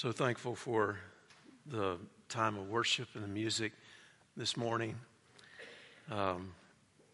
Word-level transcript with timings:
So 0.00 0.12
thankful 0.12 0.54
for 0.54 0.96
the 1.66 1.98
time 2.30 2.56
of 2.56 2.70
worship 2.70 3.08
and 3.12 3.22
the 3.22 3.28
music 3.28 3.72
this 4.34 4.56
morning. 4.56 4.96
Um, 6.10 6.54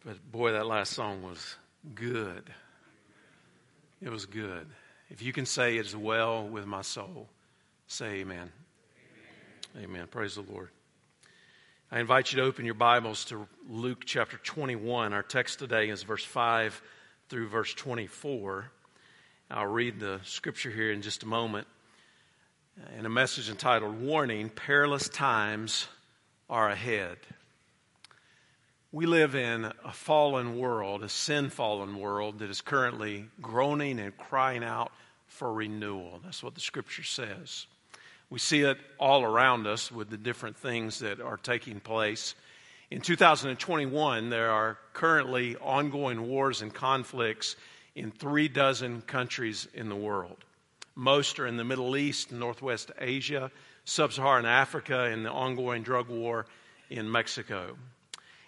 but 0.04 0.30
boy, 0.30 0.52
that 0.52 0.66
last 0.66 0.92
song 0.92 1.24
was 1.24 1.56
good. 1.96 2.44
It 4.00 4.08
was 4.08 4.24
good. 4.26 4.68
If 5.10 5.20
you 5.20 5.32
can 5.32 5.46
say 5.46 5.78
it 5.78 5.86
is 5.86 5.96
well 5.96 6.46
with 6.46 6.64
my 6.64 6.82
soul, 6.82 7.26
say 7.88 8.20
amen. 8.20 8.52
Amen. 9.74 9.90
amen. 9.90 10.06
Praise 10.06 10.36
the 10.36 10.42
Lord. 10.42 10.68
I 11.90 11.98
invite 11.98 12.30
you 12.30 12.38
to 12.38 12.44
open 12.44 12.66
your 12.66 12.74
Bibles 12.74 13.24
to 13.24 13.48
Luke 13.68 14.04
chapter 14.06 14.36
21. 14.36 15.12
Our 15.12 15.24
text 15.24 15.58
today 15.58 15.88
is 15.88 16.04
verse 16.04 16.24
5 16.24 16.80
through 17.30 17.48
verse 17.48 17.74
24. 17.74 18.70
I'll 19.50 19.66
read 19.66 19.98
the 19.98 20.20
scripture 20.22 20.70
here 20.70 20.92
in 20.92 21.02
just 21.02 21.24
a 21.24 21.26
moment 21.26 21.66
in 22.98 23.06
a 23.06 23.10
message 23.10 23.48
entitled 23.48 24.00
Warning 24.00 24.50
Perilous 24.50 25.08
Times 25.08 25.88
Are 26.50 26.68
Ahead. 26.68 27.16
We 28.92 29.06
live 29.06 29.34
in 29.34 29.64
a 29.84 29.92
fallen 29.92 30.58
world, 30.58 31.02
a 31.02 31.08
sin 31.08 31.48
fallen 31.48 31.98
world 31.98 32.40
that 32.40 32.50
is 32.50 32.60
currently 32.60 33.26
groaning 33.40 33.98
and 33.98 34.16
crying 34.16 34.62
out 34.62 34.92
for 35.26 35.52
renewal. 35.52 36.20
That's 36.22 36.42
what 36.42 36.54
the 36.54 36.60
scripture 36.60 37.02
says. 37.02 37.66
We 38.28 38.38
see 38.38 38.60
it 38.60 38.78
all 38.98 39.22
around 39.22 39.66
us 39.66 39.90
with 39.90 40.10
the 40.10 40.18
different 40.18 40.56
things 40.56 40.98
that 40.98 41.20
are 41.20 41.38
taking 41.38 41.80
place. 41.80 42.34
In 42.90 43.00
2021, 43.00 44.28
there 44.28 44.50
are 44.50 44.78
currently 44.92 45.56
ongoing 45.56 46.28
wars 46.28 46.60
and 46.60 46.72
conflicts 46.72 47.56
in 47.94 48.10
three 48.10 48.48
dozen 48.48 49.00
countries 49.02 49.66
in 49.72 49.88
the 49.88 49.96
world. 49.96 50.44
Most 50.96 51.38
are 51.38 51.46
in 51.46 51.58
the 51.58 51.64
Middle 51.64 51.96
East, 51.96 52.32
Northwest 52.32 52.90
Asia, 52.98 53.50
Sub 53.84 54.12
Saharan 54.12 54.46
Africa, 54.46 55.04
and 55.04 55.24
the 55.24 55.30
ongoing 55.30 55.82
drug 55.82 56.08
war 56.08 56.46
in 56.88 57.10
Mexico. 57.12 57.76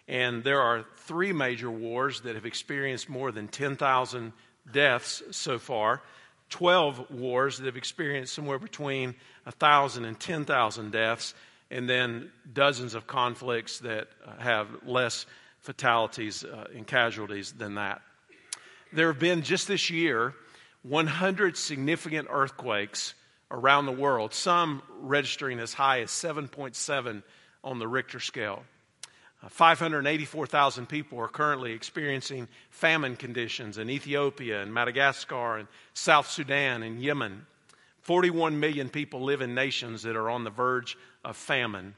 And 0.09 0.43
there 0.43 0.63
are 0.63 0.87
three 1.05 1.35
major 1.35 1.71
wars 1.71 2.23
that 2.23 2.35
have 2.35 2.47
experienced 2.47 3.11
more 3.11 3.31
than 3.31 3.49
10,000 3.49 4.33
deaths 4.73 5.23
so 5.31 5.59
far, 5.59 6.03
12 6.49 7.11
wars 7.11 7.59
that 7.59 7.67
have 7.67 7.77
experienced 7.77 8.33
somewhere 8.33 8.59
between 8.59 9.15
1,000 9.45 10.07
and 10.07 10.19
10,000 10.19 10.91
deaths, 10.91 11.35
and 11.71 11.87
then 11.87 12.31
dozens 12.51 12.95
of 12.95 13.07
conflicts 13.07 13.81
that 13.81 14.09
have 14.39 14.69
less 14.87 15.27
fatalities 15.61 16.45
uh, 16.45 16.67
and 16.75 16.87
casualties 16.87 17.53
than 17.53 17.75
that. 17.75 18.01
There 18.95 19.09
have 19.09 19.19
been 19.19 19.43
just 19.43 19.69
this 19.69 19.91
year 19.91 20.35
100 20.89 21.57
significant 21.57 22.29
earthquakes 22.31 23.15
around 23.51 23.87
the 23.87 23.93
world, 23.93 24.35
some 24.35 24.83
registering 25.01 25.59
as 25.59 25.73
high 25.73 26.01
as 26.01 26.11
7.7 26.11 27.23
on 27.65 27.79
the 27.79 27.89
Richter 27.89 28.21
scale. 28.21 28.65
Uh, 29.43 29.49
584,000 29.49 30.89
people 30.89 31.19
are 31.21 31.29
currently 31.29 31.73
experiencing 31.73 32.49
famine 32.71 33.17
conditions 33.17 33.79
in 33.79 33.89
Ethiopia 33.89 34.63
and 34.63 34.75
Madagascar 34.75 35.59
and 35.59 35.69
South 35.95 36.29
Sudan 36.29 36.83
and 36.83 37.01
Yemen. 37.01 37.47
41 38.01 38.59
million 38.59 38.89
people 38.89 39.23
live 39.23 39.43
in 39.43 39.55
nations 39.55 40.03
that 40.03 40.17
are 40.17 40.31
on 40.31 40.45
the 40.45 40.51
verge 40.51 40.97
of 41.25 41.37
famine. 41.37 41.95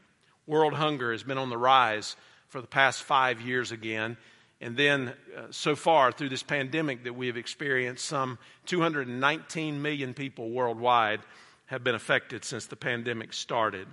World 0.47 0.75
hunger 0.75 1.13
has 1.13 1.23
been 1.23 1.39
on 1.39 1.51
the 1.51 1.57
rise 1.57 2.17
for 2.49 2.61
the 2.61 2.67
past 2.67 3.03
five 3.03 3.41
years 3.41 3.71
again, 3.71 4.17
and 4.61 4.77
then, 4.77 5.15
uh, 5.37 5.47
so 5.51 5.75
far 5.75 6.13
through 6.13 6.29
this 6.29 6.43
pandemic 6.43 7.05
that 7.05 7.15
we 7.15 7.29
have 7.29 7.39
experienced, 7.39 8.05
some 8.05 8.39
219 8.67 9.81
million 9.81 10.13
people 10.13 10.51
worldwide 10.51 11.21
have 11.67 11.83
been 11.83 11.95
affected 11.95 12.45
since 12.45 12.67
the 12.67 12.77
pandemic 12.77 13.33
started. 13.33 13.87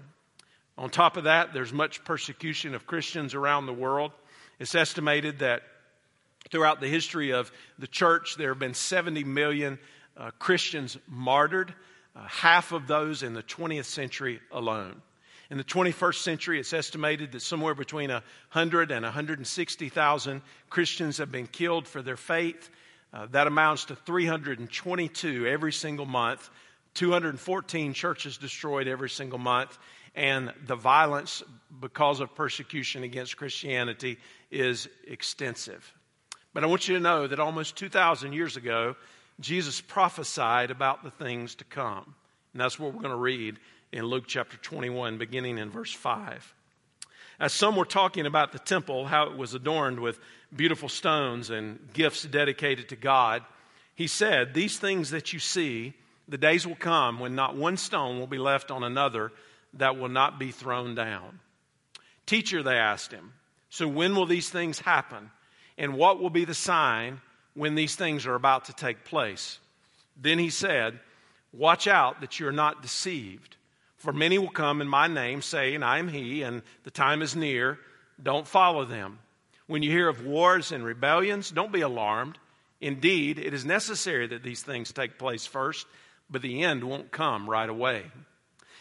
On 0.78 0.90
top 0.90 1.16
of 1.16 1.24
that, 1.24 1.54
there's 1.54 1.72
much 1.72 2.04
persecution 2.04 2.76
of 2.76 2.86
Christians 2.86 3.34
around 3.34 3.66
the 3.66 3.74
world. 3.74 4.12
It's 4.60 4.76
estimated 4.76 5.40
that 5.40 5.64
throughout 6.52 6.82
the 6.82 6.88
history 6.88 7.32
of 7.32 7.52
the 7.80 7.88
church, 7.88 8.36
there 8.38 8.50
have 8.50 8.60
been 8.60 8.74
70 8.74 9.24
million 9.24 9.80
uh, 10.18 10.32
Christians 10.38 10.98
martyred, 11.08 11.74
uh, 12.16 12.28
half 12.28 12.74
of 12.74 12.88
those 12.88 13.24
in 13.24 13.34
the 13.34 13.44
20th 13.44 13.86
century 13.86 14.40
alone. 14.52 15.02
In 15.50 15.58
the 15.58 15.64
21st 15.64 16.16
century, 16.16 16.60
it's 16.60 16.74
estimated 16.74 17.32
that 17.32 17.42
somewhere 17.42 17.74
between 17.74 18.10
100 18.10 18.92
and 18.92 19.04
160,000 19.04 20.42
Christians 20.70 21.18
have 21.20 21.32
been 21.32 21.48
killed 21.48 21.88
for 21.88 22.02
their 22.02 22.18
faith. 22.18 22.70
Uh, 23.14 23.28
that 23.32 23.48
amounts 23.48 23.86
to 23.86 23.96
322 23.96 25.48
every 25.48 25.72
single 25.72 26.06
month, 26.06 26.50
214 26.96 27.94
churches 27.94 28.38
destroyed 28.38 28.88
every 28.88 29.10
single 29.10 29.40
month, 29.40 29.78
and 30.14 30.52
the 30.66 30.76
violence 30.76 31.42
because 31.80 32.20
of 32.20 32.36
persecution 32.36 33.04
against 33.04 33.38
Christianity 33.38 34.18
is 34.52 34.90
extensive. 35.08 35.94
But 36.54 36.64
I 36.64 36.68
want 36.68 36.88
you 36.88 36.96
to 36.96 37.00
know 37.00 37.28
that 37.28 37.40
almost 37.40 37.78
2,000 37.78 38.34
years 38.34 38.58
ago, 38.58 38.96
Jesus 39.40 39.80
prophesied 39.80 40.72
about 40.72 41.04
the 41.04 41.12
things 41.12 41.56
to 41.56 41.64
come. 41.64 42.16
And 42.54 42.62
that's 42.62 42.80
what 42.80 42.94
we're 42.94 43.02
going 43.02 43.12
to 43.12 43.16
read 43.16 43.60
in 43.92 44.06
Luke 44.06 44.26
chapter 44.28 44.58
21, 44.58 45.18
beginning 45.18 45.58
in 45.58 45.70
verse 45.70 45.94
5. 45.94 46.54
As 47.40 47.54
some 47.54 47.76
were 47.76 47.86
talking 47.86 48.26
about 48.26 48.52
the 48.52 48.60
temple, 48.60 49.06
how 49.06 49.30
it 49.30 49.38
was 49.38 49.54
adorned 49.54 50.00
with 50.00 50.20
beautiful 50.56 50.90
stones 50.90 51.50
and 51.50 51.80
gifts 51.94 52.24
dedicated 52.24 52.90
to 52.90 52.96
God, 52.96 53.44
he 53.96 54.08
said, 54.08 54.54
These 54.54 54.80
things 54.80 55.12
that 55.12 55.34
you 55.34 55.40
see, 55.40 55.94
the 56.28 56.38
days 56.38 56.66
will 56.66 56.76
come 56.76 57.20
when 57.20 57.36
not 57.36 57.56
one 57.56 57.78
stone 57.78 58.20
will 58.20 58.28
be 58.28 58.40
left 58.40 58.72
on 58.72 58.84
another 58.84 59.32
that 59.74 59.98
will 59.98 60.10
not 60.10 60.40
be 60.40 60.52
thrown 60.52 60.96
down. 60.96 61.40
Teacher, 62.26 62.64
they 62.64 62.76
asked 62.76 63.12
him, 63.12 63.34
so 63.70 63.88
when 63.88 64.16
will 64.16 64.26
these 64.26 64.50
things 64.50 64.80
happen? 64.80 65.32
And 65.78 65.94
what 65.94 66.20
will 66.20 66.30
be 66.30 66.46
the 66.46 66.54
sign 66.54 67.22
when 67.54 67.76
these 67.76 67.96
things 67.96 68.26
are 68.26 68.36
about 68.36 68.66
to 68.66 68.74
take 68.74 69.04
place? 69.04 69.60
Then 70.20 70.40
he 70.40 70.50
said, 70.50 71.00
Watch 71.54 71.88
out 71.88 72.22
that 72.22 72.40
you're 72.40 72.52
not 72.52 72.82
deceived. 72.82 73.57
For 73.98 74.14
many 74.14 74.38
will 74.38 74.50
come 74.50 74.82
in 74.82 74.88
my 74.88 75.08
name, 75.08 75.42
saying, 75.42 75.84
I 75.84 75.98
am 75.98 76.08
he, 76.08 76.44
and 76.44 76.62
the 76.84 76.92
time 76.92 77.22
is 77.22 77.36
near. 77.36 77.80
Don't 78.22 78.48
follow 78.48 78.86
them. 78.86 79.20
When 79.66 79.84
you 79.84 79.92
hear 79.92 80.08
of 80.08 80.26
wars 80.26 80.72
and 80.72 80.84
rebellions, 80.84 81.52
don't 81.52 81.72
be 81.72 81.82
alarmed. 81.82 82.38
Indeed, 82.80 83.40
it 83.40 83.54
is 83.54 83.66
necessary 83.66 84.28
that 84.28 84.44
these 84.44 84.62
things 84.62 84.92
take 84.92 85.18
place 85.18 85.46
first, 85.46 85.88
but 86.30 86.42
the 86.42 86.64
end 86.64 86.84
won't 86.84 87.12
come 87.12 87.50
right 87.50 87.70
away. 87.70 88.04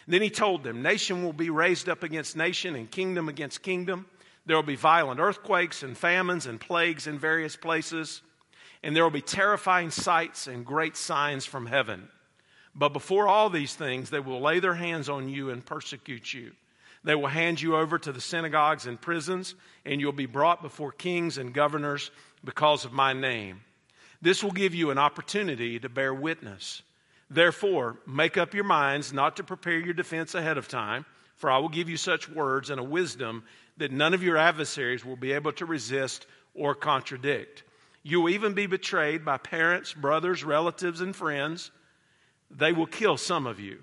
Then 0.07 0.23
he 0.23 0.31
told 0.31 0.63
them, 0.63 0.83
Nation 0.83 1.25
will 1.25 1.33
be 1.33 1.51
raised 1.51 1.89
up 1.89 2.03
against 2.03 2.37
nation, 2.37 2.77
and 2.77 2.91
kingdom 2.91 3.29
against 3.29 3.63
kingdom. 3.63 4.07
There 4.45 4.57
will 4.57 4.63
be 4.63 4.77
violent 4.77 5.19
earthquakes 5.19 5.83
and 5.83 5.97
famines 5.97 6.47
and 6.47 6.61
plagues 6.61 7.07
in 7.07 7.19
various 7.19 7.57
places, 7.57 8.23
and 8.83 8.95
there 8.95 9.03
will 9.03 9.11
be 9.11 9.23
terrifying 9.23 9.91
sights 9.91 10.47
and 10.47 10.65
great 10.65 10.97
signs 10.97 11.45
from 11.45 11.67
heaven. 11.67 12.09
But 12.79 12.93
before 12.93 13.27
all 13.27 13.49
these 13.49 13.75
things, 13.75 14.11
they 14.11 14.21
will 14.21 14.41
lay 14.41 14.61
their 14.61 14.75
hands 14.75 15.09
on 15.09 15.31
you 15.31 15.49
and 15.49 15.65
persecute 15.65 16.35
you. 16.35 16.53
They 17.05 17.15
will 17.15 17.27
hand 17.27 17.61
you 17.61 17.77
over 17.77 17.99
to 17.99 18.13
the 18.13 18.21
synagogues 18.21 18.87
and 18.87 19.01
prisons, 19.01 19.55
and 19.87 20.01
you'll 20.01 20.13
be 20.13 20.27
brought 20.27 20.61
before 20.61 20.93
kings 20.93 21.39
and 21.39 21.55
governors 21.55 22.11
because 22.45 22.85
of 22.85 22.93
my 22.93 23.15
name. 23.15 23.63
This 24.21 24.45
will 24.45 24.53
give 24.53 24.75
you 24.75 24.91
an 24.91 24.99
opportunity 24.99 25.79
to 25.79 25.89
bear 25.89 26.13
witness. 26.13 26.83
Therefore, 27.31 27.97
make 28.07 28.37
up 28.37 28.55
your 28.55 28.65
minds 28.65 29.13
not 29.13 29.37
to 29.37 29.45
prepare 29.45 29.79
your 29.79 29.95
defense 29.95 30.35
ahead 30.35 30.59
of 30.59 30.69
time, 30.69 31.07
for 31.37 31.51
I 31.51 31.59
will 31.59 31.69
give 31.69 31.89
you 31.89 31.97
such 31.97 32.29
words 32.29 32.71
and 32.71 32.81
a 32.81 32.85
wisdom 32.85 33.45
that 33.79 33.93
none 33.93 34.15
of 34.15 34.23
your 34.23 34.37
adversaries 34.37 35.05
will 35.05 35.17
be 35.17 35.33
able 35.33 35.53
to 35.53 35.67
resist 35.67 36.27
or 36.55 36.75
contradict. 36.75 37.63
You 38.03 38.21
will 38.21 38.31
even 38.31 38.53
be 38.53 38.67
betrayed 38.67 39.25
by 39.25 39.39
parents, 39.39 39.93
brothers, 39.93 40.45
relatives, 40.45 41.01
and 41.01 41.15
friends 41.15 41.71
they 42.51 42.73
will 42.73 42.87
kill 42.87 43.17
some 43.17 43.47
of 43.47 43.61
you. 43.61 43.83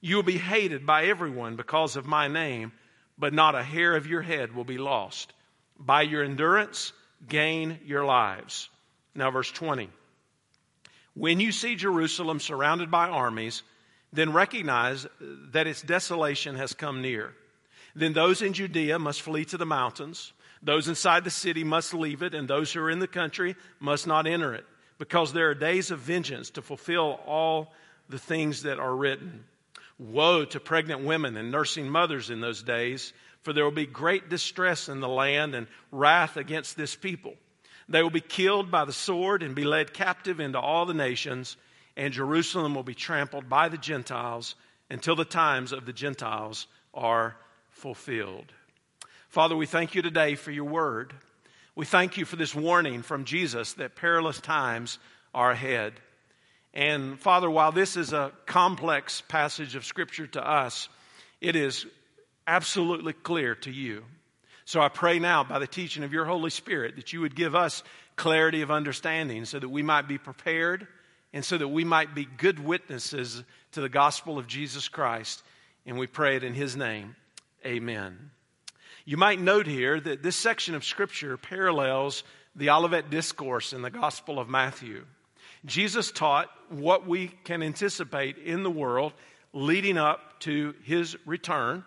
You 0.00 0.16
will 0.16 0.22
be 0.22 0.38
hated 0.38 0.86
by 0.86 1.06
everyone 1.06 1.56
because 1.56 1.96
of 1.96 2.06
my 2.06 2.28
name, 2.28 2.72
but 3.18 3.34
not 3.34 3.54
a 3.54 3.62
hair 3.62 3.94
of 3.96 4.06
your 4.06 4.22
head 4.22 4.54
will 4.54 4.64
be 4.64 4.78
lost. 4.78 5.32
By 5.78 6.02
your 6.02 6.24
endurance, 6.24 6.92
gain 7.28 7.78
your 7.84 8.04
lives. 8.04 8.68
Now, 9.14 9.30
verse 9.30 9.50
20. 9.50 9.90
When 11.14 11.40
you 11.40 11.52
see 11.52 11.74
Jerusalem 11.74 12.40
surrounded 12.40 12.90
by 12.90 13.08
armies, 13.08 13.62
then 14.12 14.32
recognize 14.32 15.06
that 15.52 15.66
its 15.66 15.82
desolation 15.82 16.56
has 16.56 16.72
come 16.72 17.02
near. 17.02 17.34
Then 17.94 18.12
those 18.12 18.40
in 18.40 18.52
Judea 18.52 18.98
must 18.98 19.20
flee 19.20 19.44
to 19.46 19.58
the 19.58 19.66
mountains. 19.66 20.32
Those 20.62 20.88
inside 20.88 21.24
the 21.24 21.30
city 21.30 21.64
must 21.64 21.92
leave 21.92 22.22
it, 22.22 22.34
and 22.34 22.48
those 22.48 22.72
who 22.72 22.80
are 22.80 22.90
in 22.90 23.00
the 23.00 23.08
country 23.08 23.56
must 23.80 24.06
not 24.06 24.26
enter 24.26 24.54
it 24.54 24.66
because 25.00 25.32
there 25.32 25.48
are 25.48 25.54
days 25.54 25.90
of 25.90 25.98
vengeance 25.98 26.50
to 26.50 26.60
fulfill 26.60 27.18
all 27.26 27.72
the 28.10 28.18
things 28.18 28.64
that 28.64 28.78
are 28.78 28.94
written. 28.94 29.44
Woe 29.98 30.44
to 30.44 30.60
pregnant 30.60 31.04
women 31.04 31.38
and 31.38 31.50
nursing 31.50 31.88
mothers 31.88 32.28
in 32.28 32.42
those 32.42 32.62
days, 32.62 33.14
for 33.40 33.54
there 33.54 33.64
will 33.64 33.70
be 33.70 33.86
great 33.86 34.28
distress 34.28 34.90
in 34.90 35.00
the 35.00 35.08
land 35.08 35.54
and 35.54 35.68
wrath 35.90 36.36
against 36.36 36.76
this 36.76 36.94
people. 36.94 37.32
They 37.88 38.02
will 38.02 38.10
be 38.10 38.20
killed 38.20 38.70
by 38.70 38.84
the 38.84 38.92
sword 38.92 39.42
and 39.42 39.54
be 39.54 39.64
led 39.64 39.94
captive 39.94 40.38
into 40.38 40.60
all 40.60 40.84
the 40.84 40.92
nations, 40.92 41.56
and 41.96 42.12
Jerusalem 42.12 42.74
will 42.74 42.82
be 42.82 42.94
trampled 42.94 43.48
by 43.48 43.70
the 43.70 43.78
Gentiles 43.78 44.54
until 44.90 45.16
the 45.16 45.24
times 45.24 45.72
of 45.72 45.86
the 45.86 45.94
Gentiles 45.94 46.66
are 46.92 47.36
fulfilled. 47.70 48.52
Father, 49.30 49.56
we 49.56 49.64
thank 49.64 49.94
you 49.94 50.02
today 50.02 50.34
for 50.34 50.50
your 50.50 50.64
word. 50.64 51.14
We 51.80 51.86
thank 51.86 52.18
you 52.18 52.26
for 52.26 52.36
this 52.36 52.54
warning 52.54 53.00
from 53.00 53.24
Jesus 53.24 53.72
that 53.72 53.96
perilous 53.96 54.38
times 54.38 54.98
are 55.34 55.50
ahead. 55.50 55.94
And 56.74 57.18
Father, 57.18 57.48
while 57.48 57.72
this 57.72 57.96
is 57.96 58.12
a 58.12 58.32
complex 58.44 59.22
passage 59.22 59.74
of 59.76 59.86
Scripture 59.86 60.26
to 60.26 60.46
us, 60.46 60.90
it 61.40 61.56
is 61.56 61.86
absolutely 62.46 63.14
clear 63.14 63.54
to 63.54 63.70
you. 63.70 64.04
So 64.66 64.82
I 64.82 64.90
pray 64.90 65.20
now 65.20 65.42
by 65.42 65.58
the 65.58 65.66
teaching 65.66 66.04
of 66.04 66.12
your 66.12 66.26
Holy 66.26 66.50
Spirit 66.50 66.96
that 66.96 67.14
you 67.14 67.22
would 67.22 67.34
give 67.34 67.54
us 67.54 67.82
clarity 68.14 68.60
of 68.60 68.70
understanding 68.70 69.46
so 69.46 69.58
that 69.58 69.70
we 69.70 69.82
might 69.82 70.06
be 70.06 70.18
prepared 70.18 70.86
and 71.32 71.42
so 71.42 71.56
that 71.56 71.68
we 71.68 71.84
might 71.84 72.14
be 72.14 72.26
good 72.26 72.62
witnesses 72.62 73.42
to 73.72 73.80
the 73.80 73.88
gospel 73.88 74.36
of 74.36 74.46
Jesus 74.46 74.86
Christ. 74.88 75.42
And 75.86 75.98
we 75.98 76.06
pray 76.06 76.36
it 76.36 76.44
in 76.44 76.52
his 76.52 76.76
name. 76.76 77.16
Amen. 77.64 78.32
You 79.04 79.16
might 79.16 79.40
note 79.40 79.66
here 79.66 79.98
that 79.98 80.22
this 80.22 80.36
section 80.36 80.74
of 80.74 80.84
Scripture 80.84 81.36
parallels 81.36 82.22
the 82.54 82.70
Olivet 82.70 83.10
Discourse 83.10 83.72
in 83.72 83.82
the 83.82 83.90
Gospel 83.90 84.38
of 84.38 84.48
Matthew. 84.48 85.06
Jesus 85.64 86.10
taught 86.10 86.50
what 86.68 87.06
we 87.06 87.28
can 87.44 87.62
anticipate 87.62 88.38
in 88.38 88.62
the 88.62 88.70
world 88.70 89.12
leading 89.52 89.96
up 89.96 90.40
to 90.40 90.74
his 90.82 91.16
return. 91.26 91.84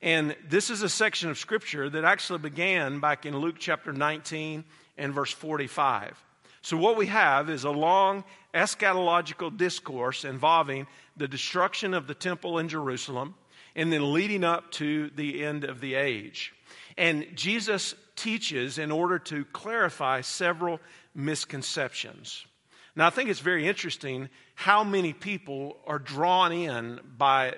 And 0.00 0.36
this 0.48 0.70
is 0.70 0.82
a 0.82 0.88
section 0.88 1.30
of 1.30 1.38
Scripture 1.38 1.88
that 1.90 2.04
actually 2.04 2.38
began 2.40 3.00
back 3.00 3.26
in 3.26 3.36
Luke 3.36 3.56
chapter 3.58 3.92
19 3.92 4.64
and 4.98 5.12
verse 5.12 5.32
45. 5.32 6.22
So, 6.62 6.76
what 6.76 6.96
we 6.96 7.06
have 7.06 7.50
is 7.50 7.64
a 7.64 7.70
long 7.70 8.22
eschatological 8.54 9.56
discourse 9.56 10.24
involving 10.24 10.86
the 11.16 11.26
destruction 11.26 11.92
of 11.92 12.06
the 12.06 12.14
temple 12.14 12.58
in 12.58 12.68
Jerusalem 12.68 13.34
and 13.74 13.92
then 13.92 14.12
leading 14.12 14.44
up 14.44 14.70
to 14.72 15.10
the 15.14 15.44
end 15.44 15.64
of 15.64 15.80
the 15.80 15.94
age. 15.94 16.52
And 16.96 17.26
Jesus 17.34 17.94
teaches 18.16 18.78
in 18.78 18.90
order 18.90 19.18
to 19.18 19.44
clarify 19.46 20.20
several 20.20 20.80
misconceptions. 21.14 22.46
Now, 22.94 23.06
I 23.06 23.10
think 23.10 23.30
it's 23.30 23.40
very 23.40 23.66
interesting 23.66 24.28
how 24.54 24.84
many 24.84 25.14
people 25.14 25.78
are 25.86 25.98
drawn 25.98 26.52
in 26.52 27.00
by 27.16 27.54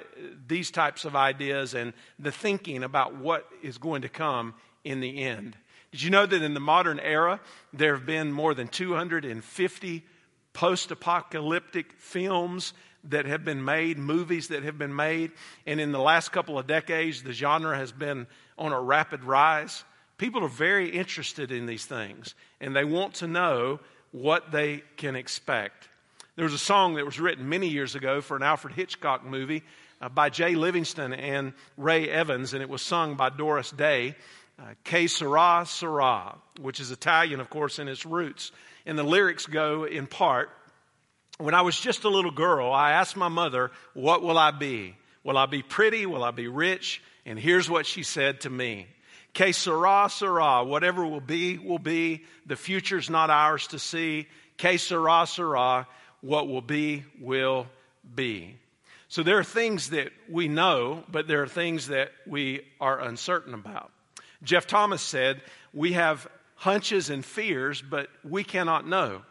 these 0.47 0.71
types 0.71 1.05
of 1.05 1.17
ideas 1.17 1.75
and 1.75 1.93
the 2.19 2.31
thinking 2.31 2.85
about 2.85 3.17
what 3.17 3.49
is 3.63 3.79
going 3.79 4.03
to 4.03 4.09
come 4.09 4.55
in 4.85 5.01
the 5.01 5.23
end. 5.23 5.57
Did 5.91 6.03
you 6.03 6.11
know 6.11 6.27
that 6.27 6.43
in 6.43 6.55
the 6.55 6.61
modern 6.61 7.01
era, 7.01 7.41
there 7.73 7.95
have 7.95 8.07
been 8.07 8.33
more 8.33 8.55
than 8.55 8.69
250 8.69 10.05
post 10.53 10.91
apocalyptic 10.93 11.93
films 11.99 12.73
that 13.11 13.27
have 13.27 13.45
been 13.45 13.65
made, 13.65 13.99
movies 13.99 14.49
that 14.49 14.63
have 14.63 14.79
been 14.79 14.95
made? 14.95 15.33
And 15.67 15.81
in 15.81 15.93
the 15.93 16.01
last 16.01 16.33
couple 16.33 16.59
of 16.59 16.67
decades, 16.67 17.23
the 17.23 17.33
genre 17.33 17.77
has 17.77 17.93
been 17.93 18.27
on 18.59 18.73
a 18.73 18.81
rapid 18.81 19.25
rise. 19.25 19.85
People 20.17 20.45
are 20.45 20.49
very 20.49 20.91
interested 20.91 21.53
in 21.53 21.67
these 21.67 21.87
things, 21.87 22.35
and 22.61 22.75
they 22.75 22.85
want 22.85 23.15
to 23.15 23.27
know 23.27 23.81
what 24.13 24.53
they 24.53 24.83
can 24.97 25.17
expect. 25.17 25.89
There 26.37 26.45
was 26.45 26.55
a 26.55 26.59
song 26.59 26.95
that 26.95 27.05
was 27.05 27.21
written 27.21 27.49
many 27.49 27.69
years 27.69 27.95
ago 27.95 28.21
for 28.21 28.37
an 28.37 28.43
Alfred 28.43 28.75
Hitchcock 28.75 29.25
movie 29.25 29.63
uh, 30.01 30.09
by 30.09 30.31
Jay 30.31 30.55
Livingston 30.55 31.13
and 31.13 31.53
Ray 31.77 32.09
Evans, 32.09 32.55
and 32.55 32.63
it 32.63 32.69
was 32.69 32.83
sung 32.83 33.15
by 33.15 33.31
Doris 33.31 33.71
Day. 33.71 34.17
Uh, 34.59 34.75
Que 34.85 35.09
sera, 35.09 35.65
sera, 35.67 36.37
which 36.61 36.79
is 36.79 36.93
Italian, 36.93 37.41
of 37.41 37.51
course, 37.51 37.81
in 37.81 37.89
its 37.89 38.07
roots. 38.07 38.53
And 38.87 38.97
the 38.97 39.03
lyrics 39.03 39.47
go 39.47 39.85
in 39.85 40.07
part 40.07 40.51
When 41.39 41.55
I 41.55 41.63
was 41.63 41.79
just 41.79 42.05
a 42.05 42.09
little 42.09 42.31
girl, 42.31 42.73
I 42.73 42.93
asked 42.93 43.17
my 43.17 43.29
mother, 43.29 43.71
What 43.93 44.23
will 44.23 44.39
I 44.39 44.51
be? 44.51 44.97
Will 45.25 45.39
I 45.39 45.47
be 45.47 45.63
pretty? 45.63 46.07
Will 46.07 46.23
I 46.23 46.31
be 46.31 46.49
rich? 46.49 47.03
And 47.27 47.39
here's 47.39 47.69
what 47.69 47.87
she 47.87 48.03
said 48.03 48.43
to 48.43 48.51
me 48.51 48.87
Que 49.33 49.53
sera, 49.53 50.09
sera. 50.11 50.65
Whatever 50.65 51.05
will 51.05 51.21
be, 51.21 51.59
will 51.59 51.79
be. 51.79 52.25
The 52.47 52.57
future's 52.57 53.11
not 53.11 53.31
ours 53.31 53.67
to 53.69 53.79
see. 53.79 54.29
Que 54.59 54.79
sera, 54.79 55.27
sera. 55.27 55.89
What 56.21 56.49
will 56.49 56.63
be, 56.63 57.05
will 57.21 57.67
be. 58.15 58.57
So 59.09 59.23
there 59.23 59.39
are 59.39 59.45
things 59.45 59.91
that 59.91 60.13
we 60.31 60.49
know, 60.49 61.05
but 61.11 61.27
there 61.27 61.43
are 61.43 61.49
things 61.49 61.89
that 61.89 62.13
we 62.27 62.63
are 62.81 63.01
uncertain 63.01 63.55
about. 63.55 63.91
Jeff 64.43 64.67
Thomas 64.67 65.03
said, 65.03 65.43
We 65.73 65.93
have 65.93 66.29
hunches 66.55 67.11
and 67.11 67.25
fears, 67.25 67.83
but 67.83 68.09
we 68.23 68.45
cannot 68.45 68.87
know. 68.87 69.23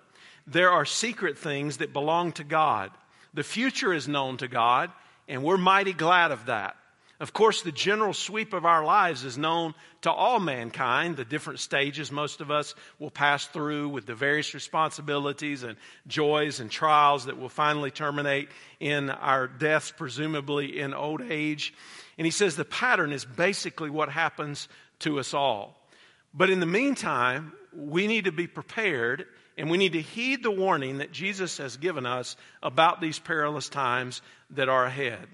There 0.48 0.72
are 0.72 0.86
secret 0.86 1.38
things 1.38 1.78
that 1.78 1.94
belong 1.94 2.34
to 2.34 2.44
God. 2.44 2.92
The 3.34 3.44
future 3.44 3.94
is 3.94 4.07
known 4.07 4.38
to 4.38 4.48
God, 4.48 4.92
and 5.28 5.44
we're 5.44 5.57
mighty 5.57 5.94
glad 5.94 6.31
of 6.31 6.48
that. 6.48 6.75
Of 7.19 7.31
course, 7.31 7.62
the 7.62 7.72
general 7.72 8.13
sweep 8.13 8.51
of 8.51 8.66
our 8.66 8.84
lives 8.84 9.24
is 9.24 9.38
known 9.38 9.75
to 10.01 10.12
all 10.12 10.42
mankind, 10.42 11.16
the 11.16 11.24
different 11.24 11.60
stages 11.60 12.12
most 12.12 12.42
of 12.42 12.51
us 12.51 12.75
will 13.00 13.10
pass 13.10 13.48
through 13.48 13.88
with 13.90 14.06
the 14.06 14.16
various 14.16 14.54
responsibilities 14.54 15.63
and 15.63 15.78
joys 16.06 16.60
and 16.60 16.69
trials 16.69 17.25
that 17.25 17.38
will 17.38 17.48
finally 17.48 17.92
terminate 17.92 18.50
in 18.81 19.10
our 19.10 19.48
deaths, 19.48 19.94
presumably 19.95 20.80
in 20.80 20.94
old 20.94 21.22
age. 21.22 21.74
And 22.18 22.25
he 22.25 22.31
says 22.31 22.57
the 22.57 22.66
pattern 22.66 23.13
is 23.13 23.24
basically 23.24 23.90
what 23.90 24.10
happens 24.10 24.68
to 25.00 25.19
us 25.19 25.34
all. 25.34 25.80
But 26.34 26.50
in 26.50 26.60
the 26.60 26.66
meantime, 26.66 27.54
we 27.75 28.08
need 28.08 28.25
to 28.25 28.31
be 28.31 28.48
prepared 28.48 29.25
and 29.58 29.70
we 29.70 29.78
need 29.78 29.94
to 29.94 30.02
heed 30.02 30.44
the 30.44 30.52
warning 30.52 30.98
that 30.98 31.12
Jesus 31.12 31.58
has 31.58 31.78
given 31.78 32.06
us 32.06 32.36
about 32.62 33.02
these 33.02 33.20
perilous 33.20 33.70
times 33.70 34.22
that 34.52 34.70
are 34.70 34.86
ahead. 34.86 35.28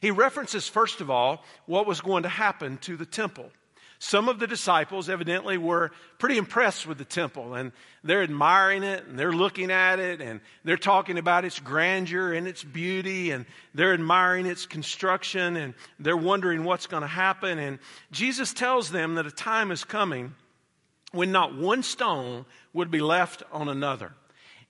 He 0.00 0.10
references, 0.10 0.68
first 0.68 1.00
of 1.00 1.10
all, 1.10 1.44
what 1.66 1.86
was 1.86 2.00
going 2.00 2.22
to 2.22 2.28
happen 2.28 2.78
to 2.78 2.96
the 2.96 3.06
temple. 3.06 3.50
Some 3.98 4.28
of 4.28 4.38
the 4.38 4.46
disciples 4.46 5.08
evidently 5.08 5.56
were 5.56 5.90
pretty 6.18 6.36
impressed 6.36 6.86
with 6.86 6.98
the 6.98 7.06
temple 7.06 7.54
and 7.54 7.72
they're 8.02 8.22
admiring 8.22 8.82
it 8.82 9.06
and 9.06 9.18
they're 9.18 9.32
looking 9.32 9.70
at 9.70 9.98
it 9.98 10.20
and 10.20 10.40
they're 10.62 10.76
talking 10.76 11.16
about 11.16 11.46
its 11.46 11.58
grandeur 11.58 12.34
and 12.34 12.46
its 12.46 12.62
beauty 12.62 13.30
and 13.30 13.46
they're 13.72 13.94
admiring 13.94 14.44
its 14.44 14.66
construction 14.66 15.56
and 15.56 15.74
they're 15.98 16.16
wondering 16.16 16.64
what's 16.64 16.86
going 16.86 17.00
to 17.00 17.06
happen. 17.06 17.58
And 17.58 17.78
Jesus 18.10 18.52
tells 18.52 18.90
them 18.90 19.14
that 19.14 19.26
a 19.26 19.30
time 19.30 19.70
is 19.70 19.84
coming 19.84 20.34
when 21.14 21.32
not 21.32 21.54
one 21.54 21.82
stone 21.82 22.44
would 22.72 22.90
be 22.90 23.00
left 23.00 23.42
on 23.52 23.68
another. 23.68 24.12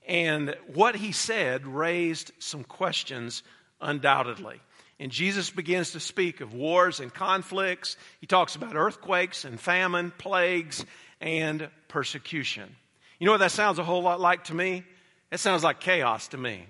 And 0.06 0.54
what 0.72 0.94
he 0.94 1.12
said 1.12 1.66
raised 1.66 2.32
some 2.38 2.62
questions 2.62 3.42
undoubtedly. 3.80 4.60
And 5.00 5.10
Jesus 5.10 5.50
begins 5.50 5.92
to 5.92 6.00
speak 6.00 6.40
of 6.40 6.54
wars 6.54 7.00
and 7.00 7.12
conflicts. 7.12 7.96
He 8.20 8.26
talks 8.26 8.54
about 8.54 8.76
earthquakes 8.76 9.44
and 9.44 9.58
famine, 9.58 10.12
plagues, 10.18 10.84
and 11.20 11.68
persecution. 11.88 12.76
You 13.18 13.26
know 13.26 13.32
what 13.32 13.38
that 13.38 13.50
sounds 13.50 13.78
a 13.78 13.84
whole 13.84 14.02
lot 14.02 14.20
like 14.20 14.44
to 14.44 14.54
me? 14.54 14.84
It 15.32 15.38
sounds 15.38 15.64
like 15.64 15.80
chaos 15.80 16.28
to 16.28 16.36
me. 16.36 16.66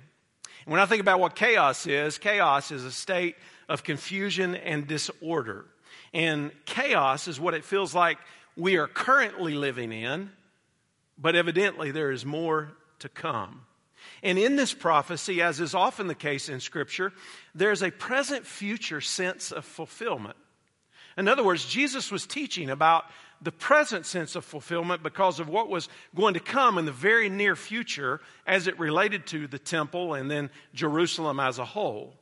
And 0.65 0.73
when 0.73 0.81
I 0.81 0.87
think 0.87 1.01
about 1.01 1.21
what 1.21 1.35
chaos 1.35 1.87
is, 1.87 2.17
chaos 2.17 2.71
is 2.71 2.85
a 2.85 2.93
state 2.93 3.37
of 3.69 3.83
confusion 3.83 4.55
and 4.55 4.87
disorder. 4.87 5.67
And 6.15 6.53
chaos 6.65 7.29
is 7.29 7.41
what 7.41 7.55
it 7.55 7.65
feels 7.65 7.95
like 7.95 8.19
we 8.57 8.77
are 8.77 8.87
currently 8.87 9.55
living 9.55 9.93
in, 9.93 10.31
but 11.19 11.35
evidently 11.35 11.91
there 11.91 12.11
is 12.11 12.25
more 12.25 12.73
to 13.01 13.09
come. 13.09 13.63
And 14.23 14.39
in 14.39 14.57
this 14.57 14.73
prophecy, 14.73 15.43
as 15.43 15.61
is 15.61 15.75
often 15.75 16.07
the 16.07 16.15
case 16.15 16.49
in 16.49 16.61
Scripture, 16.61 17.13
there's 17.55 17.83
a 17.83 17.91
present 17.91 18.47
future 18.47 19.01
sense 19.01 19.51
of 19.53 19.65
fulfillment. 19.65 20.37
In 21.17 21.29
other 21.29 21.45
words, 21.45 21.65
Jesus 21.65 22.11
was 22.11 22.27
teaching 22.27 22.71
about 22.71 23.05
the 23.41 23.53
present 23.53 24.07
sense 24.07 24.37
of 24.37 24.45
fulfillment 24.45 25.03
because 25.03 25.39
of 25.39 25.49
what 25.49 25.69
was 25.69 25.89
going 26.15 26.35
to 26.35 26.41
come 26.41 26.79
in 26.79 26.87
the 26.87 26.93
very 26.93 27.29
near 27.29 27.55
future 27.55 28.21
as 28.47 28.67
it 28.67 28.79
related 28.79 29.27
to 29.29 29.47
the 29.47 29.59
temple 29.59 30.15
and 30.15 30.31
then 30.31 30.51
Jerusalem 30.73 31.39
as 31.39 31.59
a 31.59 31.65
whole. 31.65 32.15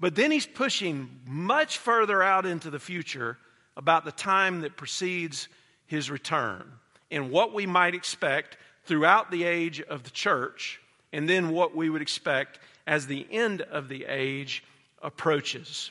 But 0.00 0.14
then 0.14 0.30
he's 0.30 0.46
pushing 0.46 1.20
much 1.26 1.78
further 1.78 2.22
out 2.22 2.46
into 2.46 2.70
the 2.70 2.78
future 2.78 3.38
about 3.76 4.04
the 4.04 4.12
time 4.12 4.62
that 4.62 4.76
precedes 4.76 5.48
his 5.92 6.10
return 6.10 6.64
and 7.10 7.30
what 7.30 7.52
we 7.52 7.66
might 7.66 7.94
expect 7.94 8.56
throughout 8.86 9.30
the 9.30 9.44
age 9.44 9.78
of 9.82 10.04
the 10.04 10.10
church 10.10 10.80
and 11.12 11.28
then 11.28 11.50
what 11.50 11.76
we 11.76 11.90
would 11.90 12.00
expect 12.00 12.58
as 12.86 13.06
the 13.06 13.26
end 13.30 13.60
of 13.60 13.90
the 13.90 14.06
age 14.06 14.64
approaches. 15.02 15.90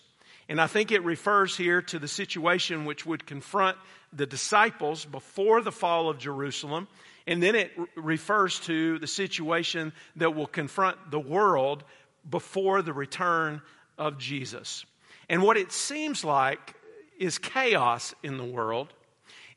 And 0.50 0.60
I 0.60 0.66
think 0.66 0.92
it 0.92 1.04
refers 1.04 1.56
here 1.56 1.84
to 1.84 2.00
the 2.00 2.08
situation 2.08 2.86
which 2.86 3.06
would 3.06 3.28
confront 3.28 3.78
the 4.12 4.26
disciples 4.26 5.06
before 5.06 5.62
the 5.62 5.72
fall 5.72 6.10
of 6.10 6.18
Jerusalem. 6.18 6.88
And 7.28 7.42
then 7.42 7.54
it 7.54 7.72
refers 7.96 8.60
to 8.62 8.98
the 8.98 9.06
situation 9.06 9.94
that 10.16 10.34
will 10.34 10.48
confront 10.48 11.12
the 11.12 11.20
world 11.20 11.84
before 12.28 12.82
the 12.82 12.92
return 12.92 13.62
of 14.00 14.18
Jesus. 14.18 14.84
And 15.30 15.44
what 15.44 15.58
it 15.58 15.72
seems 15.72 16.24
like 16.24 16.74
is 17.20 17.38
chaos 17.38 18.16
in 18.24 18.38
the 18.38 18.44
world 18.44 18.92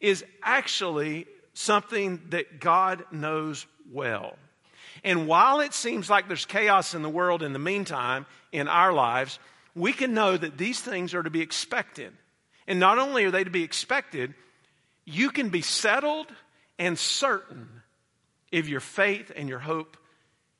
is 0.05 0.23
actually 0.43 1.27
something 1.55 2.21
that 2.29 2.61
God 2.61 3.05
knows 3.11 3.65
well. 3.91 4.37
And 5.03 5.27
while 5.27 5.61
it 5.61 5.73
seems 5.73 6.11
like 6.11 6.29
there's 6.29 6.45
chaos 6.45 6.95
in 6.95 7.01
the 7.01 7.09
world 7.09 7.43
in 7.43 7.55
the 7.55 7.59
meantime, 7.59 8.27
in 8.53 8.69
our 8.69 8.93
lives, 8.93 9.39
we 9.75 9.95
can 9.95 10.13
know 10.13 10.37
that 10.37 10.59
these 10.59 10.79
things 10.79 11.15
are 11.15 11.23
to 11.23 11.31
be 11.31 11.41
expected. 11.41 12.13
And 12.67 12.79
not 12.79 12.99
only 12.99 13.25
are 13.25 13.31
they 13.31 13.45
to 13.45 13.51
be 13.51 13.63
expected, 13.63 14.35
you 15.07 15.31
can 15.31 15.49
be 15.49 15.63
settled 15.63 16.27
and 16.79 16.99
certain 16.99 17.69
if 18.53 18.69
your 18.69 18.81
faith 18.81 19.33
and 19.35 19.49
your 19.49 19.59
hope 19.59 19.97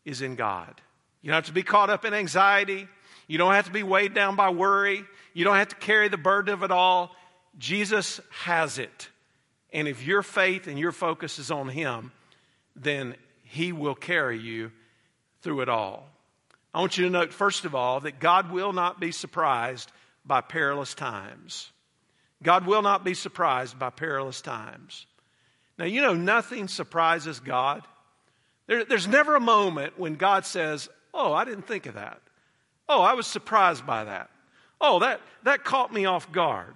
is 0.07 0.23
in 0.23 0.37
God. 0.37 0.81
You 1.21 1.29
don't 1.29 1.37
have 1.37 1.47
to 1.47 1.53
be 1.53 1.63
caught 1.63 1.91
up 1.91 2.07
in 2.07 2.15
anxiety. 2.15 2.89
You 3.27 3.37
don't 3.37 3.53
have 3.53 3.67
to 3.67 3.73
be 3.73 3.83
weighed 3.83 4.15
down 4.15 4.37
by 4.37 4.51
worry. 4.51 5.05
You 5.35 5.45
don't 5.45 5.57
have 5.57 5.69
to 5.69 5.77
carry 5.77 6.09
the 6.09 6.17
burden 6.17 6.55
of 6.55 6.63
it 6.63 6.71
all. 6.71 7.15
Jesus 7.59 8.21
has 8.31 8.79
it. 8.79 9.09
And 9.75 9.89
if 9.89 10.07
your 10.07 10.23
faith 10.23 10.69
and 10.69 10.79
your 10.79 10.93
focus 10.93 11.41
is 11.41 11.51
on 11.51 11.69
Him, 11.69 12.13
then 12.77 13.17
He 13.43 13.73
will 13.73 13.97
carry 13.97 14.39
you 14.39 14.71
through 15.43 15.61
it 15.63 15.69
all. 15.69 16.09
I 16.73 16.81
want 16.81 16.97
you 16.97 17.05
to 17.05 17.11
note, 17.11 17.33
first 17.33 17.65
of 17.65 17.75
all, 17.75 18.01
that 18.01 18.21
God 18.21 18.51
will 18.53 18.73
not 18.73 19.01
be 19.01 19.11
surprised 19.11 19.91
by 20.25 20.41
perilous 20.41 20.95
times. 20.95 21.71
God 22.43 22.67
will 22.67 22.83
not 22.83 23.05
be 23.05 23.15
surprised 23.15 23.79
by 23.79 23.91
perilous 23.91 24.41
times. 24.41 25.07
Now, 25.77 25.87
you 25.87 26.03
know, 26.03 26.15
nothing 26.15 26.69
surprises 26.69 27.41
God. 27.41 27.83
There, 28.67 28.85
there's 28.85 29.09
never 29.09 29.35
a 29.35 29.41
moment 29.41 29.99
when 29.99 30.15
God 30.15 30.47
says, 30.47 30.89
Oh, 31.13 31.33
I 31.33 31.45
didn't 31.45 31.67
think 31.67 31.87
of 31.87 31.95
that. 31.95 32.21
Oh, 32.89 33.03
I 33.03 33.15
was 33.15 33.27
surprised 33.27 33.87
by 33.87 34.05
that. 34.05 34.31
Oh, 34.81 35.01
that, 35.01 35.21
that 35.45 35.65
caught 35.65 35.93
me 35.93 36.07
off 36.07 36.31
guard. 36.33 36.75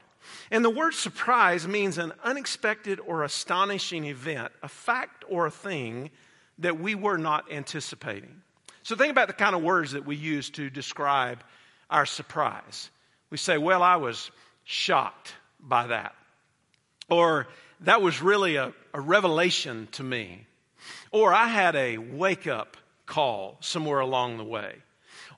And 0.50 0.64
the 0.64 0.70
word 0.70 0.94
surprise 0.94 1.66
means 1.66 1.98
an 1.98 2.12
unexpected 2.24 3.00
or 3.00 3.24
astonishing 3.24 4.04
event, 4.04 4.52
a 4.62 4.68
fact 4.68 5.24
or 5.28 5.46
a 5.46 5.50
thing 5.50 6.10
that 6.58 6.80
we 6.80 6.94
were 6.94 7.18
not 7.18 7.52
anticipating. 7.52 8.42
So 8.82 8.96
think 8.96 9.10
about 9.10 9.28
the 9.28 9.34
kind 9.34 9.54
of 9.54 9.62
words 9.62 9.92
that 9.92 10.06
we 10.06 10.16
use 10.16 10.50
to 10.50 10.70
describe 10.70 11.42
our 11.90 12.06
surprise. 12.06 12.90
We 13.30 13.36
say, 13.36 13.58
Well, 13.58 13.82
I 13.82 13.96
was 13.96 14.30
shocked 14.64 15.34
by 15.60 15.88
that. 15.88 16.14
Or 17.08 17.48
that 17.80 18.02
was 18.02 18.20
really 18.22 18.56
a, 18.56 18.72
a 18.92 19.00
revelation 19.00 19.88
to 19.92 20.02
me. 20.02 20.46
Or 21.10 21.32
I 21.32 21.48
had 21.48 21.74
a 21.76 21.98
wake 21.98 22.46
up 22.46 22.76
call 23.06 23.56
somewhere 23.60 24.00
along 24.00 24.36
the 24.36 24.44
way. 24.44 24.76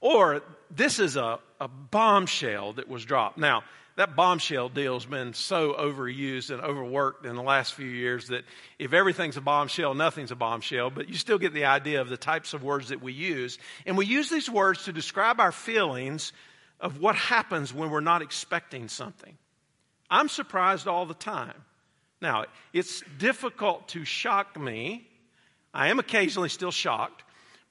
Or 0.00 0.42
this 0.70 0.98
is 0.98 1.16
a, 1.16 1.38
a 1.60 1.68
bombshell 1.68 2.74
that 2.74 2.88
was 2.88 3.04
dropped. 3.04 3.38
Now, 3.38 3.62
that 3.96 4.16
bombshell 4.16 4.68
deal 4.68 4.94
has 4.94 5.04
been 5.04 5.34
so 5.34 5.74
overused 5.74 6.50
and 6.50 6.62
overworked 6.62 7.26
in 7.26 7.36
the 7.36 7.42
last 7.42 7.74
few 7.74 7.88
years 7.88 8.28
that 8.28 8.44
if 8.78 8.92
everything's 8.92 9.36
a 9.36 9.40
bombshell, 9.40 9.94
nothing's 9.94 10.30
a 10.30 10.36
bombshell, 10.36 10.90
but 10.90 11.08
you 11.08 11.16
still 11.16 11.38
get 11.38 11.52
the 11.52 11.64
idea 11.64 12.00
of 12.00 12.08
the 12.08 12.16
types 12.16 12.54
of 12.54 12.62
words 12.62 12.88
that 12.88 13.02
we 13.02 13.12
use. 13.12 13.58
And 13.86 13.96
we 13.96 14.06
use 14.06 14.30
these 14.30 14.48
words 14.48 14.84
to 14.84 14.92
describe 14.92 15.40
our 15.40 15.52
feelings 15.52 16.32
of 16.80 17.00
what 17.00 17.14
happens 17.14 17.74
when 17.74 17.90
we're 17.90 18.00
not 18.00 18.22
expecting 18.22 18.88
something. 18.88 19.36
I'm 20.10 20.28
surprised 20.28 20.88
all 20.88 21.06
the 21.06 21.14
time. 21.14 21.64
Now, 22.22 22.46
it's 22.72 23.02
difficult 23.18 23.88
to 23.88 24.04
shock 24.04 24.58
me. 24.58 25.06
I 25.72 25.88
am 25.88 25.98
occasionally 25.98 26.48
still 26.48 26.72
shocked, 26.72 27.22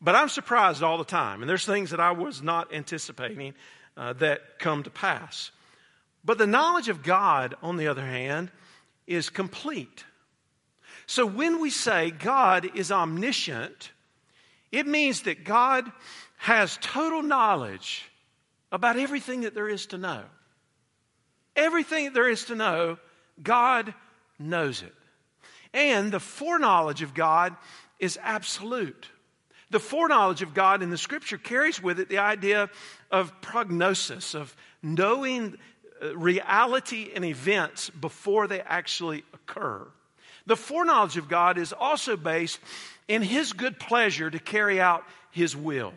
but 0.01 0.15
I'm 0.15 0.29
surprised 0.29 0.83
all 0.83 0.97
the 0.97 1.03
time. 1.03 1.41
And 1.41 1.49
there's 1.49 1.65
things 1.65 1.91
that 1.91 1.99
I 1.99 2.11
was 2.11 2.41
not 2.41 2.73
anticipating 2.73 3.53
uh, 3.97 4.13
that 4.13 4.59
come 4.59 4.83
to 4.83 4.89
pass. 4.89 5.51
But 6.23 6.37
the 6.37 6.47
knowledge 6.47 6.89
of 6.89 7.03
God, 7.03 7.55
on 7.61 7.77
the 7.77 7.87
other 7.87 8.05
hand, 8.05 8.51
is 9.07 9.29
complete. 9.29 10.03
So 11.05 11.25
when 11.25 11.59
we 11.59 11.69
say 11.69 12.11
God 12.11 12.69
is 12.75 12.91
omniscient, 12.91 13.91
it 14.71 14.85
means 14.85 15.23
that 15.23 15.43
God 15.43 15.91
has 16.37 16.77
total 16.81 17.23
knowledge 17.23 18.09
about 18.71 18.97
everything 18.97 19.41
that 19.41 19.55
there 19.55 19.69
is 19.69 19.87
to 19.87 19.97
know. 19.97 20.23
Everything 21.55 22.05
that 22.05 22.13
there 22.13 22.29
is 22.29 22.45
to 22.45 22.55
know, 22.55 22.97
God 23.41 23.93
knows 24.37 24.83
it. 24.83 24.93
And 25.73 26.11
the 26.11 26.19
foreknowledge 26.19 27.01
of 27.01 27.13
God 27.13 27.55
is 27.99 28.19
absolute. 28.21 29.09
The 29.71 29.79
foreknowledge 29.79 30.41
of 30.41 30.53
God 30.53 30.81
in 30.81 30.89
the 30.89 30.97
scripture 30.97 31.37
carries 31.37 31.81
with 31.81 31.99
it 31.99 32.09
the 32.09 32.17
idea 32.19 32.69
of 33.11 33.41
prognosis, 33.41 34.33
of 34.33 34.55
knowing 34.81 35.57
Uh, 36.01 36.15
reality 36.15 37.11
and 37.13 37.25
events 37.25 37.89
before 37.89 38.47
they 38.47 38.61
actually 38.61 39.23
occur. 39.33 39.85
The 40.45 40.55
foreknowledge 40.55 41.17
of 41.17 41.27
God 41.27 41.57
is 41.57 41.73
also 41.73 42.15
based 42.15 42.59
in 43.07 43.21
His 43.21 43.51
good 43.51 43.79
pleasure 43.79 44.29
to 44.29 44.39
carry 44.39 44.79
out 44.79 45.03
His 45.31 45.57
will. 45.57 45.93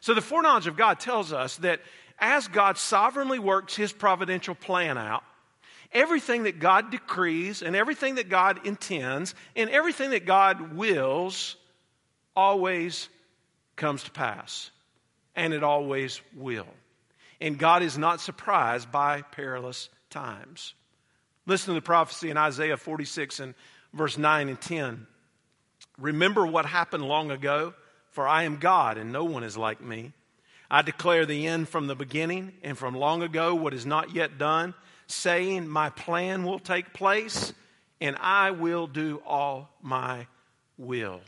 So 0.00 0.14
the 0.14 0.22
foreknowledge 0.22 0.66
of 0.66 0.76
God 0.76 0.98
tells 0.98 1.32
us 1.32 1.56
that 1.58 1.80
as 2.18 2.48
God 2.48 2.78
sovereignly 2.78 3.38
works 3.38 3.76
His 3.76 3.92
providential 3.92 4.54
plan 4.54 4.96
out, 4.96 5.24
everything 5.92 6.44
that 6.44 6.58
God 6.58 6.90
decrees 6.90 7.60
and 7.60 7.76
everything 7.76 8.14
that 8.14 8.30
God 8.30 8.66
intends 8.66 9.34
and 9.54 9.68
everything 9.68 10.10
that 10.10 10.24
God 10.24 10.74
wills 10.74 11.56
always 12.34 13.08
comes 13.76 14.04
to 14.04 14.10
pass. 14.10 14.70
And 15.36 15.52
it 15.52 15.62
always 15.62 16.20
will 16.34 16.66
and 17.44 17.58
God 17.58 17.82
is 17.82 17.98
not 17.98 18.22
surprised 18.22 18.90
by 18.90 19.20
perilous 19.20 19.90
times. 20.08 20.72
Listen 21.44 21.74
to 21.74 21.78
the 21.78 21.84
prophecy 21.84 22.30
in 22.30 22.38
Isaiah 22.38 22.78
46 22.78 23.38
and 23.38 23.54
verse 23.92 24.16
9 24.16 24.48
and 24.48 24.58
10. 24.58 25.06
Remember 25.98 26.46
what 26.46 26.64
happened 26.64 27.04
long 27.04 27.30
ago, 27.30 27.74
for 28.12 28.26
I 28.26 28.44
am 28.44 28.56
God 28.56 28.96
and 28.96 29.12
no 29.12 29.24
one 29.24 29.44
is 29.44 29.58
like 29.58 29.82
me. 29.82 30.14
I 30.70 30.80
declare 30.80 31.26
the 31.26 31.46
end 31.46 31.68
from 31.68 31.86
the 31.86 31.94
beginning 31.94 32.54
and 32.62 32.78
from 32.78 32.94
long 32.94 33.22
ago 33.22 33.54
what 33.54 33.74
is 33.74 33.84
not 33.84 34.14
yet 34.14 34.38
done, 34.38 34.72
saying, 35.06 35.68
My 35.68 35.90
plan 35.90 36.44
will 36.44 36.58
take 36.58 36.94
place 36.94 37.52
and 38.00 38.16
I 38.22 38.52
will 38.52 38.86
do 38.86 39.20
all 39.26 39.68
my 39.82 40.28
will. 40.78 41.20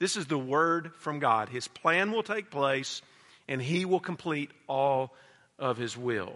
This 0.00 0.16
is 0.16 0.26
the 0.26 0.36
word 0.36 0.90
from 0.98 1.20
God. 1.20 1.48
His 1.48 1.68
plan 1.68 2.10
will 2.10 2.24
take 2.24 2.50
place 2.50 3.02
and 3.46 3.62
he 3.62 3.84
will 3.84 4.00
complete 4.00 4.50
all 4.66 5.14
of 5.58 5.76
his 5.76 5.96
will. 5.96 6.34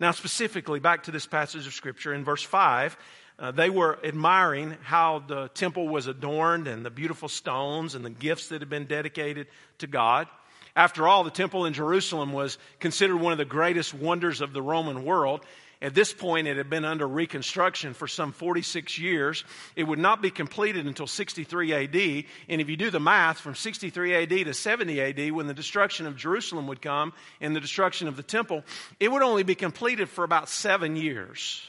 Now, 0.00 0.12
specifically, 0.12 0.80
back 0.80 1.04
to 1.04 1.10
this 1.10 1.26
passage 1.26 1.66
of 1.66 1.72
Scripture 1.72 2.14
in 2.14 2.24
verse 2.24 2.42
5, 2.42 2.96
uh, 3.40 3.50
they 3.52 3.70
were 3.70 3.98
admiring 4.04 4.76
how 4.82 5.20
the 5.26 5.48
temple 5.48 5.88
was 5.88 6.06
adorned 6.06 6.66
and 6.66 6.84
the 6.84 6.90
beautiful 6.90 7.28
stones 7.28 7.94
and 7.94 8.04
the 8.04 8.10
gifts 8.10 8.48
that 8.48 8.60
had 8.60 8.68
been 8.68 8.86
dedicated 8.86 9.46
to 9.78 9.86
God. 9.86 10.28
After 10.74 11.08
all, 11.08 11.24
the 11.24 11.30
temple 11.30 11.64
in 11.64 11.72
Jerusalem 11.72 12.32
was 12.32 12.58
considered 12.78 13.16
one 13.16 13.32
of 13.32 13.38
the 13.38 13.44
greatest 13.44 13.94
wonders 13.94 14.40
of 14.40 14.52
the 14.52 14.62
Roman 14.62 15.04
world. 15.04 15.44
At 15.80 15.94
this 15.94 16.12
point, 16.12 16.48
it 16.48 16.56
had 16.56 16.68
been 16.68 16.84
under 16.84 17.06
reconstruction 17.06 17.94
for 17.94 18.08
some 18.08 18.32
46 18.32 18.98
years. 18.98 19.44
It 19.76 19.84
would 19.84 20.00
not 20.00 20.20
be 20.20 20.30
completed 20.30 20.86
until 20.86 21.06
63 21.06 21.72
AD. 21.72 22.24
And 22.48 22.60
if 22.60 22.68
you 22.68 22.76
do 22.76 22.90
the 22.90 22.98
math, 22.98 23.38
from 23.38 23.54
63 23.54 24.14
AD 24.14 24.28
to 24.46 24.54
70 24.54 25.00
AD, 25.00 25.32
when 25.32 25.46
the 25.46 25.54
destruction 25.54 26.06
of 26.06 26.16
Jerusalem 26.16 26.66
would 26.66 26.82
come 26.82 27.12
and 27.40 27.54
the 27.54 27.60
destruction 27.60 28.08
of 28.08 28.16
the 28.16 28.24
temple, 28.24 28.64
it 28.98 29.12
would 29.12 29.22
only 29.22 29.44
be 29.44 29.54
completed 29.54 30.08
for 30.08 30.24
about 30.24 30.48
seven 30.48 30.96
years 30.96 31.62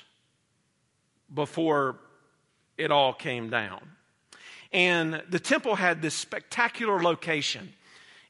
before 1.31 1.99
it 2.79 2.91
all 2.91 3.13
came 3.13 3.51
down. 3.51 3.79
And 4.71 5.21
the 5.29 5.39
temple 5.39 5.75
had 5.75 6.01
this 6.01 6.15
spectacular 6.15 7.01
location. 7.01 7.73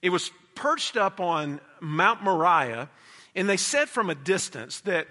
It 0.02 0.10
was 0.10 0.30
perched 0.56 0.98
up 0.98 1.22
on 1.22 1.62
Mount 1.80 2.22
Moriah, 2.22 2.90
and 3.34 3.48
they 3.48 3.58
said 3.58 3.88
from 3.88 4.10
a 4.10 4.16
distance 4.16 4.82
that 4.82 5.08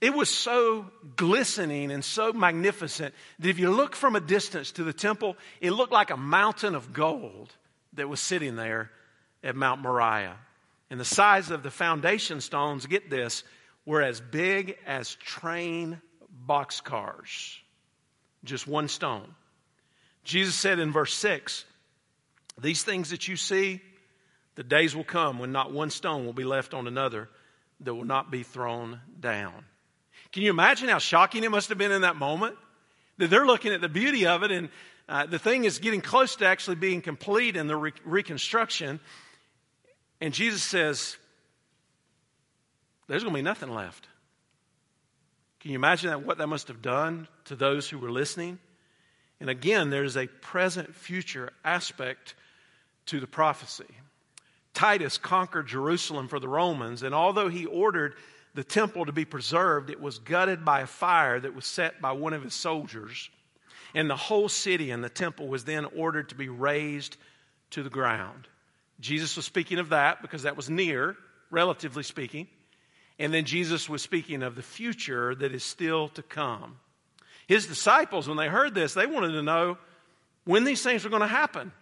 it 0.00 0.14
was 0.14 0.28
so 0.28 0.86
glistening 1.16 1.90
and 1.90 2.04
so 2.04 2.32
magnificent 2.32 3.14
that 3.38 3.48
if 3.48 3.58
you 3.58 3.70
look 3.70 3.94
from 3.94 4.16
a 4.16 4.20
distance 4.20 4.72
to 4.72 4.84
the 4.84 4.92
temple, 4.92 5.36
it 5.60 5.70
looked 5.70 5.92
like 5.92 6.10
a 6.10 6.16
mountain 6.16 6.74
of 6.74 6.92
gold 6.92 7.52
that 7.94 8.08
was 8.08 8.20
sitting 8.20 8.56
there 8.56 8.90
at 9.42 9.56
Mount 9.56 9.80
Moriah. 9.80 10.36
And 10.90 10.98
the 10.98 11.04
size 11.04 11.50
of 11.50 11.62
the 11.62 11.70
foundation 11.70 12.40
stones, 12.40 12.86
get 12.86 13.10
this, 13.10 13.44
were 13.84 14.02
as 14.02 14.20
big 14.20 14.76
as 14.86 15.14
train 15.16 16.00
boxcars. 16.46 17.58
Just 18.44 18.66
one 18.66 18.88
stone. 18.88 19.34
Jesus 20.24 20.54
said 20.54 20.78
in 20.78 20.92
verse 20.92 21.14
6 21.14 21.64
These 22.60 22.82
things 22.82 23.10
that 23.10 23.28
you 23.28 23.36
see, 23.36 23.80
the 24.54 24.62
days 24.62 24.94
will 24.94 25.04
come 25.04 25.38
when 25.38 25.52
not 25.52 25.72
one 25.72 25.90
stone 25.90 26.26
will 26.26 26.32
be 26.32 26.44
left 26.44 26.74
on 26.74 26.86
another 26.86 27.28
that 27.80 27.94
will 27.94 28.04
not 28.04 28.30
be 28.30 28.42
thrown 28.42 29.00
down. 29.20 29.64
Can 30.32 30.42
you 30.42 30.50
imagine 30.50 30.88
how 30.88 30.98
shocking 30.98 31.44
it 31.44 31.50
must 31.50 31.68
have 31.68 31.78
been 31.78 31.92
in 31.92 32.02
that 32.02 32.16
moment? 32.16 32.56
That 33.18 33.30
they're 33.30 33.46
looking 33.46 33.72
at 33.72 33.80
the 33.80 33.88
beauty 33.88 34.26
of 34.26 34.42
it, 34.42 34.50
and 34.50 34.68
uh, 35.08 35.26
the 35.26 35.38
thing 35.38 35.64
is 35.64 35.78
getting 35.78 36.00
close 36.00 36.36
to 36.36 36.46
actually 36.46 36.76
being 36.76 37.00
complete 37.00 37.56
in 37.56 37.66
the 37.66 37.76
re- 37.76 37.92
reconstruction. 38.04 39.00
And 40.20 40.34
Jesus 40.34 40.62
says, 40.62 41.16
There's 43.06 43.22
going 43.22 43.34
to 43.34 43.38
be 43.38 43.42
nothing 43.42 43.70
left. 43.70 44.06
Can 45.60 45.72
you 45.72 45.76
imagine 45.76 46.10
that, 46.10 46.24
what 46.24 46.38
that 46.38 46.46
must 46.46 46.68
have 46.68 46.82
done 46.82 47.26
to 47.46 47.56
those 47.56 47.88
who 47.88 47.98
were 47.98 48.10
listening? 48.10 48.58
And 49.40 49.48
again, 49.48 49.90
there's 49.90 50.16
a 50.16 50.26
present 50.26 50.94
future 50.94 51.50
aspect 51.64 52.34
to 53.06 53.20
the 53.20 53.26
prophecy. 53.26 53.86
Titus 54.78 55.18
conquered 55.18 55.66
Jerusalem 55.66 56.28
for 56.28 56.38
the 56.38 56.46
Romans, 56.46 57.02
and 57.02 57.12
although 57.12 57.48
he 57.48 57.66
ordered 57.66 58.14
the 58.54 58.62
temple 58.62 59.06
to 59.06 59.12
be 59.12 59.24
preserved, 59.24 59.90
it 59.90 60.00
was 60.00 60.20
gutted 60.20 60.64
by 60.64 60.82
a 60.82 60.86
fire 60.86 61.40
that 61.40 61.52
was 61.52 61.66
set 61.66 62.00
by 62.00 62.12
one 62.12 62.32
of 62.32 62.44
his 62.44 62.54
soldiers. 62.54 63.28
And 63.92 64.08
the 64.08 64.14
whole 64.14 64.48
city 64.48 64.92
and 64.92 65.02
the 65.02 65.08
temple 65.08 65.48
was 65.48 65.64
then 65.64 65.84
ordered 65.96 66.28
to 66.28 66.36
be 66.36 66.48
razed 66.48 67.16
to 67.70 67.82
the 67.82 67.90
ground. 67.90 68.46
Jesus 69.00 69.34
was 69.34 69.44
speaking 69.44 69.80
of 69.80 69.88
that 69.88 70.22
because 70.22 70.44
that 70.44 70.56
was 70.56 70.70
near, 70.70 71.16
relatively 71.50 72.04
speaking. 72.04 72.46
And 73.18 73.34
then 73.34 73.46
Jesus 73.46 73.88
was 73.88 74.00
speaking 74.00 74.44
of 74.44 74.54
the 74.54 74.62
future 74.62 75.34
that 75.34 75.52
is 75.52 75.64
still 75.64 76.06
to 76.10 76.22
come. 76.22 76.76
His 77.48 77.66
disciples, 77.66 78.28
when 78.28 78.36
they 78.36 78.46
heard 78.46 78.76
this, 78.76 78.94
they 78.94 79.06
wanted 79.06 79.32
to 79.32 79.42
know 79.42 79.76
when 80.44 80.62
these 80.62 80.84
things 80.84 81.02
were 81.02 81.10
going 81.10 81.22
to 81.22 81.26
happen 81.26 81.72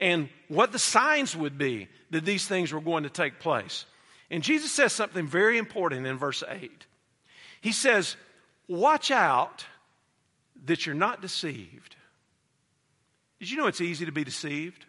and 0.00 0.28
what 0.48 0.72
the 0.72 0.78
signs 0.78 1.36
would 1.36 1.58
be 1.58 1.88
that 2.10 2.24
these 2.24 2.46
things 2.46 2.72
were 2.72 2.80
going 2.80 3.02
to 3.02 3.10
take 3.10 3.40
place. 3.40 3.84
And 4.30 4.42
Jesus 4.42 4.72
says 4.72 4.92
something 4.92 5.26
very 5.26 5.58
important 5.58 6.06
in 6.06 6.16
verse 6.16 6.42
8. 6.46 6.70
He 7.60 7.72
says, 7.72 8.16
Watch 8.68 9.10
out 9.10 9.64
that 10.66 10.84
you're 10.84 10.94
not 10.94 11.22
deceived. 11.22 11.96
Did 13.40 13.50
you 13.50 13.56
know 13.56 13.66
it's 13.66 13.80
easy 13.80 14.04
to 14.06 14.12
be 14.12 14.24
deceived? 14.24 14.84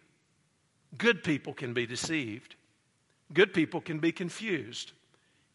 Good 0.98 1.24
people 1.24 1.54
can 1.54 1.74
be 1.74 1.86
deceived, 1.86 2.56
good 3.34 3.54
people 3.54 3.82
can 3.82 4.00
be 4.00 4.12
confused. 4.12 4.92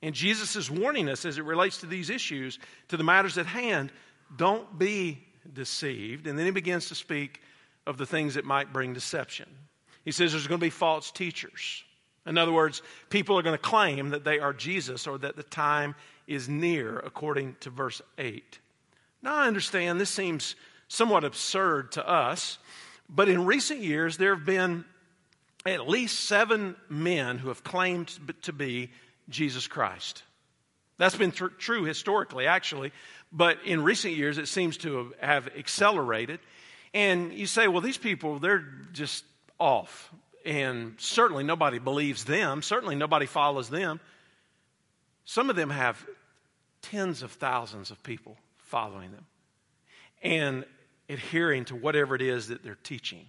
And 0.02 0.14
Jesus 0.14 0.54
is 0.54 0.70
warning 0.70 1.08
us 1.08 1.25
as 1.25 1.38
it 1.38 1.44
relates 1.44 1.78
to 1.78 1.87
these 1.87 2.11
issues, 2.11 2.58
to 2.88 2.99
the 2.99 3.04
matters 3.04 3.38
at 3.38 3.46
hand, 3.46 3.90
don't 4.37 4.78
be 4.78 5.25
deceived. 5.50 6.26
And 6.26 6.38
then 6.38 6.44
he 6.44 6.52
begins 6.52 6.88
to 6.88 6.94
speak 6.94 7.40
of 7.86 7.98
the 7.98 8.06
things 8.06 8.34
that 8.34 8.44
might 8.44 8.72
bring 8.72 8.94
deception. 8.94 9.48
He 10.04 10.12
says 10.12 10.32
there's 10.32 10.46
going 10.46 10.60
to 10.60 10.66
be 10.66 10.70
false 10.70 11.10
teachers. 11.10 11.82
In 12.26 12.38
other 12.38 12.52
words, 12.52 12.82
people 13.10 13.38
are 13.38 13.42
going 13.42 13.56
to 13.56 13.62
claim 13.62 14.10
that 14.10 14.24
they 14.24 14.38
are 14.38 14.52
Jesus 14.52 15.06
or 15.06 15.18
that 15.18 15.36
the 15.36 15.42
time 15.42 15.94
is 16.26 16.48
near, 16.48 16.98
according 16.98 17.56
to 17.60 17.70
verse 17.70 18.00
8. 18.18 18.58
Now, 19.22 19.34
I 19.36 19.46
understand 19.46 20.00
this 20.00 20.10
seems 20.10 20.56
somewhat 20.88 21.24
absurd 21.24 21.92
to 21.92 22.08
us, 22.08 22.58
but 23.08 23.28
in 23.28 23.44
recent 23.44 23.80
years, 23.80 24.16
there 24.16 24.34
have 24.34 24.46
been 24.46 24.84
at 25.66 25.88
least 25.88 26.20
seven 26.20 26.76
men 26.88 27.38
who 27.38 27.48
have 27.48 27.64
claimed 27.64 28.18
to 28.42 28.52
be 28.52 28.90
Jesus 29.28 29.66
Christ. 29.66 30.22
That's 30.98 31.16
been 31.16 31.32
tr- 31.32 31.46
true 31.46 31.84
historically, 31.84 32.46
actually, 32.46 32.92
but 33.32 33.58
in 33.64 33.82
recent 33.82 34.14
years, 34.14 34.38
it 34.38 34.48
seems 34.48 34.76
to 34.78 35.14
have 35.20 35.48
accelerated. 35.56 36.40
And 36.94 37.32
you 37.32 37.46
say, 37.46 37.68
well, 37.68 37.82
these 37.82 37.98
people, 37.98 38.38
they're 38.38 38.64
just 38.92 39.24
off. 39.58 40.10
And 40.46 40.94
certainly 40.98 41.44
nobody 41.44 41.78
believes 41.78 42.24
them. 42.24 42.62
Certainly 42.62 42.94
nobody 42.96 43.26
follows 43.26 43.68
them. 43.68 44.00
Some 45.24 45.50
of 45.50 45.56
them 45.56 45.70
have 45.70 46.02
tens 46.82 47.22
of 47.22 47.32
thousands 47.32 47.90
of 47.90 48.02
people 48.02 48.36
following 48.58 49.10
them 49.10 49.26
and 50.22 50.64
adhering 51.08 51.64
to 51.66 51.74
whatever 51.74 52.14
it 52.14 52.22
is 52.22 52.48
that 52.48 52.62
they're 52.62 52.78
teaching. 52.82 53.26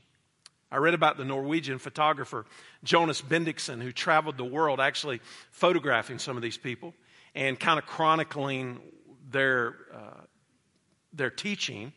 I 0.71 0.77
read 0.77 0.93
about 0.93 1.17
the 1.17 1.25
Norwegian 1.25 1.79
photographer 1.79 2.45
Jonas 2.83 3.21
Bendiksen, 3.21 3.81
who 3.81 3.91
traveled 3.91 4.37
the 4.37 4.45
world 4.45 4.79
actually 4.79 5.21
photographing 5.51 6.19
some 6.19 6.35
of 6.35 6.43
these 6.43 6.57
people 6.57 6.93
and 7.33 7.59
kind 7.59 7.79
of 7.79 7.85
chronicling 7.85 8.79
their, 9.29 9.75
uh, 9.93 10.21
their 11.13 11.29
teaching. 11.29 11.93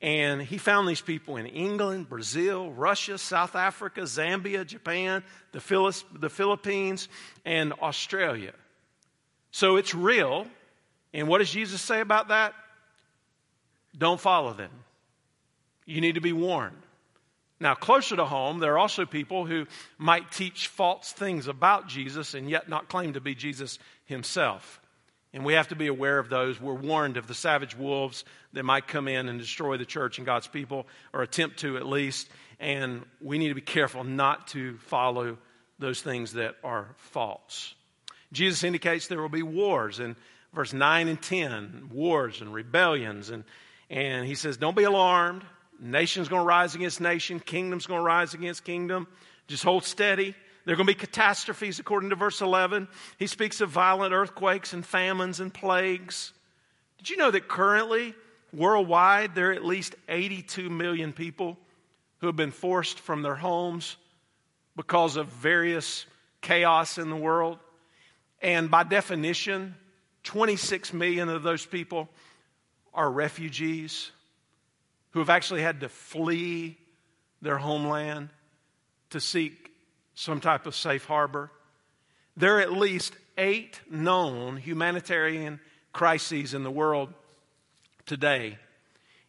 And 0.00 0.40
he 0.40 0.58
found 0.58 0.88
these 0.88 1.00
people 1.00 1.36
in 1.36 1.46
England, 1.46 2.08
Brazil, 2.08 2.70
Russia, 2.70 3.18
South 3.18 3.56
Africa, 3.56 4.02
Zambia, 4.02 4.64
Japan, 4.64 5.24
the, 5.52 5.60
Philippines, 5.60 6.04
the 6.20 6.30
Philippines, 6.30 7.08
and 7.44 7.72
Australia. 7.82 8.52
So 9.50 9.76
it's 9.76 9.94
real. 9.94 10.46
And 11.12 11.26
what 11.26 11.38
does 11.38 11.50
Jesus 11.50 11.80
say 11.80 12.00
about 12.00 12.28
that? 12.28 12.54
Don't 13.96 14.20
follow 14.20 14.52
them. 14.52 14.70
You 15.84 16.00
need 16.00 16.14
to 16.14 16.20
be 16.20 16.32
warned. 16.32 16.76
Now, 17.60 17.74
closer 17.74 18.14
to 18.14 18.24
home, 18.24 18.60
there 18.60 18.74
are 18.74 18.78
also 18.78 19.04
people 19.04 19.46
who 19.46 19.66
might 19.96 20.30
teach 20.30 20.68
false 20.68 21.10
things 21.10 21.48
about 21.48 21.88
Jesus 21.88 22.34
and 22.34 22.48
yet 22.48 22.68
not 22.68 22.88
claim 22.88 23.14
to 23.14 23.20
be 23.20 23.34
Jesus 23.34 23.80
himself. 24.04 24.80
And 25.34 25.44
we 25.44 25.54
have 25.54 25.68
to 25.68 25.76
be 25.76 25.88
aware 25.88 26.18
of 26.18 26.30
those. 26.30 26.60
We're 26.60 26.74
warned 26.74 27.16
of 27.16 27.26
the 27.26 27.34
savage 27.34 27.76
wolves 27.76 28.24
that 28.54 28.64
might 28.64 28.88
come 28.88 29.08
in 29.08 29.28
and 29.28 29.38
destroy 29.38 29.76
the 29.76 29.84
church 29.84 30.18
and 30.18 30.26
God's 30.26 30.46
people, 30.46 30.86
or 31.12 31.22
attempt 31.22 31.58
to 31.60 31.76
at 31.76 31.86
least. 31.86 32.28
And 32.58 33.04
we 33.20 33.38
need 33.38 33.48
to 33.48 33.54
be 33.54 33.60
careful 33.60 34.04
not 34.04 34.48
to 34.48 34.78
follow 34.78 35.36
those 35.78 36.00
things 36.00 36.32
that 36.32 36.56
are 36.64 36.88
false. 36.96 37.74
Jesus 38.32 38.64
indicates 38.64 39.06
there 39.06 39.20
will 39.20 39.28
be 39.28 39.42
wars 39.42 40.00
in 40.00 40.16
verse 40.54 40.72
9 40.72 41.08
and 41.08 41.20
10 41.20 41.90
wars 41.92 42.40
and 42.40 42.52
rebellions. 42.52 43.30
And, 43.30 43.44
and 43.90 44.26
he 44.26 44.34
says, 44.34 44.56
Don't 44.56 44.76
be 44.76 44.84
alarmed. 44.84 45.44
Nation's 45.80 46.28
going 46.28 46.42
to 46.42 46.46
rise 46.46 46.74
against 46.74 47.00
nation, 47.00 47.38
kingdom's 47.38 47.86
going 47.86 48.00
to 48.00 48.04
rise 48.04 48.34
against 48.34 48.64
kingdom. 48.64 49.06
Just 49.46 49.62
hold 49.62 49.84
steady. 49.84 50.34
There 50.68 50.74
are 50.74 50.76
going 50.76 50.86
to 50.86 50.92
be 50.92 51.00
catastrophes, 51.00 51.78
according 51.78 52.10
to 52.10 52.16
verse 52.16 52.42
11. 52.42 52.88
He 53.18 53.26
speaks 53.26 53.62
of 53.62 53.70
violent 53.70 54.12
earthquakes 54.12 54.74
and 54.74 54.84
famines 54.84 55.40
and 55.40 55.52
plagues. 55.54 56.34
Did 56.98 57.08
you 57.08 57.16
know 57.16 57.30
that 57.30 57.48
currently, 57.48 58.14
worldwide, 58.52 59.34
there 59.34 59.48
are 59.48 59.54
at 59.54 59.64
least 59.64 59.94
82 60.10 60.68
million 60.68 61.14
people 61.14 61.56
who 62.18 62.26
have 62.26 62.36
been 62.36 62.50
forced 62.50 63.00
from 63.00 63.22
their 63.22 63.34
homes 63.34 63.96
because 64.76 65.16
of 65.16 65.28
various 65.28 66.04
chaos 66.42 66.98
in 66.98 67.08
the 67.08 67.16
world? 67.16 67.58
And 68.42 68.70
by 68.70 68.82
definition, 68.82 69.74
26 70.24 70.92
million 70.92 71.30
of 71.30 71.42
those 71.42 71.64
people 71.64 72.10
are 72.92 73.10
refugees 73.10 74.10
who 75.12 75.20
have 75.20 75.30
actually 75.30 75.62
had 75.62 75.80
to 75.80 75.88
flee 75.88 76.76
their 77.40 77.56
homeland 77.56 78.28
to 79.08 79.18
seek 79.18 79.68
some 80.18 80.40
type 80.40 80.66
of 80.66 80.74
safe 80.74 81.04
harbor. 81.04 81.48
There 82.36 82.56
are 82.56 82.60
at 82.60 82.72
least 82.72 83.14
eight 83.36 83.80
known 83.88 84.56
humanitarian 84.56 85.60
crises 85.92 86.54
in 86.54 86.64
the 86.64 86.70
world 86.72 87.14
today. 88.04 88.58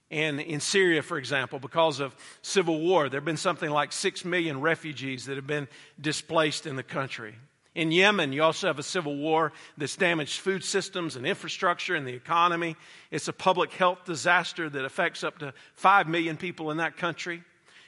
And 0.10 0.41
in 0.41 0.60
Syria, 0.60 1.04
for 1.04 1.19
example, 1.19 1.60
because 1.60 1.99
of 1.99 2.15
civil 2.41 2.80
war, 2.80 3.08
there 3.08 3.19
have 3.19 3.25
been 3.25 3.38
something 3.38 3.69
like 3.69 3.91
six 3.91 4.25
million 4.25 4.62
refugees 4.62 5.28
that 5.28 5.36
have 5.36 5.45
been 5.45 5.67
displaced 6.02 6.65
in 6.65 6.75
the 6.75 6.82
country. 6.82 7.36
In 7.75 7.91
Yemen, 7.91 8.34
you 8.34 8.41
also 8.41 8.65
have 8.65 8.80
a 8.80 8.84
civil 8.84 9.15
war 9.15 9.54
that's 9.78 9.95
damaged 9.95 10.39
food 10.39 10.63
systems 10.63 11.15
and 11.15 11.28
infrastructure 11.28 11.93
and 11.93 12.08
the 12.08 12.15
economy. 12.15 12.75
It's 13.12 13.28
a 13.28 13.34
public 13.34 13.71
health 13.73 14.06
disaster 14.06 14.67
that 14.67 14.86
affects 14.86 15.23
up 15.23 15.38
to 15.38 15.54
5 15.75 16.08
million 16.08 16.36
people 16.36 16.71
in 16.71 16.78
that 16.78 16.97
country. 16.97 17.43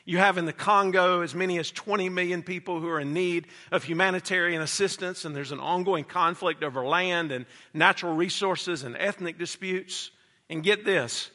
You 0.05 0.17
have 0.17 0.37
in 0.37 0.45
the 0.45 0.53
Congo 0.53 1.21
as 1.21 1.35
many 1.35 1.59
as 1.59 1.71
20 1.71 2.09
million 2.09 2.41
people 2.41 2.79
who 2.79 2.89
are 2.89 2.99
in 2.99 3.13
need 3.13 3.47
of 3.71 3.83
humanitarian 3.83 4.61
assistance, 4.61 5.25
and 5.25 5.35
there's 5.35 5.51
an 5.51 5.59
ongoing 5.59 6.03
conflict 6.03 6.63
over 6.63 6.85
land 6.85 7.31
and 7.31 7.45
natural 7.73 8.15
resources 8.15 8.83
and 8.83 8.97
ethnic 8.97 9.37
disputes. 9.37 10.11
And 10.49 10.63
get 10.63 10.85
this 10.85 11.29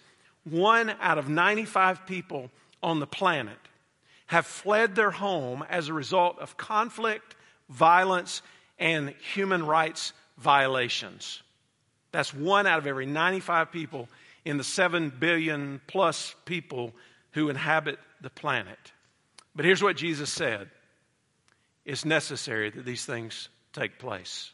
one 0.45 0.91
out 1.01 1.19
of 1.19 1.29
95 1.29 2.07
people 2.07 2.51
on 2.83 3.01
the 3.01 3.07
planet 3.07 3.59
have 4.27 4.47
fled 4.47 4.95
their 4.95 5.11
home 5.11 5.65
as 5.69 5.89
a 5.89 5.93
result 5.93 6.39
of 6.41 6.57
conflict, 6.57 7.37
violence, 7.69 8.43
and 8.79 9.15
human 9.35 9.65
rights 9.65 10.13
violations. 10.39 11.43
That's 12.13 12.35
one 12.35 12.67
out 12.67 12.79
of 12.79 12.87
every 12.87 13.07
95 13.07 13.71
people 13.71 14.09
in 14.45 14.59
the 14.59 14.65
7 14.65 15.11
billion 15.11 15.81
plus 15.87 16.35
people 16.45 16.93
who 17.33 17.49
inhabit 17.49 17.99
the 18.21 18.31
planet. 18.31 18.79
But 19.55 19.65
here's 19.65 19.83
what 19.83 19.97
Jesus 19.97 20.33
said 20.33 20.69
it's 21.85 22.05
necessary 22.05 22.71
that 22.71 22.85
these 22.85 23.05
things 23.05 23.49
take 23.73 23.99
place. 23.99 24.51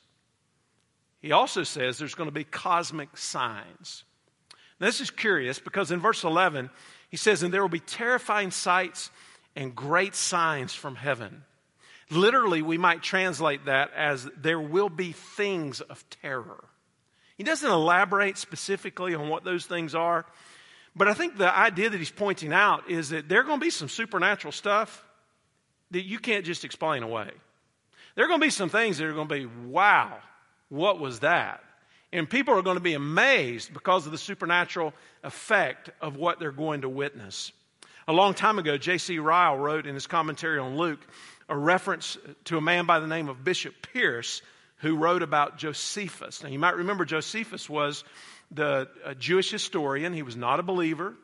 He 1.21 1.33
also 1.33 1.63
says 1.63 1.99
there's 1.99 2.15
going 2.15 2.29
to 2.29 2.35
be 2.35 2.45
cosmic 2.45 3.17
signs. 3.17 4.05
Now, 4.81 4.87
this 4.87 5.01
is 5.01 5.11
curious 5.11 5.61
because 5.61 5.93
in 5.93 6.01
verse 6.01 6.25
11, 6.25 6.69
he 7.09 7.17
says, 7.17 7.43
And 7.43 7.55
there 7.55 7.63
will 7.63 7.69
be 7.69 7.81
terrifying 7.81 8.51
sights 8.51 9.11
and 9.55 9.75
great 9.75 10.15
signs 10.15 10.75
from 10.75 10.97
heaven. 10.97 11.45
Literally, 12.11 12.61
we 12.63 12.79
might 12.79 13.03
translate 13.03 13.67
that 13.67 13.93
as 13.95 14.29
there 14.37 14.61
will 14.61 14.89
be 14.89 15.13
things 15.13 15.81
of 15.81 16.05
terror. 16.11 16.65
He 17.37 17.45
doesn't 17.45 17.71
elaborate 17.71 18.37
specifically 18.37 19.15
on 19.15 19.29
what 19.29 19.45
those 19.45 19.65
things 19.67 19.95
are, 19.95 20.27
but 20.95 21.09
I 21.09 21.15
think 21.15 21.39
the 21.39 21.55
idea 21.55 21.91
that 21.91 21.99
he's 21.99 22.11
pointing 22.11 22.53
out 22.53 22.91
is 22.91 23.11
that 23.11 23.29
there 23.29 23.41
are 23.41 23.45
going 23.45 23.61
to 23.61 23.65
be 23.65 23.71
some 23.71 23.89
supernatural 23.89 24.53
stuff 24.53 25.05
that 25.91 26.03
you 26.03 26.19
can't 26.19 26.45
just 26.45 26.65
explain 26.65 27.03
away. 27.03 27.31
There 28.15 28.25
are 28.25 28.29
going 28.29 28.41
to 28.41 28.47
be 28.47 28.51
some 28.51 28.69
things 28.69 28.99
that 28.99 29.07
are 29.07 29.13
going 29.13 29.29
to 29.29 29.35
be, 29.35 29.47
wow, 29.47 30.19
what 30.69 31.01
was 31.01 31.21
that? 31.21 31.63
And 32.13 32.29
people 32.29 32.55
are 32.55 32.63
going 32.63 32.77
to 32.77 32.83
be 32.83 32.93
amazed 32.93 33.73
because 33.73 34.05
of 34.05 34.13
the 34.13 34.19
supernatural 34.19 34.93
effect 35.25 35.91
of 36.01 36.17
what 36.17 36.39
they're 36.39 36.53
going 36.53 36.83
to 36.83 36.89
witness. 36.89 37.53
A 38.07 38.13
long 38.13 38.35
time 38.35 38.59
ago, 38.59 38.77
J.C. 38.77 39.19
Ryle 39.19 39.57
wrote 39.57 39.87
in 39.87 39.95
his 39.95 40.07
commentary 40.07 40.59
on 40.59 40.77
Luke 40.77 41.01
a 41.49 41.57
reference 41.57 42.19
to 42.45 42.59
a 42.59 42.61
man 42.61 42.85
by 42.85 43.01
the 43.01 43.07
name 43.07 43.29
of 43.29 43.45
Bishop 43.45 43.75
Pearce 43.95 44.43
who 44.79 44.97
wrote 44.97 45.23
about 45.23 45.59
Josephus. 45.59 46.43
Now, 46.43 46.49
you 46.49 46.59
might 46.59 46.77
remember 46.77 47.05
Josephus 47.05 47.71
was 47.71 48.05
the 48.55 48.89
Jewish 49.19 49.51
historian. 49.51 50.13
He 50.13 50.23
was 50.23 50.37
not 50.37 50.61
a 50.61 50.63
believer. 50.63 51.15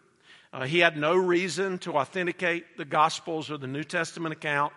Uh, 0.52 0.64
he 0.64 0.78
had 0.78 0.96
no 0.96 1.14
reason 1.14 1.78
to 1.78 1.92
authenticate 1.94 2.76
the 2.76 2.84
Gospels 2.84 3.50
or 3.50 3.58
the 3.58 3.66
New 3.66 3.84
Testament 3.84 4.32
account, 4.32 4.72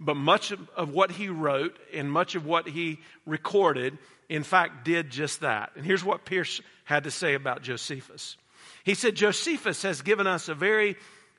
but 0.00 0.16
much 0.16 0.50
of, 0.50 0.68
of 0.70 0.90
what 0.90 1.12
he 1.12 1.28
wrote 1.28 1.78
and 1.94 2.10
much 2.10 2.34
of 2.34 2.44
what 2.44 2.68
he 2.68 2.98
recorded, 3.24 3.96
in 4.28 4.42
fact, 4.42 4.84
did 4.84 5.10
just 5.10 5.40
that. 5.42 5.70
And 5.76 5.86
here's 5.86 6.04
what 6.04 6.24
Pearce 6.24 6.60
had 6.84 7.04
to 7.04 7.10
say 7.10 7.34
about 7.34 7.62
Josephus. 7.62 8.36
He 8.82 8.94
said, 8.94 9.14
Josephus 9.14 9.82
has 9.82 10.02
given 10.02 10.26
us 10.26 10.48
a 10.48 10.54
very 10.54 10.96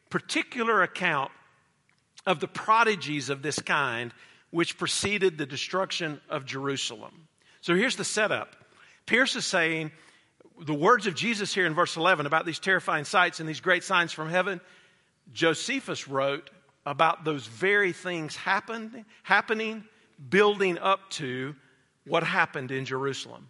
particular 0.09 0.81
account 0.81 1.31
of 2.25 2.39
the 2.39 2.47
prodigies 2.47 3.29
of 3.29 3.41
this 3.41 3.59
kind 3.59 4.13
which 4.51 4.77
preceded 4.77 5.37
the 5.37 5.45
destruction 5.45 6.21
of 6.29 6.45
Jerusalem. 6.45 7.27
So 7.59 7.75
here's 7.75 7.97
the 7.97 8.05
setup. 8.05 8.55
Pearce 9.05 9.35
is 9.35 9.45
saying 9.45 9.91
the 10.61 10.73
words 10.73 11.07
of 11.07 11.15
Jesus 11.15 11.53
here 11.53 11.65
in 11.65 11.73
verse 11.73 11.97
11 11.97 12.25
about 12.25 12.45
these 12.45 12.59
terrifying 12.59 13.05
sights 13.05 13.39
and 13.39 13.49
these 13.49 13.59
great 13.59 13.83
signs 13.83 14.11
from 14.11 14.29
heaven, 14.29 14.61
Josephus 15.33 16.07
wrote 16.07 16.49
about 16.85 17.23
those 17.23 17.47
very 17.47 17.91
things 17.91 18.35
happening, 18.35 19.03
building 20.29 20.77
up 20.77 21.09
to 21.11 21.55
what 22.05 22.23
happened 22.23 22.71
in 22.71 22.85
Jerusalem. 22.85 23.49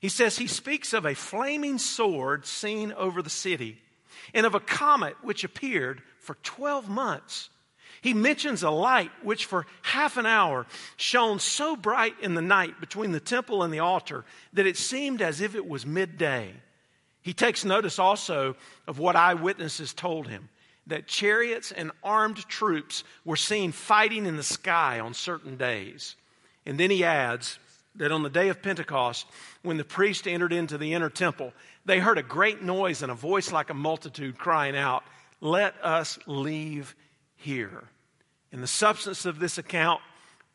He 0.00 0.08
says 0.08 0.38
he 0.38 0.46
speaks 0.46 0.92
of 0.92 1.04
a 1.04 1.14
flaming 1.14 1.78
sword 1.78 2.46
seen 2.46 2.92
over 2.92 3.22
the 3.22 3.30
city 3.30 3.78
and 4.32 4.46
of 4.46 4.54
a 4.54 4.60
comet 4.60 5.16
which 5.22 5.44
appeared 5.44 6.02
for 6.18 6.36
12 6.42 6.88
months 6.88 7.50
he 8.00 8.14
mentions 8.14 8.62
a 8.62 8.70
light 8.70 9.10
which 9.22 9.44
for 9.46 9.66
half 9.82 10.16
an 10.16 10.26
hour 10.26 10.66
shone 10.96 11.38
so 11.38 11.76
bright 11.76 12.14
in 12.20 12.34
the 12.34 12.42
night 12.42 12.80
between 12.80 13.12
the 13.12 13.20
temple 13.20 13.62
and 13.62 13.72
the 13.72 13.80
altar 13.80 14.24
that 14.52 14.66
it 14.66 14.76
seemed 14.76 15.20
as 15.20 15.40
if 15.40 15.54
it 15.54 15.66
was 15.66 15.84
midday. 15.84 16.52
He 17.22 17.34
takes 17.34 17.64
notice 17.64 17.98
also 17.98 18.56
of 18.86 18.98
what 18.98 19.16
eyewitnesses 19.16 19.92
told 19.92 20.28
him 20.28 20.48
that 20.86 21.06
chariots 21.06 21.72
and 21.72 21.92
armed 22.02 22.38
troops 22.48 23.04
were 23.24 23.36
seen 23.36 23.70
fighting 23.72 24.26
in 24.26 24.36
the 24.36 24.42
sky 24.42 24.98
on 24.98 25.14
certain 25.14 25.56
days. 25.56 26.16
And 26.66 26.78
then 26.78 26.90
he 26.90 27.04
adds 27.04 27.58
that 27.96 28.12
on 28.12 28.22
the 28.22 28.30
day 28.30 28.48
of 28.48 28.62
Pentecost, 28.62 29.26
when 29.62 29.76
the 29.76 29.84
priest 29.84 30.26
entered 30.26 30.52
into 30.52 30.78
the 30.78 30.94
inner 30.94 31.10
temple, 31.10 31.52
they 31.84 31.98
heard 31.98 32.18
a 32.18 32.22
great 32.22 32.62
noise 32.62 33.02
and 33.02 33.12
a 33.12 33.14
voice 33.14 33.52
like 33.52 33.70
a 33.70 33.74
multitude 33.74 34.38
crying 34.38 34.76
out, 34.76 35.04
Let 35.40 35.74
us 35.82 36.18
leave 36.26 36.94
here. 37.40 37.84
And 38.52 38.62
the 38.62 38.68
substance 38.68 39.26
of 39.26 39.38
this 39.38 39.58
account 39.58 40.00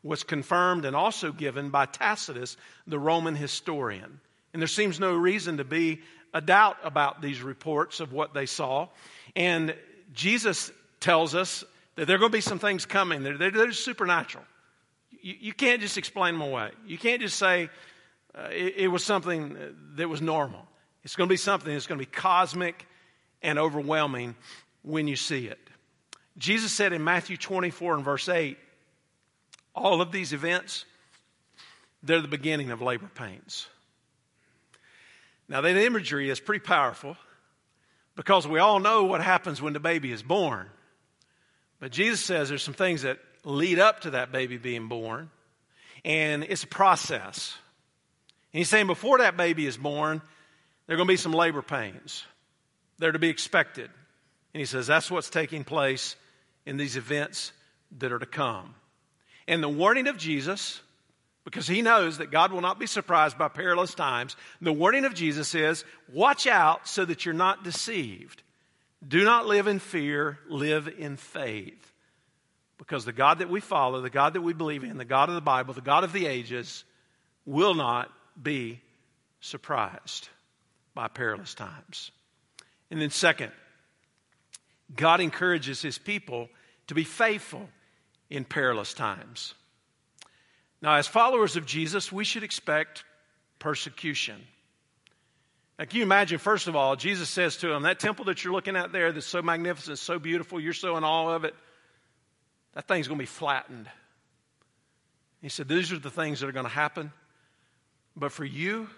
was 0.02 0.22
confirmed 0.22 0.84
and 0.84 0.94
also 0.94 1.32
given 1.32 1.70
by 1.70 1.86
Tacitus, 1.86 2.56
the 2.86 2.98
Roman 2.98 3.34
historian. 3.34 4.20
And 4.52 4.62
there 4.62 4.68
seems 4.68 5.00
no 5.00 5.14
reason 5.14 5.58
to 5.58 5.64
be 5.64 6.00
a 6.32 6.40
doubt 6.40 6.76
about 6.84 7.20
these 7.20 7.42
reports 7.42 8.00
of 8.00 8.12
what 8.12 8.34
they 8.34 8.46
saw. 8.46 8.88
And 9.34 9.74
Jesus 10.12 10.70
tells 11.00 11.34
us 11.34 11.64
that 11.96 12.06
there 12.06 12.16
are 12.16 12.18
going 12.18 12.30
to 12.30 12.36
be 12.36 12.42
some 12.42 12.58
things 12.58 12.86
coming. 12.86 13.22
They're, 13.22 13.38
they're, 13.38 13.50
they're 13.50 13.72
supernatural. 13.72 14.44
You, 15.10 15.34
you, 15.40 15.52
can't 15.52 15.80
just 15.80 15.98
explain 15.98 16.34
them 16.34 16.42
away. 16.42 16.70
You 16.86 16.98
can't 16.98 17.20
just 17.20 17.36
say 17.36 17.70
uh, 18.34 18.48
it, 18.50 18.74
it 18.76 18.88
was 18.88 19.04
something 19.04 19.56
that 19.96 20.08
was 20.08 20.20
normal. 20.20 20.66
It's 21.04 21.16
going 21.16 21.28
to 21.28 21.32
be 21.32 21.38
something 21.38 21.72
that's 21.72 21.86
going 21.86 21.98
to 21.98 22.06
be 22.06 22.10
cosmic 22.10 22.86
and 23.42 23.58
overwhelming 23.58 24.34
when 24.82 25.08
you 25.08 25.16
see 25.16 25.46
it. 25.46 25.58
Jesus 26.38 26.72
said 26.72 26.92
in 26.92 27.02
Matthew 27.02 27.36
24 27.36 27.94
and 27.94 28.04
verse 28.04 28.28
8, 28.28 28.58
all 29.74 30.00
of 30.00 30.12
these 30.12 30.32
events, 30.32 30.84
they're 32.02 32.20
the 32.20 32.28
beginning 32.28 32.70
of 32.70 32.82
labor 32.82 33.10
pains. 33.14 33.68
Now, 35.48 35.60
that 35.60 35.76
imagery 35.76 36.28
is 36.28 36.40
pretty 36.40 36.64
powerful 36.64 37.16
because 38.16 38.48
we 38.48 38.58
all 38.58 38.80
know 38.80 39.04
what 39.04 39.22
happens 39.22 39.62
when 39.62 39.72
the 39.72 39.80
baby 39.80 40.10
is 40.10 40.22
born. 40.22 40.68
But 41.78 41.92
Jesus 41.92 42.20
says 42.20 42.48
there's 42.48 42.62
some 42.62 42.74
things 42.74 43.02
that 43.02 43.18
lead 43.44 43.78
up 43.78 44.00
to 44.00 44.10
that 44.10 44.32
baby 44.32 44.56
being 44.56 44.88
born, 44.88 45.30
and 46.04 46.42
it's 46.42 46.64
a 46.64 46.68
process. 46.68 47.56
And 48.52 48.58
he's 48.58 48.68
saying 48.68 48.86
before 48.86 49.18
that 49.18 49.36
baby 49.36 49.66
is 49.66 49.76
born, 49.76 50.20
there 50.86 50.94
are 50.94 50.96
going 50.96 51.06
to 51.06 51.12
be 51.12 51.18
some 51.18 51.32
labor 51.32 51.62
pains. 51.62 52.24
They're 52.98 53.12
to 53.12 53.18
be 53.18 53.28
expected. 53.28 53.90
And 54.54 54.60
he 54.60 54.64
says 54.64 54.86
that's 54.86 55.10
what's 55.10 55.28
taking 55.28 55.64
place 55.64 56.16
in 56.66 56.76
these 56.76 56.96
events 56.96 57.52
that 57.98 58.12
are 58.12 58.18
to 58.18 58.26
come. 58.26 58.74
And 59.48 59.62
the 59.62 59.68
warning 59.68 60.08
of 60.08 60.18
Jesus, 60.18 60.80
because 61.44 61.68
he 61.68 61.80
knows 61.80 62.18
that 62.18 62.32
God 62.32 62.52
will 62.52 62.60
not 62.60 62.80
be 62.80 62.86
surprised 62.86 63.38
by 63.38 63.48
perilous 63.48 63.94
times, 63.94 64.36
the 64.60 64.72
warning 64.72 65.04
of 65.04 65.14
Jesus 65.14 65.54
is 65.54 65.84
watch 66.12 66.46
out 66.46 66.88
so 66.88 67.04
that 67.04 67.24
you're 67.24 67.32
not 67.32 67.62
deceived. 67.62 68.42
Do 69.06 69.24
not 69.24 69.46
live 69.46 69.68
in 69.68 69.78
fear, 69.78 70.38
live 70.48 70.88
in 70.98 71.16
faith. 71.16 71.92
Because 72.78 73.04
the 73.04 73.12
God 73.12 73.38
that 73.38 73.48
we 73.48 73.60
follow, 73.60 74.00
the 74.00 74.10
God 74.10 74.34
that 74.34 74.42
we 74.42 74.52
believe 74.52 74.84
in, 74.84 74.98
the 74.98 75.04
God 75.04 75.28
of 75.28 75.34
the 75.34 75.40
Bible, 75.40 75.72
the 75.72 75.80
God 75.80 76.04
of 76.04 76.12
the 76.12 76.26
ages, 76.26 76.84
will 77.46 77.74
not 77.74 78.10
be 78.40 78.80
surprised 79.40 80.28
by 80.94 81.08
perilous 81.08 81.54
times. 81.54 82.10
And 82.90 83.00
then, 83.00 83.10
second, 83.10 83.52
God 84.94 85.20
encourages 85.20 85.80
his 85.80 85.98
people 85.98 86.48
to 86.88 86.94
be 86.94 87.04
faithful 87.04 87.68
in 88.30 88.44
perilous 88.44 88.94
times. 88.94 89.54
Now, 90.82 90.96
as 90.96 91.06
followers 91.06 91.56
of 91.56 91.66
Jesus, 91.66 92.12
we 92.12 92.24
should 92.24 92.42
expect 92.42 93.04
persecution. 93.58 94.40
Now, 95.78 95.84
can 95.84 95.98
you 95.98 96.02
imagine, 96.02 96.38
first 96.38 96.68
of 96.68 96.76
all, 96.76 96.96
Jesus 96.96 97.28
says 97.28 97.58
to 97.58 97.72
him, 97.72 97.82
That 97.82 98.00
temple 98.00 98.26
that 98.26 98.44
you're 98.44 98.52
looking 98.52 98.76
at 98.76 98.92
there 98.92 99.12
that's 99.12 99.26
so 99.26 99.42
magnificent, 99.42 99.98
so 99.98 100.18
beautiful, 100.18 100.60
you're 100.60 100.72
so 100.72 100.96
in 100.96 101.04
awe 101.04 101.34
of 101.34 101.44
it, 101.44 101.54
that 102.74 102.88
thing's 102.88 103.08
going 103.08 103.18
to 103.18 103.22
be 103.22 103.26
flattened. 103.26 103.88
He 105.42 105.48
said, 105.48 105.68
These 105.68 105.92
are 105.92 105.98
the 105.98 106.10
things 106.10 106.40
that 106.40 106.48
are 106.48 106.52
going 106.52 106.66
to 106.66 106.70
happen. 106.70 107.12
But 108.16 108.32
for 108.32 108.44
you, 108.44 108.88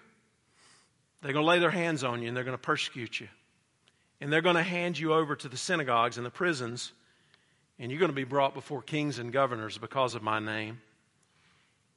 they're 1.20 1.32
going 1.32 1.44
to 1.44 1.48
lay 1.48 1.58
their 1.58 1.70
hands 1.70 2.04
on 2.04 2.22
you 2.22 2.28
and 2.28 2.36
they're 2.36 2.44
going 2.44 2.56
to 2.56 2.62
persecute 2.62 3.20
you. 3.20 3.28
And 4.20 4.32
they're 4.32 4.42
going 4.42 4.56
to 4.56 4.62
hand 4.62 4.98
you 4.98 5.12
over 5.12 5.36
to 5.36 5.48
the 5.48 5.56
synagogues 5.56 6.16
and 6.16 6.26
the 6.26 6.30
prisons, 6.30 6.92
and 7.78 7.90
you're 7.90 8.00
going 8.00 8.10
to 8.10 8.14
be 8.14 8.24
brought 8.24 8.54
before 8.54 8.82
kings 8.82 9.18
and 9.18 9.32
governors 9.32 9.78
because 9.78 10.14
of 10.14 10.22
my 10.22 10.38
name. 10.38 10.80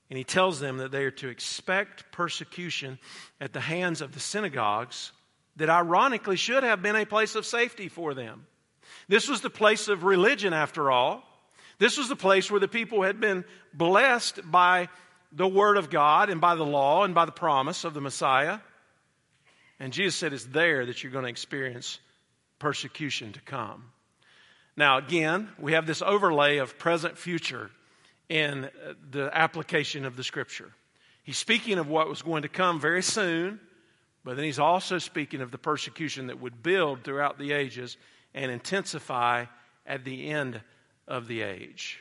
And 0.10 0.18
he 0.18 0.24
tells 0.24 0.60
them 0.60 0.78
that 0.78 0.92
they 0.92 1.06
are 1.06 1.12
to 1.12 1.30
expect 1.30 2.12
persecution 2.12 3.00
at 3.40 3.54
the 3.54 3.62
hands 3.62 4.02
of 4.02 4.12
the 4.12 4.20
synagogues 4.20 5.12
that 5.56 5.70
ironically 5.70 6.36
should 6.36 6.64
have 6.64 6.82
been 6.82 6.96
a 6.96 7.06
place 7.06 7.36
of 7.36 7.46
safety 7.46 7.88
for 7.88 8.14
them. 8.14 8.46
This 9.08 9.28
was 9.28 9.42
the 9.42 9.50
place 9.50 9.88
of 9.88 10.04
religion, 10.04 10.54
after 10.54 10.92
all. 10.92 11.24
This 11.80 11.98
was 11.98 12.10
the 12.10 12.16
place 12.16 12.52
where 12.52 12.60
the 12.60 12.68
people 12.68 13.04
had 13.04 13.20
been 13.20 13.46
blessed 13.74 14.40
by 14.50 14.90
the 15.32 15.48
Word 15.48 15.78
of 15.78 15.90
God 15.90 16.30
and 16.30 16.42
by 16.42 16.56
the 16.56 16.66
law 16.66 17.04
and 17.04 17.16
by 17.16 17.26
the 17.26 17.32
promise 17.32 17.84
of 17.84 17.94
the 17.94 18.02
Messiah. 18.02 18.60
And 19.80 19.94
Jesus 19.94 20.16
said, 20.16 20.34
It's 20.34 20.46
there 20.46 20.86
that 20.86 21.02
you're 21.04 21.12
going 21.12 21.24
to 21.24 21.30
experience 21.30 22.00
persecution 22.60 23.34
to 23.34 23.42
come. 23.42 23.86
Now, 24.82 24.98
again, 24.98 25.48
we 25.60 25.74
have 25.74 25.86
this 25.86 26.02
overlay 26.02 26.58
of 26.58 26.80
present 26.80 27.16
future 27.16 27.70
in 28.30 28.68
the 29.12 29.30
application 29.32 30.06
of 30.06 30.18
the 30.18 30.24
scripture. 30.24 30.72
He's 31.22 31.38
speaking 31.38 31.78
of 31.78 31.88
what 31.88 32.10
was 32.10 32.24
going 32.24 32.42
to 32.42 32.50
come 32.50 32.80
very 32.80 33.04
soon, 33.04 33.60
but 34.24 34.38
then 34.38 34.44
he's 34.44 34.58
also 34.58 34.98
speaking 34.98 35.40
of 35.42 35.52
the 35.52 35.60
persecution 35.60 36.26
that 36.26 36.42
would 36.42 36.64
build 36.64 37.04
throughout 37.04 37.38
the 37.38 37.52
ages 37.52 37.96
and 38.34 38.50
intensify 38.52 39.46
at 39.86 40.04
the 40.04 40.32
end 40.32 40.60
of 41.08 41.28
the 41.28 41.44
age. 41.44 42.00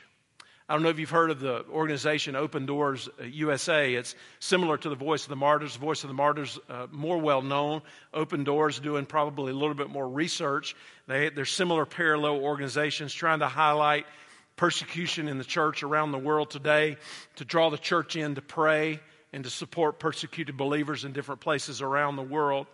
I 0.71 0.75
don't 0.75 0.83
know 0.83 0.89
if 0.89 0.99
you've 0.99 1.09
heard 1.09 1.31
of 1.31 1.41
the 1.41 1.65
organization 1.69 2.37
Open 2.37 2.65
Doors 2.65 3.09
USA. 3.21 3.93
It's 3.93 4.15
similar 4.39 4.77
to 4.77 4.87
the 4.87 4.95
Voice 4.95 5.23
of 5.23 5.29
the 5.29 5.35
Martyrs. 5.35 5.75
Voice 5.75 6.05
of 6.05 6.07
the 6.07 6.13
Martyrs, 6.13 6.57
uh, 6.69 6.87
more 6.91 7.17
well 7.17 7.41
known. 7.41 7.81
Open 8.13 8.45
Doors 8.45 8.79
doing 8.79 9.05
probably 9.05 9.51
a 9.51 9.53
little 9.53 9.73
bit 9.73 9.89
more 9.89 10.07
research. 10.07 10.73
They, 11.07 11.27
they're 11.27 11.43
similar 11.43 11.85
parallel 11.85 12.37
organizations 12.37 13.13
trying 13.13 13.39
to 13.39 13.49
highlight 13.49 14.05
persecution 14.55 15.27
in 15.27 15.37
the 15.37 15.43
church 15.43 15.83
around 15.83 16.13
the 16.13 16.17
world 16.17 16.49
today, 16.49 16.95
to 17.35 17.43
draw 17.43 17.69
the 17.69 17.77
church 17.77 18.15
in 18.15 18.35
to 18.35 18.41
pray 18.41 19.01
and 19.33 19.43
to 19.43 19.49
support 19.49 19.99
persecuted 19.99 20.55
believers 20.55 21.03
in 21.03 21.11
different 21.11 21.41
places 21.41 21.81
around 21.81 22.15
the 22.15 22.21
world. 22.21 22.65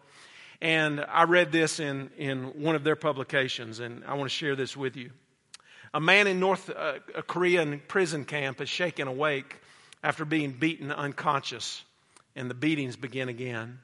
And 0.61 1.03
I 1.09 1.23
read 1.23 1.51
this 1.51 1.79
in, 1.79 2.11
in 2.15 2.61
one 2.61 2.75
of 2.75 2.83
their 2.83 2.95
publications, 2.95 3.79
and 3.79 4.05
I 4.05 4.13
want 4.13 4.29
to 4.29 4.35
share 4.35 4.55
this 4.55 4.77
with 4.77 4.97
you. 4.97 5.09
A 5.93 5.99
man 5.99 6.27
in 6.27 6.39
North 6.39 6.69
uh, 6.69 6.99
Korean 7.27 7.81
prison 7.87 8.25
camp 8.25 8.61
is 8.61 8.69
shaken 8.69 9.07
awake 9.07 9.59
after 10.03 10.25
being 10.25 10.51
beaten 10.51 10.91
unconscious, 10.91 11.83
and 12.35 12.49
the 12.49 12.55
beatings 12.55 12.95
begin 12.95 13.29
again. 13.29 13.79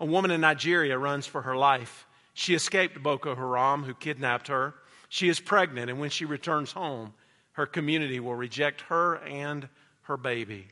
A 0.00 0.04
woman 0.04 0.30
in 0.30 0.40
Nigeria 0.40 0.98
runs 0.98 1.26
for 1.26 1.42
her 1.42 1.56
life. 1.56 2.06
She 2.34 2.54
escaped 2.54 3.02
Boko 3.02 3.34
Haram, 3.34 3.84
who 3.84 3.94
kidnapped 3.94 4.48
her. 4.48 4.74
She 5.08 5.28
is 5.28 5.40
pregnant, 5.40 5.88
and 5.88 5.98
when 6.00 6.10
she 6.10 6.24
returns 6.24 6.72
home, 6.72 7.14
her 7.52 7.66
community 7.66 8.20
will 8.20 8.34
reject 8.34 8.82
her 8.82 9.16
and 9.16 9.68
her 10.02 10.16
baby. 10.16 10.66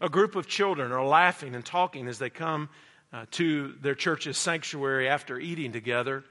A 0.00 0.08
group 0.08 0.36
of 0.36 0.46
children 0.46 0.92
are 0.92 1.04
laughing 1.04 1.54
and 1.54 1.64
talking 1.64 2.06
as 2.06 2.18
they 2.18 2.30
come 2.30 2.68
uh, 3.12 3.26
to 3.32 3.74
their 3.80 3.94
church's 3.94 4.38
sanctuary 4.38 5.08
after 5.08 5.38
eating 5.38 5.72
together, 5.72 6.22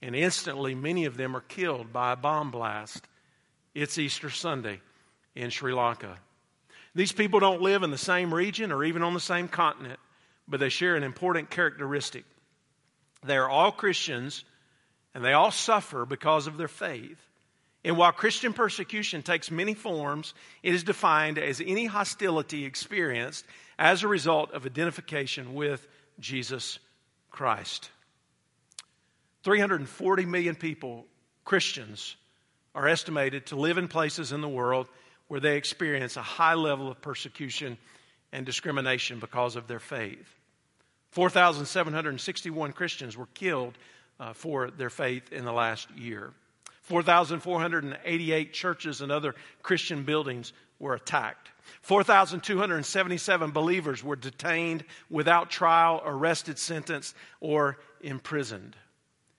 and 0.00 0.14
instantly 0.14 0.74
many 0.74 1.06
of 1.06 1.16
them 1.16 1.34
are 1.34 1.40
killed 1.40 1.92
by 1.92 2.12
a 2.12 2.16
bomb 2.16 2.50
blast. 2.50 3.08
It's 3.74 3.98
Easter 3.98 4.30
Sunday 4.30 4.80
in 5.34 5.50
Sri 5.50 5.72
Lanka. 5.72 6.16
These 6.94 7.12
people 7.12 7.40
don't 7.40 7.62
live 7.62 7.82
in 7.82 7.90
the 7.90 7.98
same 7.98 8.34
region 8.34 8.70
or 8.70 8.84
even 8.84 9.02
on 9.02 9.14
the 9.14 9.20
same 9.20 9.48
continent, 9.48 9.98
but 10.46 10.60
they 10.60 10.68
share 10.68 10.94
an 10.94 11.02
important 11.02 11.48
characteristic. 11.48 12.24
They 13.24 13.36
are 13.36 13.48
all 13.48 13.72
Christians 13.72 14.44
and 15.14 15.24
they 15.24 15.32
all 15.32 15.50
suffer 15.50 16.04
because 16.04 16.46
of 16.46 16.56
their 16.56 16.68
faith. 16.68 17.18
And 17.84 17.96
while 17.96 18.12
Christian 18.12 18.52
persecution 18.52 19.22
takes 19.22 19.50
many 19.50 19.74
forms, 19.74 20.34
it 20.62 20.74
is 20.74 20.84
defined 20.84 21.38
as 21.38 21.60
any 21.60 21.86
hostility 21.86 22.64
experienced 22.64 23.44
as 23.78 24.02
a 24.02 24.08
result 24.08 24.52
of 24.52 24.66
identification 24.66 25.54
with 25.54 25.86
Jesus 26.20 26.78
Christ. 27.30 27.90
340 29.42 30.26
million 30.26 30.54
people, 30.54 31.06
Christians, 31.44 32.14
are 32.74 32.88
estimated 32.88 33.46
to 33.46 33.56
live 33.56 33.78
in 33.78 33.88
places 33.88 34.32
in 34.32 34.40
the 34.40 34.48
world 34.48 34.88
where 35.28 35.40
they 35.40 35.56
experience 35.56 36.16
a 36.16 36.22
high 36.22 36.54
level 36.54 36.90
of 36.90 37.00
persecution 37.00 37.78
and 38.32 38.46
discrimination 38.46 39.18
because 39.18 39.56
of 39.56 39.66
their 39.66 39.78
faith. 39.78 40.28
4,761 41.10 42.72
Christians 42.72 43.16
were 43.16 43.28
killed 43.34 43.76
uh, 44.18 44.32
for 44.32 44.70
their 44.70 44.90
faith 44.90 45.32
in 45.32 45.44
the 45.44 45.52
last 45.52 45.90
year. 45.92 46.32
4,488 46.82 48.52
churches 48.52 49.00
and 49.00 49.12
other 49.12 49.34
Christian 49.62 50.04
buildings 50.04 50.52
were 50.78 50.94
attacked. 50.94 51.50
4,277 51.82 53.50
believers 53.52 54.02
were 54.02 54.16
detained 54.16 54.84
without 55.08 55.50
trial, 55.50 56.02
arrested, 56.04 56.58
sentenced, 56.58 57.14
or 57.40 57.78
imprisoned. 58.00 58.76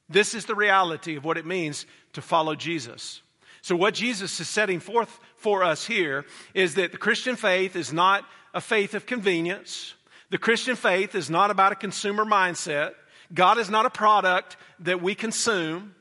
This 0.09 0.33
is 0.33 0.45
the 0.45 0.55
reality 0.55 1.15
of 1.15 1.25
what 1.25 1.37
it 1.37 1.45
means 1.45 1.85
to 2.13 2.21
follow 2.21 2.55
Jesus. 2.55 3.21
So, 3.61 3.75
what 3.75 3.93
Jesus 3.93 4.39
is 4.39 4.49
setting 4.49 4.79
forth 4.79 5.19
for 5.37 5.63
us 5.63 5.85
here 5.85 6.25
is 6.53 6.75
that 6.75 6.91
the 6.91 6.97
Christian 6.97 7.35
faith 7.35 7.75
is 7.75 7.93
not 7.93 8.25
a 8.53 8.61
faith 8.61 8.93
of 8.93 9.05
convenience. 9.05 9.93
The 10.29 10.37
Christian 10.37 10.75
faith 10.75 11.15
is 11.15 11.29
not 11.29 11.49
about 11.49 11.71
a 11.71 11.75
consumer 11.75 12.25
mindset. 12.25 12.93
God 13.33 13.57
is 13.57 13.69
not 13.69 13.85
a 13.85 13.89
product 13.89 14.57
that 14.79 15.01
we 15.01 15.15
consume. 15.15 15.95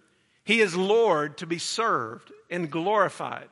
He 0.44 0.60
is 0.60 0.74
Lord 0.74 1.38
to 1.38 1.46
be 1.46 1.58
served 1.58 2.32
and 2.50 2.70
glorified. 2.70 3.48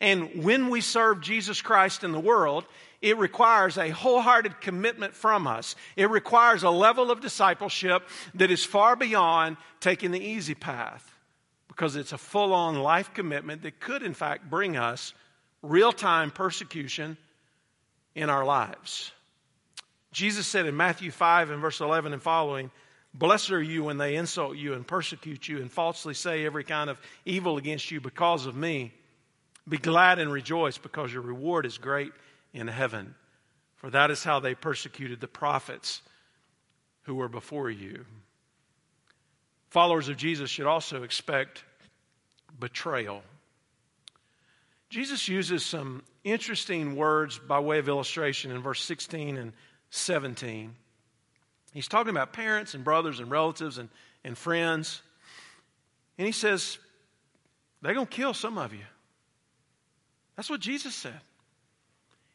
And 0.00 0.42
when 0.42 0.68
we 0.68 0.80
serve 0.80 1.20
Jesus 1.20 1.62
Christ 1.62 2.02
in 2.02 2.10
the 2.10 2.18
world, 2.18 2.64
it 3.00 3.18
requires 3.18 3.78
a 3.78 3.90
wholehearted 3.90 4.60
commitment 4.60 5.14
from 5.14 5.46
us. 5.46 5.76
It 5.94 6.10
requires 6.10 6.64
a 6.64 6.70
level 6.70 7.12
of 7.12 7.20
discipleship 7.20 8.02
that 8.34 8.50
is 8.50 8.64
far 8.64 8.96
beyond 8.96 9.58
taking 9.78 10.10
the 10.10 10.20
easy 10.20 10.54
path 10.54 11.13
because 11.74 11.96
it's 11.96 12.12
a 12.12 12.18
full 12.18 12.52
on 12.52 12.78
life 12.78 13.12
commitment 13.14 13.62
that 13.62 13.80
could, 13.80 14.04
in 14.04 14.14
fact, 14.14 14.48
bring 14.48 14.76
us 14.76 15.12
real 15.60 15.90
time 15.92 16.30
persecution 16.30 17.16
in 18.14 18.30
our 18.30 18.44
lives. 18.44 19.10
Jesus 20.12 20.46
said 20.46 20.66
in 20.66 20.76
Matthew 20.76 21.10
5 21.10 21.50
and 21.50 21.60
verse 21.60 21.80
11 21.80 22.12
and 22.12 22.22
following, 22.22 22.70
Blessed 23.12 23.50
are 23.50 23.62
you 23.62 23.82
when 23.82 23.98
they 23.98 24.14
insult 24.14 24.56
you 24.56 24.74
and 24.74 24.86
persecute 24.86 25.48
you 25.48 25.58
and 25.58 25.70
falsely 25.70 26.14
say 26.14 26.46
every 26.46 26.62
kind 26.62 26.88
of 26.88 27.00
evil 27.24 27.56
against 27.56 27.90
you 27.90 28.00
because 28.00 28.46
of 28.46 28.54
me. 28.54 28.92
Be 29.68 29.78
glad 29.78 30.20
and 30.20 30.32
rejoice 30.32 30.78
because 30.78 31.12
your 31.12 31.22
reward 31.22 31.66
is 31.66 31.78
great 31.78 32.12
in 32.52 32.68
heaven. 32.68 33.16
For 33.76 33.90
that 33.90 34.12
is 34.12 34.22
how 34.22 34.38
they 34.38 34.54
persecuted 34.54 35.20
the 35.20 35.26
prophets 35.26 36.02
who 37.02 37.16
were 37.16 37.28
before 37.28 37.70
you. 37.70 38.04
Followers 39.74 40.08
of 40.08 40.16
Jesus 40.16 40.50
should 40.50 40.66
also 40.66 41.02
expect 41.02 41.64
betrayal. 42.60 43.22
Jesus 44.88 45.26
uses 45.26 45.66
some 45.66 46.04
interesting 46.22 46.94
words 46.94 47.40
by 47.40 47.58
way 47.58 47.80
of 47.80 47.88
illustration 47.88 48.52
in 48.52 48.62
verse 48.62 48.80
16 48.84 49.36
and 49.36 49.52
17. 49.90 50.76
He's 51.72 51.88
talking 51.88 52.10
about 52.10 52.32
parents 52.32 52.74
and 52.74 52.84
brothers 52.84 53.18
and 53.18 53.28
relatives 53.28 53.78
and, 53.78 53.88
and 54.22 54.38
friends. 54.38 55.02
And 56.18 56.26
he 56.26 56.32
says, 56.32 56.78
they're 57.82 57.94
going 57.94 58.06
to 58.06 58.12
kill 58.12 58.32
some 58.32 58.58
of 58.58 58.72
you. 58.72 58.84
That's 60.36 60.48
what 60.48 60.60
Jesus 60.60 60.94
said. 60.94 61.20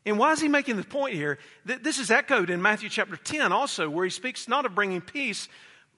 And 0.05 0.19
why 0.19 0.33
is 0.33 0.41
he 0.41 0.49
making 0.49 0.75
the 0.75 0.83
point 0.83 1.13
here? 1.13 1.39
This 1.63 1.99
is 1.99 2.11
echoed 2.11 2.49
in 2.49 2.61
Matthew 2.61 2.89
chapter 2.89 3.15
10 3.15 3.53
also, 3.53 3.89
where 3.89 4.03
he 4.03 4.11
speaks 4.11 4.49
not 4.49 4.65
of 4.65 4.75
bringing 4.75 4.99
peace, 4.99 5.47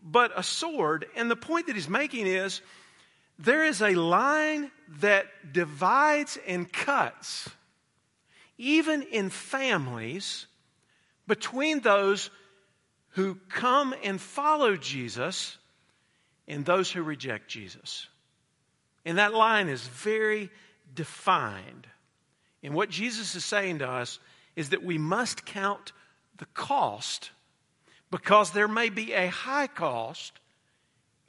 but 0.03 0.31
a 0.35 0.43
sword. 0.43 1.05
And 1.15 1.29
the 1.29 1.35
point 1.35 1.67
that 1.67 1.75
he's 1.75 1.89
making 1.89 2.27
is 2.27 2.61
there 3.39 3.65
is 3.65 3.81
a 3.81 3.95
line 3.95 4.71
that 4.99 5.53
divides 5.53 6.37
and 6.47 6.71
cuts, 6.71 7.49
even 8.57 9.01
in 9.03 9.29
families, 9.29 10.47
between 11.27 11.79
those 11.79 12.29
who 13.09 13.35
come 13.49 13.93
and 14.03 14.19
follow 14.19 14.75
Jesus 14.75 15.57
and 16.47 16.65
those 16.65 16.91
who 16.91 17.03
reject 17.03 17.47
Jesus. 17.47 18.07
And 19.05 19.17
that 19.17 19.33
line 19.33 19.69
is 19.69 19.81
very 19.81 20.49
defined. 20.93 21.87
And 22.63 22.73
what 22.73 22.89
Jesus 22.89 23.35
is 23.35 23.43
saying 23.43 23.79
to 23.79 23.89
us 23.89 24.19
is 24.55 24.69
that 24.69 24.83
we 24.83 24.97
must 24.97 25.45
count 25.45 25.93
the 26.37 26.45
cost 26.53 27.31
because 28.11 28.51
there 28.51 28.67
may 28.67 28.89
be 28.89 29.13
a 29.13 29.27
high 29.27 29.67
cost 29.67 30.33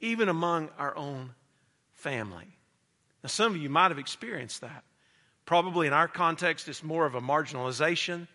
even 0.01 0.27
among 0.27 0.69
our 0.77 0.95
own 0.95 1.33
family. 1.93 2.57
Now, 3.23 3.29
some 3.29 3.55
of 3.55 3.61
you 3.61 3.69
might 3.69 3.89
have 3.89 3.99
experienced 3.99 4.61
that. 4.61 4.83
Probably 5.45 5.87
in 5.87 5.93
our 5.93 6.09
context, 6.09 6.67
it's 6.67 6.83
more 6.83 7.05
of 7.05 7.15
a 7.15 7.21
marginalization, 7.21 8.27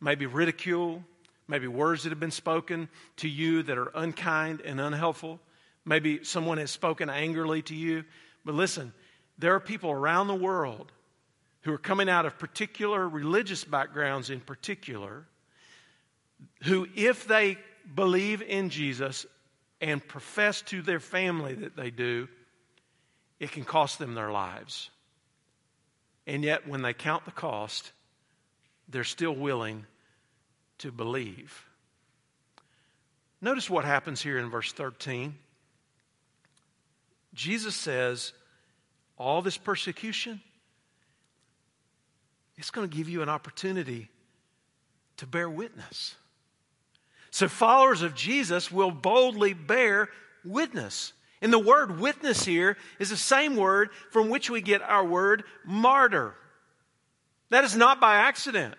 maybe 0.00 0.26
ridicule, 0.26 1.04
maybe 1.46 1.66
words 1.66 2.04
that 2.04 2.10
have 2.10 2.20
been 2.20 2.30
spoken 2.30 2.88
to 3.18 3.28
you 3.28 3.62
that 3.64 3.76
are 3.76 3.90
unkind 3.94 4.62
and 4.62 4.80
unhelpful. 4.80 5.38
Maybe 5.84 6.24
someone 6.24 6.58
has 6.58 6.70
spoken 6.70 7.10
angrily 7.10 7.60
to 7.62 7.74
you. 7.74 8.04
But 8.44 8.54
listen, 8.54 8.92
there 9.38 9.54
are 9.54 9.60
people 9.60 9.90
around 9.90 10.28
the 10.28 10.34
world 10.34 10.92
who 11.62 11.72
are 11.72 11.78
coming 11.78 12.08
out 12.08 12.26
of 12.26 12.38
particular 12.38 13.06
religious 13.06 13.64
backgrounds, 13.64 14.30
in 14.30 14.40
particular, 14.40 15.26
who, 16.64 16.88
if 16.94 17.26
they 17.26 17.58
believe 17.94 18.42
in 18.42 18.70
Jesus 18.70 19.26
and 19.80 20.06
profess 20.06 20.62
to 20.62 20.82
their 20.82 21.00
family 21.00 21.54
that 21.54 21.76
they 21.76 21.90
do, 21.90 22.28
it 23.40 23.50
can 23.50 23.64
cost 23.64 23.98
them 23.98 24.14
their 24.14 24.30
lives. 24.30 24.90
And 26.26 26.44
yet, 26.44 26.68
when 26.68 26.82
they 26.82 26.92
count 26.92 27.24
the 27.24 27.32
cost, 27.32 27.90
they're 28.88 29.02
still 29.02 29.34
willing 29.34 29.86
to 30.78 30.92
believe. 30.92 31.66
Notice 33.40 33.68
what 33.68 33.84
happens 33.84 34.22
here 34.22 34.38
in 34.38 34.50
verse 34.50 34.72
13. 34.72 35.34
Jesus 37.34 37.74
says, 37.74 38.32
All 39.18 39.42
this 39.42 39.58
persecution, 39.58 40.40
it's 42.56 42.70
going 42.70 42.88
to 42.88 42.96
give 42.96 43.08
you 43.08 43.22
an 43.22 43.28
opportunity 43.28 44.08
to 45.16 45.26
bear 45.26 45.50
witness. 45.50 46.14
So, 47.32 47.48
followers 47.48 48.02
of 48.02 48.14
Jesus 48.14 48.70
will 48.70 48.90
boldly 48.90 49.54
bear 49.54 50.10
witness. 50.44 51.14
And 51.40 51.50
the 51.50 51.58
word 51.58 51.98
witness 51.98 52.44
here 52.44 52.76
is 52.98 53.08
the 53.08 53.16
same 53.16 53.56
word 53.56 53.88
from 54.10 54.28
which 54.28 54.50
we 54.50 54.60
get 54.60 54.82
our 54.82 55.04
word 55.04 55.42
martyr. 55.64 56.34
That 57.48 57.64
is 57.64 57.74
not 57.74 58.00
by 58.00 58.16
accident. 58.16 58.74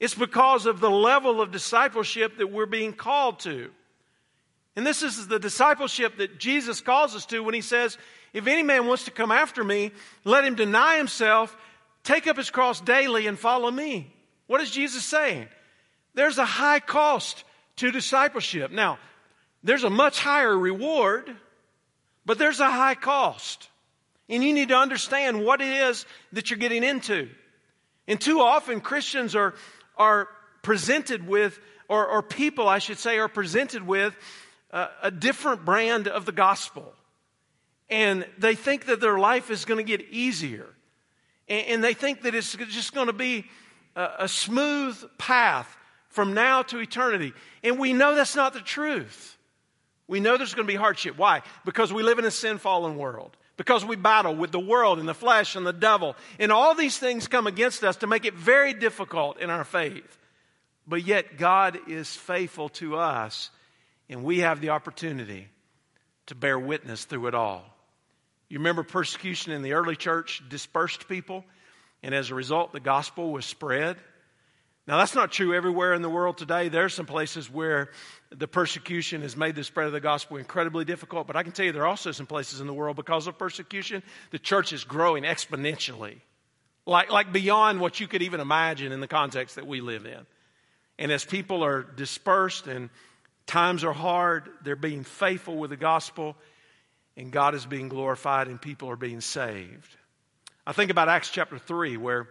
It's 0.00 0.14
because 0.14 0.66
of 0.66 0.80
the 0.80 0.90
level 0.90 1.40
of 1.40 1.52
discipleship 1.52 2.38
that 2.38 2.50
we're 2.50 2.66
being 2.66 2.92
called 2.92 3.38
to. 3.40 3.70
And 4.74 4.84
this 4.84 5.04
is 5.04 5.28
the 5.28 5.38
discipleship 5.38 6.16
that 6.18 6.40
Jesus 6.40 6.80
calls 6.80 7.14
us 7.14 7.26
to 7.26 7.44
when 7.44 7.54
he 7.54 7.60
says, 7.60 7.96
If 8.32 8.48
any 8.48 8.64
man 8.64 8.88
wants 8.88 9.04
to 9.04 9.12
come 9.12 9.30
after 9.30 9.62
me, 9.62 9.92
let 10.24 10.44
him 10.44 10.56
deny 10.56 10.96
himself, 10.96 11.56
take 12.02 12.26
up 12.26 12.36
his 12.36 12.50
cross 12.50 12.80
daily, 12.80 13.28
and 13.28 13.38
follow 13.38 13.70
me. 13.70 14.12
What 14.48 14.60
is 14.60 14.70
Jesus 14.70 15.04
saying? 15.04 15.46
There's 16.14 16.38
a 16.38 16.44
high 16.44 16.80
cost 16.80 17.44
to 17.76 17.90
discipleship. 17.90 18.70
Now, 18.70 18.98
there's 19.62 19.84
a 19.84 19.90
much 19.90 20.18
higher 20.20 20.56
reward, 20.56 21.30
but 22.24 22.38
there's 22.38 22.60
a 22.60 22.70
high 22.70 22.94
cost. 22.94 23.68
And 24.28 24.44
you 24.44 24.52
need 24.52 24.68
to 24.68 24.76
understand 24.76 25.44
what 25.44 25.60
it 25.60 25.68
is 25.68 26.06
that 26.32 26.50
you're 26.50 26.58
getting 26.58 26.84
into. 26.84 27.28
And 28.06 28.20
too 28.20 28.40
often, 28.40 28.80
Christians 28.80 29.34
are, 29.34 29.54
are 29.96 30.28
presented 30.62 31.26
with, 31.26 31.58
or, 31.88 32.06
or 32.06 32.22
people, 32.22 32.68
I 32.68 32.78
should 32.78 32.98
say, 32.98 33.18
are 33.18 33.28
presented 33.28 33.86
with 33.86 34.14
a, 34.70 34.88
a 35.02 35.10
different 35.10 35.64
brand 35.64 36.08
of 36.08 36.26
the 36.26 36.32
gospel. 36.32 36.92
And 37.88 38.26
they 38.38 38.54
think 38.54 38.86
that 38.86 39.00
their 39.00 39.18
life 39.18 39.50
is 39.50 39.64
going 39.64 39.84
to 39.84 39.96
get 39.96 40.08
easier. 40.10 40.66
And 41.48 41.82
they 41.82 41.94
think 41.94 42.22
that 42.22 42.34
it's 42.36 42.54
just 42.54 42.94
going 42.94 43.08
to 43.08 43.12
be 43.12 43.46
a 43.96 44.28
smooth 44.28 44.96
path 45.18 45.76
from 46.10 46.34
now 46.34 46.62
to 46.62 46.78
eternity. 46.78 47.32
And 47.64 47.78
we 47.78 47.92
know 47.92 48.14
that's 48.14 48.36
not 48.36 48.52
the 48.52 48.60
truth. 48.60 49.36
We 50.06 50.20
know 50.20 50.36
there's 50.36 50.54
going 50.54 50.66
to 50.66 50.72
be 50.72 50.76
hardship. 50.76 51.16
Why? 51.16 51.42
Because 51.64 51.92
we 51.92 52.02
live 52.02 52.18
in 52.18 52.24
a 52.24 52.30
sin 52.30 52.58
fallen 52.58 52.96
world. 52.96 53.36
Because 53.56 53.84
we 53.84 53.96
battle 53.96 54.34
with 54.34 54.52
the 54.52 54.60
world 54.60 54.98
and 54.98 55.08
the 55.08 55.14
flesh 55.14 55.54
and 55.54 55.66
the 55.66 55.72
devil. 55.72 56.16
And 56.38 56.50
all 56.50 56.74
these 56.74 56.98
things 56.98 57.28
come 57.28 57.46
against 57.46 57.84
us 57.84 57.96
to 57.98 58.06
make 58.06 58.24
it 58.24 58.34
very 58.34 58.74
difficult 58.74 59.38
in 59.38 59.50
our 59.50 59.64
faith. 59.64 60.18
But 60.86 61.04
yet, 61.06 61.36
God 61.38 61.78
is 61.88 62.08
faithful 62.14 62.70
to 62.70 62.96
us, 62.96 63.50
and 64.08 64.24
we 64.24 64.38
have 64.38 64.60
the 64.60 64.70
opportunity 64.70 65.46
to 66.26 66.34
bear 66.34 66.58
witness 66.58 67.04
through 67.04 67.28
it 67.28 67.34
all. 67.34 67.64
You 68.48 68.58
remember 68.58 68.82
persecution 68.82 69.52
in 69.52 69.62
the 69.62 69.74
early 69.74 69.94
church 69.94 70.42
dispersed 70.48 71.06
people, 71.06 71.44
and 72.02 72.14
as 72.14 72.30
a 72.30 72.34
result, 72.34 72.72
the 72.72 72.80
gospel 72.80 73.30
was 73.30 73.46
spread. 73.46 73.96
Now, 74.86 74.96
that's 74.96 75.14
not 75.14 75.30
true 75.30 75.54
everywhere 75.54 75.94
in 75.94 76.02
the 76.02 76.10
world 76.10 76.38
today. 76.38 76.68
There 76.68 76.84
are 76.84 76.88
some 76.88 77.06
places 77.06 77.50
where 77.50 77.90
the 78.30 78.48
persecution 78.48 79.22
has 79.22 79.36
made 79.36 79.54
the 79.54 79.62
spread 79.62 79.86
of 79.86 79.92
the 79.92 80.00
gospel 80.00 80.36
incredibly 80.36 80.84
difficult, 80.84 81.26
but 81.26 81.36
I 81.36 81.42
can 81.42 81.52
tell 81.52 81.66
you 81.66 81.72
there 81.72 81.82
are 81.82 81.88
also 81.88 82.12
some 82.12 82.26
places 82.26 82.60
in 82.60 82.66
the 82.66 82.74
world 82.74 82.96
because 82.96 83.26
of 83.26 83.38
persecution, 83.38 84.02
the 84.30 84.38
church 84.38 84.72
is 84.72 84.84
growing 84.84 85.24
exponentially, 85.24 86.20
like, 86.86 87.10
like 87.10 87.32
beyond 87.32 87.80
what 87.80 88.00
you 88.00 88.08
could 88.08 88.22
even 88.22 88.40
imagine 88.40 88.90
in 88.90 89.00
the 89.00 89.06
context 89.06 89.56
that 89.56 89.66
we 89.66 89.80
live 89.80 90.06
in. 90.06 90.26
And 90.98 91.12
as 91.12 91.24
people 91.24 91.64
are 91.64 91.82
dispersed 91.82 92.66
and 92.66 92.90
times 93.46 93.84
are 93.84 93.92
hard, 93.92 94.48
they're 94.64 94.76
being 94.76 95.04
faithful 95.04 95.56
with 95.56 95.70
the 95.70 95.76
gospel, 95.76 96.36
and 97.16 97.30
God 97.30 97.54
is 97.54 97.66
being 97.66 97.88
glorified, 97.88 98.48
and 98.48 98.60
people 98.60 98.90
are 98.90 98.96
being 98.96 99.20
saved. 99.20 99.96
I 100.66 100.72
think 100.72 100.90
about 100.90 101.08
Acts 101.08 101.30
chapter 101.30 101.58
3, 101.58 101.96
where 101.96 102.28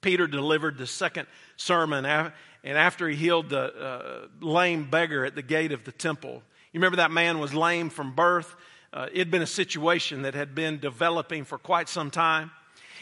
Peter 0.00 0.26
delivered 0.26 0.78
the 0.78 0.86
second 0.86 1.26
sermon, 1.56 2.04
and 2.04 2.32
after 2.64 3.08
he 3.08 3.16
healed 3.16 3.50
the 3.50 3.74
uh, 3.74 4.26
lame 4.40 4.88
beggar 4.90 5.24
at 5.24 5.34
the 5.34 5.42
gate 5.42 5.72
of 5.72 5.84
the 5.84 5.92
temple. 5.92 6.42
You 6.72 6.78
remember 6.78 6.96
that 6.96 7.10
man 7.10 7.38
was 7.38 7.52
lame 7.52 7.90
from 7.90 8.14
birth. 8.14 8.54
Uh, 8.92 9.08
it 9.12 9.18
had 9.18 9.30
been 9.30 9.42
a 9.42 9.46
situation 9.46 10.22
that 10.22 10.34
had 10.34 10.54
been 10.54 10.78
developing 10.78 11.44
for 11.44 11.58
quite 11.58 11.88
some 11.88 12.10
time. 12.10 12.50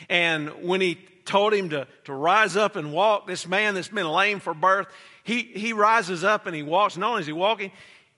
And 0.09 0.49
when 0.63 0.81
he 0.81 0.99
told 1.29 1.53
him 1.53 1.69
to, 1.69 1.87
to 2.05 2.13
rise 2.13 2.57
up 2.57 2.75
and 2.75 2.93
walk. 2.93 3.27
This 3.27 3.47
man 3.47 3.75
that's 3.75 3.89
been 3.89 4.09
lame 4.09 4.41
for 4.41 4.55
birth, 4.55 4.89
he, 5.23 5.43
he 5.43 5.73
rises 5.73 6.25
up 6.25 6.47
and 6.47 6.57
he 6.57 6.63
walks. 6.63 6.97
Not 6.97 7.11
only 7.11 7.21
is 7.21 7.27
he 7.27 7.33
walking, 7.33 7.71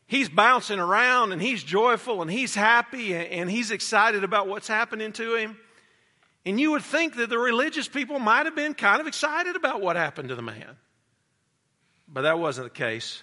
he's 0.06 0.28
bouncing 0.28 0.78
around 0.78 1.32
and 1.32 1.42
he's 1.42 1.62
joyful 1.62 2.22
and 2.22 2.30
he's 2.30 2.54
happy 2.54 3.12
and, 3.12 3.26
and 3.26 3.50
he's 3.50 3.70
excited 3.72 4.24
about 4.24 4.48
what's 4.48 4.68
happening 4.68 5.12
to 5.12 5.34
him. 5.34 5.58
And 6.46 6.58
you 6.58 6.72
would 6.72 6.82
think 6.82 7.16
that 7.16 7.28
the 7.28 7.38
religious 7.38 7.88
people 7.88 8.18
might 8.18 8.46
have 8.46 8.56
been 8.56 8.74
kind 8.74 9.00
of 9.00 9.06
excited 9.06 9.56
about 9.56 9.80
what 9.80 9.96
happened 9.96 10.30
to 10.30 10.34
the 10.34 10.42
man. 10.42 10.76
But 12.08 12.22
that 12.22 12.38
wasn't 12.38 12.72
the 12.72 12.78
case. 12.78 13.22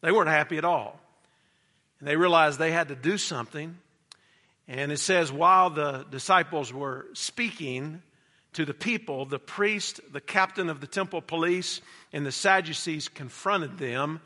They 0.00 0.12
weren't 0.12 0.28
happy 0.28 0.58
at 0.58 0.64
all. 0.64 0.98
And 2.00 2.08
they 2.08 2.16
realized 2.16 2.58
they 2.58 2.72
had 2.72 2.88
to 2.88 2.96
do 2.96 3.16
something. 3.16 3.76
And 4.66 4.92
it 4.92 4.98
says, 4.98 5.32
while 5.32 5.70
the 5.70 6.04
disciples 6.10 6.72
were 6.72 7.06
speaking, 7.14 8.02
to 8.54 8.64
the 8.64 8.74
people, 8.74 9.24
the 9.24 9.38
priest, 9.38 10.00
the 10.12 10.20
captain 10.20 10.68
of 10.68 10.80
the 10.80 10.86
temple 10.86 11.20
police, 11.20 11.80
and 12.12 12.24
the 12.24 12.32
Sadducees 12.32 13.08
confronted 13.08 13.78
them, 13.78 14.20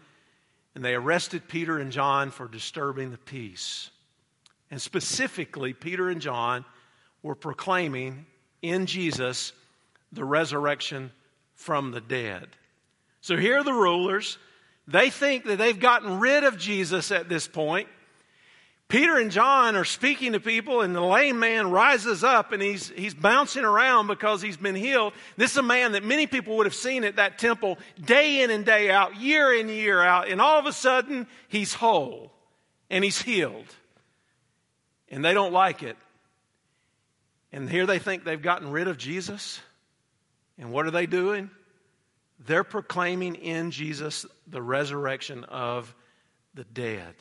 and 0.74 0.84
they 0.84 0.94
arrested 0.94 1.48
Peter 1.48 1.78
and 1.78 1.92
John 1.92 2.30
for 2.30 2.48
disturbing 2.48 3.10
the 3.10 3.18
peace. 3.18 3.90
And 4.70 4.80
specifically, 4.80 5.74
Peter 5.74 6.08
and 6.08 6.20
John 6.20 6.64
were 7.22 7.34
proclaiming 7.34 8.26
in 8.60 8.86
Jesus 8.86 9.52
the 10.12 10.24
resurrection 10.24 11.10
from 11.54 11.90
the 11.90 12.00
dead. 12.00 12.48
So 13.20 13.36
here 13.36 13.58
are 13.58 13.64
the 13.64 13.72
rulers. 13.72 14.38
They 14.88 15.10
think 15.10 15.44
that 15.44 15.58
they've 15.58 15.78
gotten 15.78 16.18
rid 16.18 16.44
of 16.44 16.58
Jesus 16.58 17.10
at 17.10 17.28
this 17.28 17.46
point. 17.46 17.88
Peter 18.88 19.16
and 19.16 19.30
John 19.30 19.74
are 19.74 19.86
speaking 19.86 20.32
to 20.32 20.40
people, 20.40 20.82
and 20.82 20.94
the 20.94 21.00
lame 21.00 21.38
man 21.38 21.70
rises 21.70 22.22
up 22.22 22.52
and 22.52 22.60
he's, 22.60 22.90
he's 22.90 23.14
bouncing 23.14 23.64
around 23.64 24.06
because 24.06 24.42
he's 24.42 24.58
been 24.58 24.74
healed. 24.74 25.14
This 25.38 25.52
is 25.52 25.56
a 25.56 25.62
man 25.62 25.92
that 25.92 26.04
many 26.04 26.26
people 26.26 26.58
would 26.58 26.66
have 26.66 26.74
seen 26.74 27.02
at 27.04 27.16
that 27.16 27.38
temple 27.38 27.78
day 28.04 28.42
in 28.42 28.50
and 28.50 28.66
day 28.66 28.90
out, 28.90 29.16
year 29.16 29.54
in, 29.54 29.70
year 29.70 30.02
out, 30.02 30.28
and 30.28 30.42
all 30.42 30.58
of 30.58 30.66
a 30.66 30.74
sudden 30.74 31.26
he's 31.48 31.72
whole 31.72 32.32
and 32.90 33.02
he's 33.02 33.22
healed. 33.22 33.64
And 35.08 35.24
they 35.24 35.32
don't 35.32 35.54
like 35.54 35.82
it. 35.82 35.96
And 37.52 37.68
here 37.68 37.86
they 37.86 37.98
think 37.98 38.24
they've 38.24 38.40
gotten 38.40 38.70
rid 38.70 38.88
of 38.88 38.96
Jesus. 38.96 39.60
And 40.58 40.72
what 40.72 40.86
are 40.86 40.90
they 40.90 41.06
doing? 41.06 41.50
They're 42.46 42.64
proclaiming 42.64 43.36
in 43.36 43.70
Jesus 43.70 44.26
the 44.46 44.62
resurrection 44.62 45.44
of 45.44 45.94
the 46.54 46.64
dead. 46.64 47.14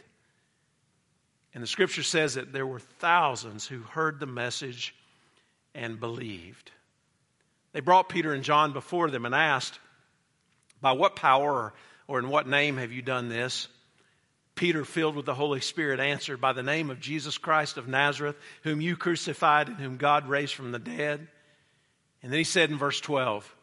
And 1.53 1.61
the 1.61 1.67
scripture 1.67 2.03
says 2.03 2.35
that 2.35 2.53
there 2.53 2.65
were 2.65 2.79
thousands 2.79 3.67
who 3.67 3.81
heard 3.81 4.19
the 4.19 4.25
message 4.25 4.95
and 5.75 5.99
believed. 5.99 6.71
They 7.73 7.81
brought 7.81 8.09
Peter 8.09 8.33
and 8.33 8.43
John 8.43 8.73
before 8.73 9.09
them 9.09 9.25
and 9.25 9.35
asked, 9.35 9.79
By 10.81 10.93
what 10.93 11.15
power 11.15 11.73
or 12.07 12.19
in 12.19 12.29
what 12.29 12.47
name 12.47 12.77
have 12.77 12.91
you 12.91 13.01
done 13.01 13.29
this? 13.29 13.67
Peter, 14.55 14.83
filled 14.83 15.15
with 15.15 15.25
the 15.25 15.33
Holy 15.33 15.61
Spirit, 15.61 15.99
answered, 15.99 16.41
By 16.41 16.53
the 16.53 16.63
name 16.63 16.89
of 16.89 16.99
Jesus 16.99 17.37
Christ 17.37 17.77
of 17.77 17.87
Nazareth, 17.87 18.35
whom 18.63 18.81
you 18.81 18.95
crucified 18.95 19.67
and 19.67 19.77
whom 19.77 19.97
God 19.97 20.27
raised 20.27 20.53
from 20.53 20.71
the 20.71 20.79
dead. 20.79 21.27
And 22.21 22.31
then 22.31 22.37
he 22.37 22.43
said 22.43 22.69
in 22.69 22.77
verse 22.77 22.99
12, 23.01 23.55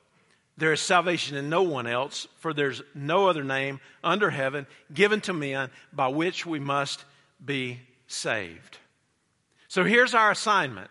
There 0.57 0.72
is 0.72 0.81
salvation 0.81 1.37
in 1.37 1.48
no 1.48 1.62
one 1.62 1.87
else, 1.87 2.27
for 2.38 2.53
there's 2.53 2.83
no 2.94 3.29
other 3.29 3.44
name 3.44 3.81
under 4.03 4.31
heaven 4.31 4.66
given 4.92 5.20
to 5.22 5.33
men 5.33 5.70
by 5.92 6.09
which 6.09 6.46
we 6.46 6.59
must 6.59 7.05
be 7.44 7.81
saved. 8.07 8.79
So 9.68 9.85
here's 9.85 10.14
our 10.14 10.31
assignment. 10.31 10.90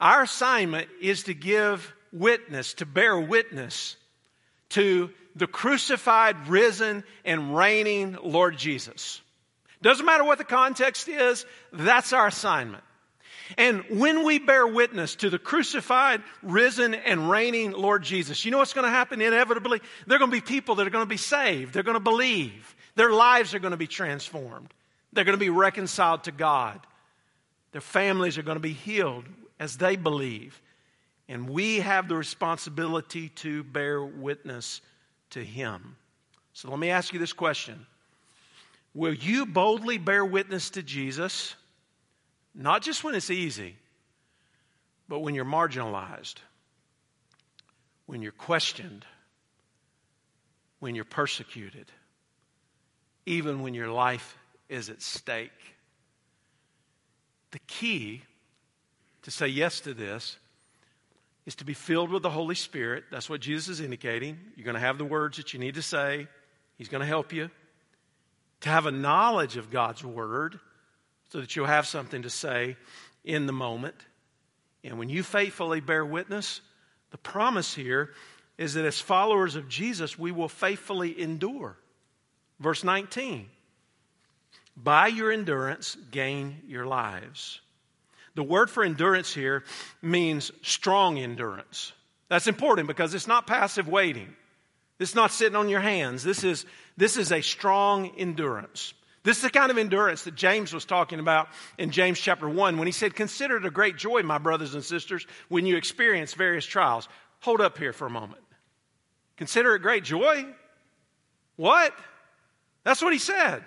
Our 0.00 0.22
assignment 0.22 0.88
is 1.00 1.24
to 1.24 1.34
give 1.34 1.92
witness, 2.12 2.74
to 2.74 2.86
bear 2.86 3.18
witness 3.18 3.96
to 4.70 5.10
the 5.38 5.46
crucified, 5.46 6.48
risen, 6.48 7.04
and 7.24 7.56
reigning 7.56 8.18
Lord 8.22 8.58
Jesus. 8.58 9.20
Doesn't 9.80 10.04
matter 10.04 10.24
what 10.24 10.38
the 10.38 10.44
context 10.44 11.08
is, 11.08 11.46
that's 11.72 12.12
our 12.12 12.26
assignment. 12.26 12.82
And 13.56 13.82
when 13.88 14.24
we 14.24 14.38
bear 14.38 14.66
witness 14.66 15.14
to 15.16 15.30
the 15.30 15.38
crucified, 15.38 16.22
risen, 16.42 16.94
and 16.94 17.30
reigning 17.30 17.72
Lord 17.72 18.02
Jesus, 18.02 18.44
you 18.44 18.50
know 18.50 18.58
what's 18.58 18.74
going 18.74 18.84
to 18.84 18.90
happen 18.90 19.22
inevitably? 19.22 19.80
There 20.06 20.16
are 20.16 20.18
going 20.18 20.30
to 20.30 20.36
be 20.36 20.42
people 20.42 20.74
that 20.76 20.86
are 20.86 20.90
going 20.90 21.04
to 21.04 21.08
be 21.08 21.16
saved. 21.16 21.72
They're 21.72 21.82
going 21.82 21.94
to 21.94 22.00
believe. 22.00 22.76
Their 22.96 23.10
lives 23.10 23.54
are 23.54 23.58
going 23.58 23.70
to 23.70 23.78
be 23.78 23.86
transformed. 23.86 24.74
They're 25.12 25.24
going 25.24 25.38
to 25.38 25.40
be 25.40 25.48
reconciled 25.48 26.24
to 26.24 26.32
God. 26.32 26.80
Their 27.72 27.80
families 27.80 28.36
are 28.36 28.42
going 28.42 28.56
to 28.56 28.60
be 28.60 28.72
healed 28.72 29.24
as 29.58 29.76
they 29.76 29.96
believe. 29.96 30.60
And 31.28 31.48
we 31.48 31.80
have 31.80 32.08
the 32.08 32.16
responsibility 32.16 33.28
to 33.30 33.62
bear 33.62 34.02
witness 34.02 34.80
to 35.30 35.44
Him. 35.44 35.96
So 36.52 36.70
let 36.70 36.78
me 36.78 36.90
ask 36.90 37.12
you 37.12 37.18
this 37.18 37.32
question 37.32 37.86
Will 38.94 39.14
you 39.14 39.46
boldly 39.46 39.98
bear 39.98 40.24
witness 40.24 40.70
to 40.70 40.82
Jesus? 40.82 41.54
Not 42.54 42.82
just 42.82 43.04
when 43.04 43.14
it's 43.14 43.30
easy, 43.30 43.76
but 45.08 45.20
when 45.20 45.34
you're 45.34 45.44
marginalized, 45.44 46.36
when 48.06 48.20
you're 48.22 48.32
questioned, 48.32 49.04
when 50.80 50.94
you're 50.94 51.04
persecuted, 51.04 51.86
even 53.26 53.62
when 53.62 53.74
your 53.74 53.90
life 53.90 54.36
is 54.68 54.90
at 54.90 55.02
stake. 55.02 55.50
The 57.50 57.58
key 57.60 58.22
to 59.22 59.30
say 59.30 59.48
yes 59.48 59.80
to 59.80 59.94
this 59.94 60.36
is 61.48 61.54
to 61.54 61.64
be 61.64 61.72
filled 61.72 62.10
with 62.10 62.22
the 62.22 62.28
Holy 62.28 62.54
Spirit. 62.54 63.04
That's 63.10 63.30
what 63.30 63.40
Jesus 63.40 63.68
is 63.68 63.80
indicating. 63.80 64.38
You're 64.54 64.66
going 64.66 64.74
to 64.74 64.80
have 64.80 64.98
the 64.98 65.04
words 65.06 65.38
that 65.38 65.54
you 65.54 65.58
need 65.58 65.76
to 65.76 65.82
say, 65.82 66.28
He's 66.76 66.90
going 66.90 67.00
to 67.00 67.06
help 67.06 67.32
you. 67.32 67.50
To 68.60 68.68
have 68.68 68.84
a 68.84 68.90
knowledge 68.90 69.56
of 69.56 69.70
God's 69.70 70.04
Word 70.04 70.60
so 71.30 71.40
that 71.40 71.56
you'll 71.56 71.64
have 71.64 71.86
something 71.86 72.20
to 72.20 72.28
say 72.28 72.76
in 73.24 73.46
the 73.46 73.54
moment. 73.54 73.94
And 74.84 74.98
when 74.98 75.08
you 75.08 75.22
faithfully 75.22 75.80
bear 75.80 76.04
witness, 76.04 76.60
the 77.12 77.18
promise 77.18 77.74
here 77.74 78.10
is 78.58 78.74
that 78.74 78.84
as 78.84 79.00
followers 79.00 79.56
of 79.56 79.70
Jesus, 79.70 80.18
we 80.18 80.30
will 80.30 80.50
faithfully 80.50 81.18
endure. 81.18 81.78
Verse 82.60 82.84
19 82.84 83.48
by 84.76 85.06
your 85.06 85.32
endurance, 85.32 85.96
gain 86.10 86.58
your 86.66 86.84
lives. 86.84 87.62
The 88.38 88.44
word 88.44 88.70
for 88.70 88.84
endurance 88.84 89.34
here 89.34 89.64
means 90.00 90.52
strong 90.62 91.18
endurance. 91.18 91.92
That's 92.28 92.46
important 92.46 92.86
because 92.86 93.12
it's 93.12 93.26
not 93.26 93.48
passive 93.48 93.88
waiting. 93.88 94.32
It's 95.00 95.16
not 95.16 95.32
sitting 95.32 95.56
on 95.56 95.68
your 95.68 95.80
hands. 95.80 96.22
This 96.22 96.44
is, 96.44 96.64
this 96.96 97.16
is 97.16 97.32
a 97.32 97.40
strong 97.40 98.12
endurance. 98.16 98.94
This 99.24 99.38
is 99.38 99.42
the 99.42 99.50
kind 99.50 99.72
of 99.72 99.76
endurance 99.76 100.22
that 100.22 100.36
James 100.36 100.72
was 100.72 100.84
talking 100.84 101.18
about 101.18 101.48
in 101.78 101.90
James 101.90 102.20
chapter 102.20 102.48
1 102.48 102.78
when 102.78 102.86
he 102.86 102.92
said, 102.92 103.16
Consider 103.16 103.56
it 103.56 103.66
a 103.66 103.72
great 103.72 103.96
joy, 103.96 104.22
my 104.22 104.38
brothers 104.38 104.74
and 104.74 104.84
sisters, 104.84 105.26
when 105.48 105.66
you 105.66 105.76
experience 105.76 106.34
various 106.34 106.64
trials. 106.64 107.08
Hold 107.40 107.60
up 107.60 107.76
here 107.76 107.92
for 107.92 108.06
a 108.06 108.10
moment. 108.10 108.44
Consider 109.36 109.74
it 109.74 109.82
great 109.82 110.04
joy? 110.04 110.46
What? 111.56 111.92
That's 112.84 113.02
what 113.02 113.12
he 113.12 113.18
said. 113.18 113.64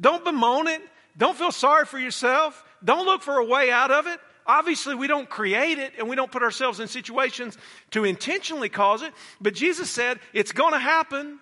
Don't 0.00 0.24
bemoan 0.24 0.66
it. 0.66 0.82
Don't 1.16 1.36
feel 1.36 1.52
sorry 1.52 1.86
for 1.86 2.00
yourself. 2.00 2.64
Don't 2.84 3.06
look 3.06 3.22
for 3.22 3.38
a 3.38 3.44
way 3.44 3.70
out 3.70 3.90
of 3.90 4.06
it. 4.06 4.20
Obviously, 4.46 4.94
we 4.94 5.06
don't 5.06 5.28
create 5.28 5.78
it 5.78 5.94
and 5.98 6.08
we 6.08 6.16
don't 6.16 6.30
put 6.30 6.42
ourselves 6.42 6.78
in 6.78 6.86
situations 6.86 7.56
to 7.92 8.04
intentionally 8.04 8.68
cause 8.68 9.02
it. 9.02 9.12
But 9.40 9.54
Jesus 9.54 9.90
said 9.90 10.20
it's 10.32 10.52
going 10.52 10.72
to 10.72 10.78
happen. 10.78 11.38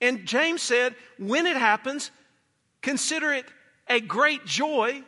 And 0.00 0.26
James 0.26 0.60
said, 0.60 0.94
when 1.18 1.46
it 1.46 1.56
happens, 1.56 2.10
consider 2.82 3.32
it 3.32 3.46
a 3.88 4.00
great 4.00 4.44
joy 4.44 5.02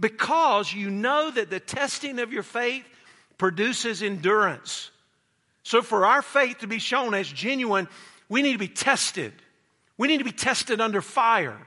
because 0.00 0.72
you 0.72 0.90
know 0.90 1.30
that 1.30 1.50
the 1.50 1.60
testing 1.60 2.18
of 2.20 2.32
your 2.32 2.42
faith 2.42 2.84
produces 3.36 4.02
endurance. 4.02 4.90
So, 5.62 5.82
for 5.82 6.06
our 6.06 6.22
faith 6.22 6.58
to 6.58 6.66
be 6.66 6.78
shown 6.78 7.14
as 7.14 7.28
genuine, 7.28 7.88
we 8.28 8.42
need 8.42 8.52
to 8.52 8.58
be 8.58 8.68
tested. 8.68 9.32
We 9.98 10.08
need 10.08 10.18
to 10.18 10.24
be 10.24 10.32
tested 10.32 10.80
under 10.80 11.02
fire. 11.02 11.58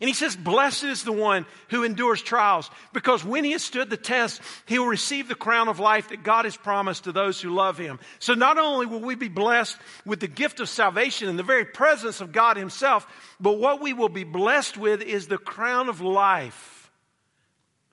And 0.00 0.08
he 0.08 0.14
says, 0.14 0.34
Blessed 0.34 0.84
is 0.84 1.04
the 1.04 1.12
one 1.12 1.46
who 1.68 1.84
endures 1.84 2.20
trials, 2.20 2.70
because 2.92 3.24
when 3.24 3.44
he 3.44 3.52
has 3.52 3.62
stood 3.62 3.90
the 3.90 3.96
test, 3.96 4.40
he 4.66 4.78
will 4.78 4.88
receive 4.88 5.28
the 5.28 5.34
crown 5.34 5.68
of 5.68 5.78
life 5.78 6.08
that 6.08 6.24
God 6.24 6.44
has 6.44 6.56
promised 6.56 7.04
to 7.04 7.12
those 7.12 7.40
who 7.40 7.54
love 7.54 7.78
him. 7.78 8.00
So 8.18 8.34
not 8.34 8.58
only 8.58 8.86
will 8.86 9.00
we 9.00 9.14
be 9.14 9.28
blessed 9.28 9.76
with 10.04 10.20
the 10.20 10.26
gift 10.26 10.60
of 10.60 10.68
salvation 10.68 11.28
and 11.28 11.38
the 11.38 11.44
very 11.44 11.64
presence 11.64 12.20
of 12.20 12.32
God 12.32 12.56
himself, 12.56 13.06
but 13.40 13.58
what 13.58 13.80
we 13.80 13.92
will 13.92 14.08
be 14.08 14.24
blessed 14.24 14.76
with 14.76 15.00
is 15.00 15.28
the 15.28 15.38
crown 15.38 15.88
of 15.88 16.00
life 16.00 16.90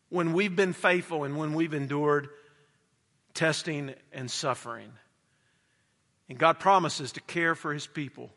when 0.10 0.34
we've 0.34 0.56
been 0.56 0.74
faithful 0.74 1.24
and 1.24 1.38
when 1.38 1.54
we've 1.54 1.74
endured 1.74 2.30
testing 3.34 3.94
and 4.12 4.30
suffering. 4.30 4.92
And 6.30 6.38
God 6.38 6.60
promises 6.60 7.12
to 7.14 7.22
care 7.22 7.56
for 7.56 7.74
his 7.74 7.88
people. 7.88 8.32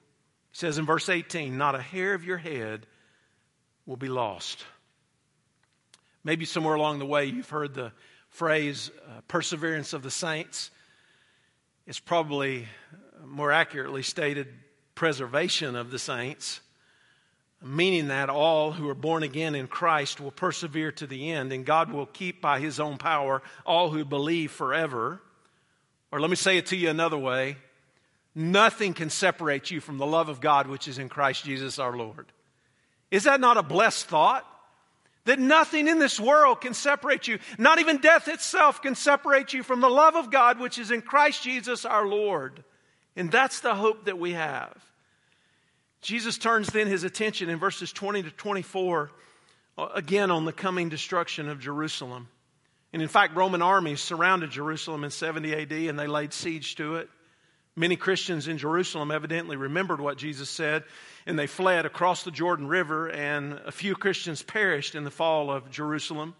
He 0.50 0.58
says 0.58 0.78
in 0.78 0.84
verse 0.84 1.08
18, 1.08 1.56
Not 1.56 1.74
a 1.74 1.80
hair 1.80 2.12
of 2.14 2.24
your 2.24 2.38
head 2.38 2.86
will 3.86 3.96
be 3.96 4.08
lost. 4.08 4.64
Maybe 6.22 6.44
somewhere 6.44 6.74
along 6.74 6.98
the 6.98 7.06
way 7.06 7.26
you've 7.26 7.50
heard 7.50 7.74
the 7.74 7.92
phrase 8.30 8.90
uh, 9.06 9.20
perseverance 9.28 9.92
of 9.92 10.02
the 10.02 10.10
saints. 10.10 10.70
It's 11.86 12.00
probably 12.00 12.66
more 13.24 13.52
accurately 13.52 14.02
stated 14.02 14.48
preservation 14.94 15.76
of 15.76 15.90
the 15.90 15.98
saints, 15.98 16.60
meaning 17.62 18.08
that 18.08 18.30
all 18.30 18.72
who 18.72 18.88
are 18.88 18.94
born 18.94 19.22
again 19.22 19.54
in 19.54 19.66
Christ 19.66 20.20
will 20.20 20.30
persevere 20.30 20.92
to 20.92 21.06
the 21.06 21.30
end, 21.30 21.52
and 21.52 21.64
God 21.64 21.92
will 21.92 22.06
keep 22.06 22.40
by 22.40 22.60
his 22.60 22.80
own 22.80 22.96
power 22.96 23.42
all 23.66 23.90
who 23.90 24.04
believe 24.04 24.50
forever. 24.50 25.20
Or 26.10 26.20
let 26.20 26.30
me 26.30 26.36
say 26.36 26.56
it 26.56 26.66
to 26.66 26.76
you 26.76 26.90
another 26.90 27.18
way 27.18 27.56
nothing 28.36 28.94
can 28.94 29.10
separate 29.10 29.70
you 29.70 29.80
from 29.80 29.98
the 29.98 30.06
love 30.06 30.28
of 30.28 30.40
God 30.40 30.66
which 30.66 30.88
is 30.88 30.98
in 30.98 31.08
Christ 31.08 31.44
Jesus 31.44 31.78
our 31.78 31.96
Lord. 31.96 32.26
Is 33.14 33.24
that 33.24 33.40
not 33.40 33.56
a 33.56 33.62
blessed 33.62 34.06
thought? 34.06 34.44
That 35.26 35.38
nothing 35.38 35.86
in 35.86 36.00
this 36.00 36.18
world 36.18 36.60
can 36.60 36.74
separate 36.74 37.28
you. 37.28 37.38
Not 37.58 37.78
even 37.78 37.98
death 37.98 38.26
itself 38.26 38.82
can 38.82 38.96
separate 38.96 39.52
you 39.52 39.62
from 39.62 39.80
the 39.80 39.88
love 39.88 40.16
of 40.16 40.32
God 40.32 40.58
which 40.58 40.80
is 40.80 40.90
in 40.90 41.00
Christ 41.00 41.44
Jesus 41.44 41.84
our 41.84 42.08
Lord. 42.08 42.64
And 43.14 43.30
that's 43.30 43.60
the 43.60 43.76
hope 43.76 44.06
that 44.06 44.18
we 44.18 44.32
have. 44.32 44.74
Jesus 46.02 46.38
turns 46.38 46.66
then 46.70 46.88
his 46.88 47.04
attention 47.04 47.48
in 47.48 47.60
verses 47.60 47.92
20 47.92 48.24
to 48.24 48.30
24 48.32 49.12
uh, 49.78 49.88
again 49.94 50.32
on 50.32 50.44
the 50.44 50.52
coming 50.52 50.88
destruction 50.88 51.48
of 51.48 51.60
Jerusalem. 51.60 52.26
And 52.92 53.00
in 53.00 53.06
fact, 53.06 53.36
Roman 53.36 53.62
armies 53.62 54.00
surrounded 54.00 54.50
Jerusalem 54.50 55.04
in 55.04 55.10
70 55.10 55.54
AD 55.54 55.72
and 55.72 55.96
they 55.96 56.08
laid 56.08 56.32
siege 56.32 56.74
to 56.74 56.96
it. 56.96 57.08
Many 57.76 57.96
Christians 57.96 58.46
in 58.46 58.56
Jerusalem 58.56 59.10
evidently 59.10 59.56
remembered 59.56 60.00
what 60.00 60.16
Jesus 60.16 60.48
said, 60.48 60.84
and 61.26 61.36
they 61.36 61.48
fled 61.48 61.86
across 61.86 62.22
the 62.22 62.30
Jordan 62.30 62.68
River, 62.68 63.08
and 63.08 63.54
a 63.64 63.72
few 63.72 63.96
Christians 63.96 64.42
perished 64.42 64.94
in 64.94 65.02
the 65.02 65.10
fall 65.10 65.50
of 65.50 65.70
Jerusalem. 65.70 66.36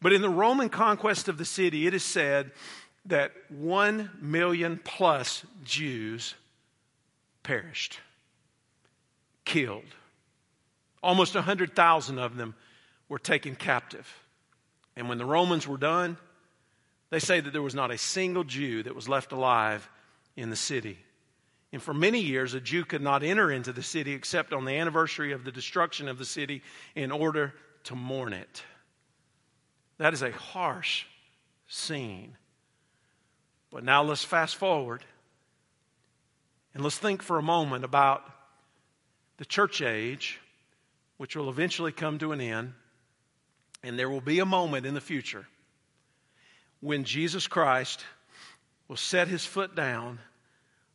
But 0.00 0.14
in 0.14 0.22
the 0.22 0.30
Roman 0.30 0.70
conquest 0.70 1.28
of 1.28 1.36
the 1.36 1.44
city, 1.44 1.86
it 1.86 1.92
is 1.92 2.04
said 2.04 2.52
that 3.06 3.32
one 3.50 4.10
million 4.20 4.80
plus 4.82 5.44
Jews 5.62 6.34
perished, 7.42 8.00
killed. 9.44 9.84
Almost 11.02 11.34
100,000 11.34 12.18
of 12.18 12.36
them 12.36 12.54
were 13.10 13.18
taken 13.18 13.56
captive. 13.56 14.10
And 14.96 15.08
when 15.08 15.18
the 15.18 15.26
Romans 15.26 15.68
were 15.68 15.76
done, 15.76 16.16
they 17.10 17.18
say 17.20 17.40
that 17.40 17.52
there 17.52 17.62
was 17.62 17.74
not 17.74 17.90
a 17.90 17.98
single 17.98 18.42
Jew 18.42 18.82
that 18.82 18.94
was 18.94 19.08
left 19.08 19.32
alive 19.32 19.88
in 20.36 20.50
the 20.50 20.56
city. 20.56 20.98
And 21.72 21.82
for 21.82 21.92
many 21.92 22.20
years, 22.20 22.54
a 22.54 22.60
Jew 22.60 22.84
could 22.84 23.02
not 23.02 23.22
enter 23.22 23.50
into 23.50 23.72
the 23.72 23.82
city 23.82 24.12
except 24.12 24.52
on 24.52 24.64
the 24.64 24.72
anniversary 24.72 25.32
of 25.32 25.44
the 25.44 25.52
destruction 25.52 26.08
of 26.08 26.18
the 26.18 26.24
city 26.24 26.62
in 26.94 27.10
order 27.10 27.54
to 27.84 27.94
mourn 27.94 28.32
it. 28.32 28.62
That 29.98 30.14
is 30.14 30.22
a 30.22 30.30
harsh 30.30 31.04
scene. 31.66 32.36
But 33.70 33.84
now 33.84 34.02
let's 34.02 34.24
fast 34.24 34.56
forward 34.56 35.04
and 36.74 36.84
let's 36.84 36.98
think 36.98 37.22
for 37.22 37.38
a 37.38 37.42
moment 37.42 37.84
about 37.84 38.22
the 39.38 39.44
church 39.44 39.80
age, 39.82 40.38
which 41.16 41.34
will 41.34 41.48
eventually 41.48 41.92
come 41.92 42.18
to 42.18 42.32
an 42.32 42.40
end. 42.40 42.74
And 43.82 43.98
there 43.98 44.10
will 44.10 44.20
be 44.20 44.40
a 44.40 44.46
moment 44.46 44.84
in 44.86 44.94
the 44.94 45.00
future 45.00 45.46
when 46.80 47.04
Jesus 47.04 47.46
Christ 47.46 48.04
will 48.88 48.96
set 48.96 49.28
his 49.28 49.44
foot 49.44 49.74
down 49.74 50.18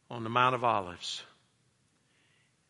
on 0.10 0.24
the 0.24 0.30
Mount 0.30 0.56
of 0.56 0.64
Olives. 0.64 1.24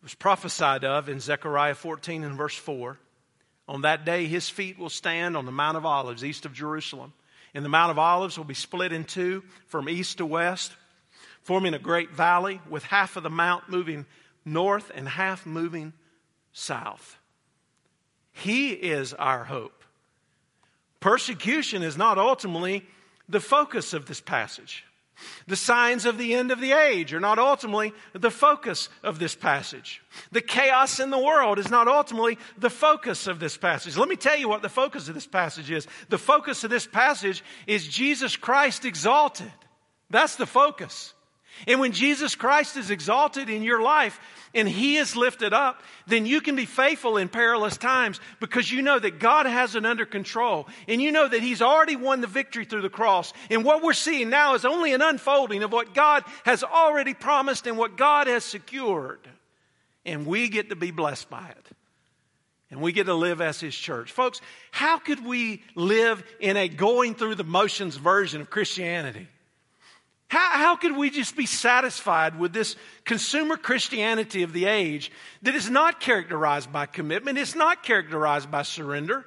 It 0.02 0.06
was 0.06 0.16
prophesied 0.16 0.84
of 0.84 1.10
in 1.10 1.20
Zechariah 1.20 1.76
14 1.76 2.24
and 2.24 2.38
verse 2.38 2.56
4. 2.56 2.98
On 3.68 3.82
that 3.82 4.04
day, 4.04 4.26
his 4.26 4.50
feet 4.50 4.78
will 4.80 4.90
stand 4.90 5.38
on 5.38 5.46
the 5.46 5.52
Mount 5.52 5.78
of 5.78 5.86
Olives, 5.86 6.26
east 6.26 6.46
of 6.46 6.54
Jerusalem. 6.54 7.14
And 7.54 7.64
the 7.64 7.70
Mount 7.70 7.92
of 7.92 8.00
Olives 8.00 8.38
will 8.38 8.46
be 8.46 8.54
split 8.54 8.92
in 8.92 9.04
two 9.04 9.44
from 9.68 9.90
east 9.90 10.18
to 10.18 10.26
west, 10.26 10.74
forming 11.44 11.74
a 11.74 11.80
great 11.80 12.12
valley 12.12 12.62
with 12.70 12.84
half 12.84 13.16
of 13.16 13.24
the 13.24 13.30
mount 13.30 13.70
moving 13.70 14.06
north 14.46 14.92
and 14.96 15.08
half 15.08 15.46
moving 15.46 15.94
south. 16.54 17.18
He 18.32 18.72
is 18.72 19.14
our 19.14 19.44
hope. 19.44 19.84
Persecution 21.00 21.84
is 21.84 21.98
not 21.98 22.18
ultimately 22.18 22.86
the 23.28 23.40
focus 23.40 23.94
of 23.94 24.06
this 24.06 24.22
passage. 24.22 24.86
The 25.48 25.56
signs 25.56 26.06
of 26.06 26.18
the 26.18 26.34
end 26.34 26.52
of 26.52 26.60
the 26.60 26.72
age 26.72 27.14
are 27.14 27.20
not 27.20 27.40
ultimately 27.40 27.94
the 28.14 28.32
focus 28.32 28.90
of 29.04 29.20
this 29.20 29.36
passage. 29.36 30.02
The 30.32 30.42
chaos 30.42 31.00
in 31.00 31.10
the 31.10 31.20
world 31.20 31.60
is 31.60 31.70
not 31.70 31.88
ultimately 31.88 32.38
the 32.58 32.70
focus 32.70 33.28
of 33.28 33.40
this 33.40 33.58
passage. 33.58 33.98
Let 33.98 34.10
me 34.10 34.16
tell 34.16 34.38
you 34.38 34.50
what 34.50 34.62
the 34.62 34.70
focus 34.70 35.08
of 35.08 35.16
this 35.16 35.28
passage 35.28 35.72
is. 35.72 35.88
The 36.10 36.18
focus 36.18 36.64
of 36.64 36.70
this 36.70 36.88
passage 36.88 37.44
is 37.68 37.88
Jesus 37.88 38.36
Christ 38.36 38.86
exalted. 38.86 39.52
That's 40.10 40.36
the 40.36 40.46
focus. 40.46 41.14
And 41.68 41.80
when 41.80 41.92
Jesus 41.92 42.36
Christ 42.36 42.78
is 42.78 42.90
exalted 42.90 43.50
in 43.50 43.64
your 43.64 43.82
life 43.82 44.20
and 44.54 44.68
He 44.68 44.98
is 44.98 45.16
lifted 45.16 45.54
up, 45.54 45.82
then 46.08 46.26
you 46.26 46.42
can 46.42 46.56
be 46.56 46.66
faithful 46.66 47.18
in 47.18 47.30
perilous 47.30 47.78
times 47.78 48.20
because 48.40 48.72
you 48.72 48.82
know 48.82 48.98
that 48.98 49.20
God 49.20 49.46
has 49.46 49.76
it 49.76 49.86
under 49.86 50.06
control 50.06 50.68
and 50.88 51.02
you 51.02 51.12
know 51.12 51.28
that 51.28 51.42
He's 51.42 51.62
already 51.62 51.96
won 51.96 52.22
the 52.22 52.28
victory 52.28 52.66
through 52.66 52.82
the 52.82 52.90
cross. 52.90 53.34
And 53.50 53.64
what 53.64 53.84
we're 53.84 53.94
seeing 53.94 54.30
now 54.30 54.56
is 54.56 54.66
only 54.66 54.94
an 54.94 55.02
unfolding 55.02 55.64
of 55.64 55.72
what 55.72 55.94
God 55.94 56.24
has 56.46 56.64
already 56.64 57.14
promised 57.14 57.68
and 57.68 57.78
what 57.78 57.98
God 57.98 58.28
has 58.28 58.44
secured. 58.44 59.20
And 60.06 60.26
we 60.26 60.50
get 60.50 60.70
to 60.70 60.76
be 60.76 60.92
blessed 60.92 61.30
by 61.30 61.48
it. 61.50 61.68
And 62.72 62.82
we 62.82 62.94
get 62.94 63.06
to 63.06 63.14
live 63.14 63.42
as 63.42 63.60
His 63.60 63.76
church. 63.76 64.12
Folks, 64.12 64.40
how 64.72 64.98
could 64.98 65.24
we 65.26 65.62
live 65.76 66.24
in 66.40 66.56
a 66.56 66.70
going 66.70 67.14
through 67.16 67.36
the 67.36 67.44
motions 67.44 67.98
version 67.98 68.40
of 68.42 68.50
Christianity? 68.50 69.28
How, 70.32 70.52
how 70.52 70.76
could 70.78 70.96
we 70.96 71.10
just 71.10 71.36
be 71.36 71.46
satisfied 71.46 72.40
with 72.40 72.54
this 72.54 72.78
consumer 73.04 73.58
Christianity 73.58 74.44
of 74.44 74.54
the 74.54 74.64
age 74.64 75.12
that 75.42 75.56
is 75.56 75.70
not 75.70 76.00
characterized 76.00 76.72
by 76.72 76.86
commitment? 76.86 77.38
It's 77.38 77.54
not 77.54 77.84
characterized 77.84 78.50
by 78.50 78.62
surrender. 78.62 79.26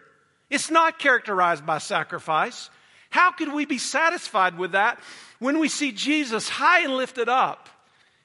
It's 0.49 0.71
not 0.71 0.99
characterized 0.99 1.67
by 1.67 1.77
sacrifice. 1.77 2.71
How 3.11 3.33
could 3.33 3.53
we 3.53 3.67
be 3.67 3.77
satisfied 3.77 4.57
with 4.57 4.73
that 4.73 4.99
when 5.41 5.59
we 5.59 5.69
see 5.69 5.93
Jesus 5.93 6.49
high 6.49 6.85
and 6.85 6.97
lifted 6.97 7.29
up 7.29 7.69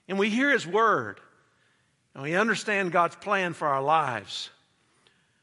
and 0.08 0.18
we 0.18 0.30
hear 0.30 0.50
his 0.50 0.66
word 0.66 1.20
and 2.14 2.24
we 2.24 2.34
understand 2.34 2.94
God's 2.94 3.18
plan 3.18 3.52
for 3.52 3.68
our 3.68 3.84
lives? 3.84 4.52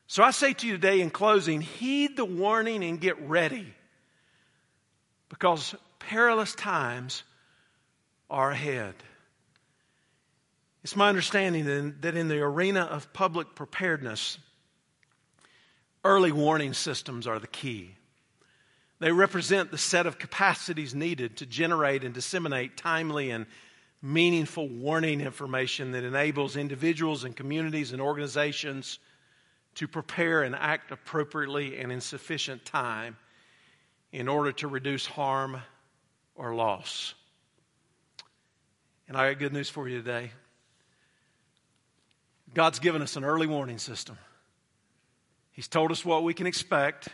So 0.07 0.23
I 0.23 0.31
say 0.31 0.55
to 0.55 0.67
you 0.67 0.73
today 0.73 1.03
in 1.03 1.11
closing, 1.11 1.61
heed 1.61 2.17
the 2.17 2.25
warning 2.25 2.83
and 2.83 2.99
get 2.99 3.21
ready 3.29 3.75
because 5.29 5.75
perilous 6.09 6.55
times 6.55 7.23
are 8.31 8.51
ahead. 8.51 8.95
It's 10.83 10.97
my 10.97 11.09
understanding 11.09 11.95
that 12.01 12.17
in 12.17 12.29
the 12.29 12.41
arena 12.41 12.83
of 12.83 13.13
public 13.13 13.55
preparedness, 13.55 14.39
Early 16.07 16.31
warning 16.31 16.73
systems 16.73 17.27
are 17.27 17.41
the 17.41 17.49
key. 17.49 17.91
They 19.01 19.11
represent 19.11 19.73
the 19.73 19.77
set 19.77 20.07
of 20.07 20.21
capacities 20.21 20.95
needed 20.95 21.39
to 21.39 21.47
generate 21.47 22.05
and 22.05 22.15
disseminate 22.15 22.77
timely 22.77 23.33
and 23.33 23.45
meaningful 24.01 24.69
warning 24.69 25.21
information 25.21 25.91
that 25.91 26.05
enables 26.05 26.57
individuals 26.57 27.25
and 27.25 27.35
communities 27.35 27.91
and 27.91 28.01
organizations 28.01 29.01
to 29.75 29.89
prepare 29.89 30.45
and 30.45 30.55
act 30.55 30.93
appropriately 30.93 31.77
and 31.77 31.91
in 31.91 32.01
sufficient 32.01 32.65
time 32.65 33.17
in 34.13 34.29
order 34.29 34.53
to 34.53 34.69
reduce 34.69 35.07
harm 35.07 35.61
or 36.37 36.55
loss. 36.55 37.15
And 39.09 39.17
I 39.17 39.31
got 39.31 39.39
good 39.39 39.53
news 39.53 39.69
for 39.69 39.89
you 39.89 39.99
today. 39.99 40.31
God's 42.55 42.79
given 42.79 43.03
us 43.03 43.17
an 43.17 43.25
early 43.25 43.47
warning 43.47 43.79
system. 43.79 44.19
He's 45.53 45.69
told 45.69 45.91
us 45.91 46.05
what 46.05 46.23
we 46.23 46.35
can 46.35 46.47
expect, 46.47 47.09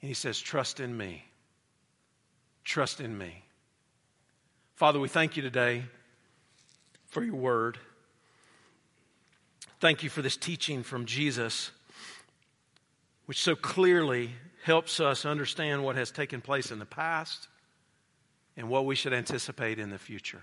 and 0.00 0.08
He 0.08 0.14
says, 0.14 0.38
Trust 0.38 0.80
in 0.80 0.96
me. 0.96 1.24
Trust 2.64 3.00
in 3.00 3.16
me. 3.16 3.44
Father, 4.74 4.98
we 4.98 5.08
thank 5.08 5.36
you 5.36 5.42
today 5.42 5.84
for 7.06 7.22
your 7.22 7.36
word. 7.36 7.78
Thank 9.80 10.02
you 10.02 10.10
for 10.10 10.22
this 10.22 10.36
teaching 10.36 10.82
from 10.82 11.04
Jesus, 11.04 11.70
which 13.26 13.40
so 13.40 13.54
clearly 13.54 14.30
helps 14.64 14.98
us 14.98 15.26
understand 15.26 15.84
what 15.84 15.96
has 15.96 16.10
taken 16.10 16.40
place 16.40 16.70
in 16.70 16.78
the 16.78 16.86
past 16.86 17.48
and 18.56 18.68
what 18.68 18.86
we 18.86 18.94
should 18.94 19.12
anticipate 19.12 19.78
in 19.78 19.90
the 19.90 19.98
future. 19.98 20.42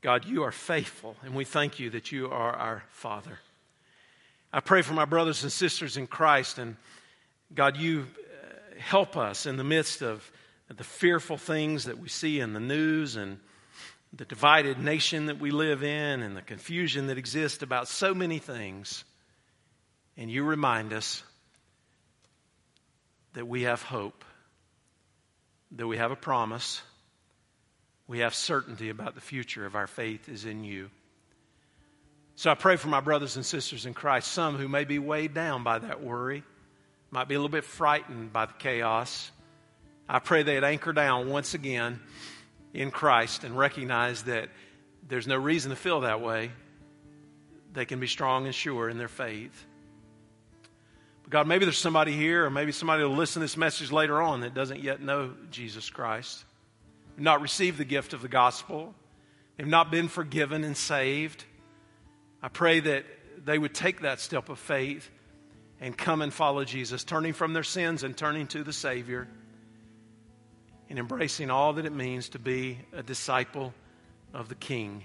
God, 0.00 0.24
you 0.24 0.44
are 0.44 0.52
faithful, 0.52 1.16
and 1.24 1.34
we 1.34 1.44
thank 1.44 1.78
you 1.78 1.90
that 1.90 2.10
you 2.10 2.30
are 2.30 2.52
our 2.52 2.82
Father. 2.90 3.38
I 4.52 4.60
pray 4.60 4.82
for 4.82 4.94
my 4.94 5.04
brothers 5.04 5.42
and 5.42 5.52
sisters 5.52 5.96
in 5.96 6.06
Christ, 6.06 6.58
and 6.58 6.76
God, 7.54 7.76
you 7.76 8.06
uh, 8.06 8.80
help 8.80 9.16
us 9.16 9.46
in 9.46 9.56
the 9.56 9.64
midst 9.64 10.02
of 10.02 10.30
the 10.68 10.84
fearful 10.84 11.36
things 11.36 11.84
that 11.84 11.98
we 11.98 12.08
see 12.08 12.40
in 12.40 12.52
the 12.52 12.60
news 12.60 13.16
and 13.16 13.38
the 14.12 14.24
divided 14.24 14.78
nation 14.78 15.26
that 15.26 15.38
we 15.38 15.50
live 15.50 15.82
in 15.82 16.22
and 16.22 16.36
the 16.36 16.42
confusion 16.42 17.08
that 17.08 17.18
exists 17.18 17.62
about 17.62 17.88
so 17.88 18.14
many 18.14 18.38
things. 18.38 19.04
And 20.16 20.30
you 20.30 20.42
remind 20.42 20.92
us 20.92 21.22
that 23.34 23.46
we 23.46 23.62
have 23.62 23.82
hope, 23.82 24.24
that 25.72 25.86
we 25.86 25.96
have 25.96 26.10
a 26.10 26.16
promise, 26.16 26.82
we 28.06 28.20
have 28.20 28.34
certainty 28.34 28.88
about 28.88 29.14
the 29.14 29.20
future 29.20 29.66
of 29.66 29.74
our 29.76 29.86
faith 29.86 30.28
is 30.28 30.44
in 30.44 30.64
you. 30.64 30.90
So 32.34 32.50
I 32.50 32.54
pray 32.54 32.76
for 32.76 32.88
my 32.88 33.00
brothers 33.00 33.36
and 33.36 33.44
sisters 33.44 33.86
in 33.86 33.94
Christ, 33.94 34.32
some 34.32 34.56
who 34.56 34.66
may 34.66 34.84
be 34.84 34.98
weighed 34.98 35.34
down 35.34 35.62
by 35.62 35.78
that 35.78 36.02
worry, 36.02 36.42
might 37.10 37.28
be 37.28 37.34
a 37.34 37.38
little 37.38 37.50
bit 37.50 37.64
frightened 37.64 38.32
by 38.32 38.46
the 38.46 38.52
chaos. 38.54 39.30
I 40.08 40.18
pray 40.18 40.42
they'd 40.42 40.64
anchor 40.64 40.92
down 40.92 41.28
once 41.28 41.54
again 41.54 42.00
in 42.72 42.90
Christ 42.90 43.44
and 43.44 43.56
recognize 43.56 44.22
that 44.24 44.48
there's 45.06 45.26
no 45.26 45.36
reason 45.36 45.70
to 45.70 45.76
feel 45.76 46.00
that 46.00 46.20
way. 46.20 46.50
They 47.72 47.84
can 47.84 48.00
be 48.00 48.06
strong 48.06 48.46
and 48.46 48.54
sure 48.54 48.88
in 48.88 48.98
their 48.98 49.08
faith. 49.08 49.66
God, 51.30 51.46
maybe 51.46 51.64
there's 51.64 51.78
somebody 51.78 52.12
here, 52.12 52.44
or 52.44 52.50
maybe 52.50 52.72
somebody 52.72 53.04
will 53.04 53.14
listen 53.14 53.40
to 53.40 53.44
this 53.44 53.56
message 53.56 53.92
later 53.92 54.20
on 54.20 54.40
that 54.40 54.52
doesn't 54.52 54.80
yet 54.80 55.00
know 55.00 55.32
Jesus 55.52 55.88
Christ, 55.88 56.44
not 57.16 57.40
received 57.40 57.78
the 57.78 57.84
gift 57.84 58.12
of 58.12 58.20
the 58.20 58.28
gospel, 58.28 58.92
have 59.56 59.68
not 59.68 59.92
been 59.92 60.08
forgiven 60.08 60.64
and 60.64 60.76
saved. 60.76 61.44
I 62.42 62.48
pray 62.48 62.80
that 62.80 63.04
they 63.44 63.58
would 63.58 63.74
take 63.74 64.00
that 64.00 64.18
step 64.18 64.48
of 64.48 64.58
faith 64.58 65.08
and 65.80 65.96
come 65.96 66.20
and 66.20 66.32
follow 66.32 66.64
Jesus, 66.64 67.04
turning 67.04 67.32
from 67.32 67.52
their 67.52 67.62
sins 67.62 68.02
and 68.02 68.16
turning 68.16 68.48
to 68.48 68.64
the 68.64 68.72
Savior 68.72 69.28
and 70.88 70.98
embracing 70.98 71.48
all 71.48 71.74
that 71.74 71.86
it 71.86 71.92
means 71.92 72.30
to 72.30 72.40
be 72.40 72.78
a 72.92 73.04
disciple 73.04 73.72
of 74.34 74.48
the 74.48 74.56
King. 74.56 75.04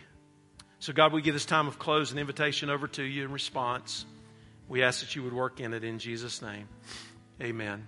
So, 0.80 0.92
God, 0.92 1.14
we 1.14 1.22
give 1.22 1.36
this 1.36 1.46
time 1.46 1.68
of 1.68 1.78
close 1.78 2.10
and 2.10 2.20
invitation 2.20 2.72
over 2.72 2.88
to 2.90 3.04
you 3.04 3.26
in 3.26 3.32
response. 3.32 4.06
We 4.68 4.84
ask 4.84 5.01
that 5.01 5.16
you 5.16 5.24
would 5.24 5.34
work 5.34 5.59
in 5.59 5.74
it 5.74 5.84
in 5.84 5.99
Jesus' 5.99 6.41
name. 6.41 6.68
Amen. 7.41 7.88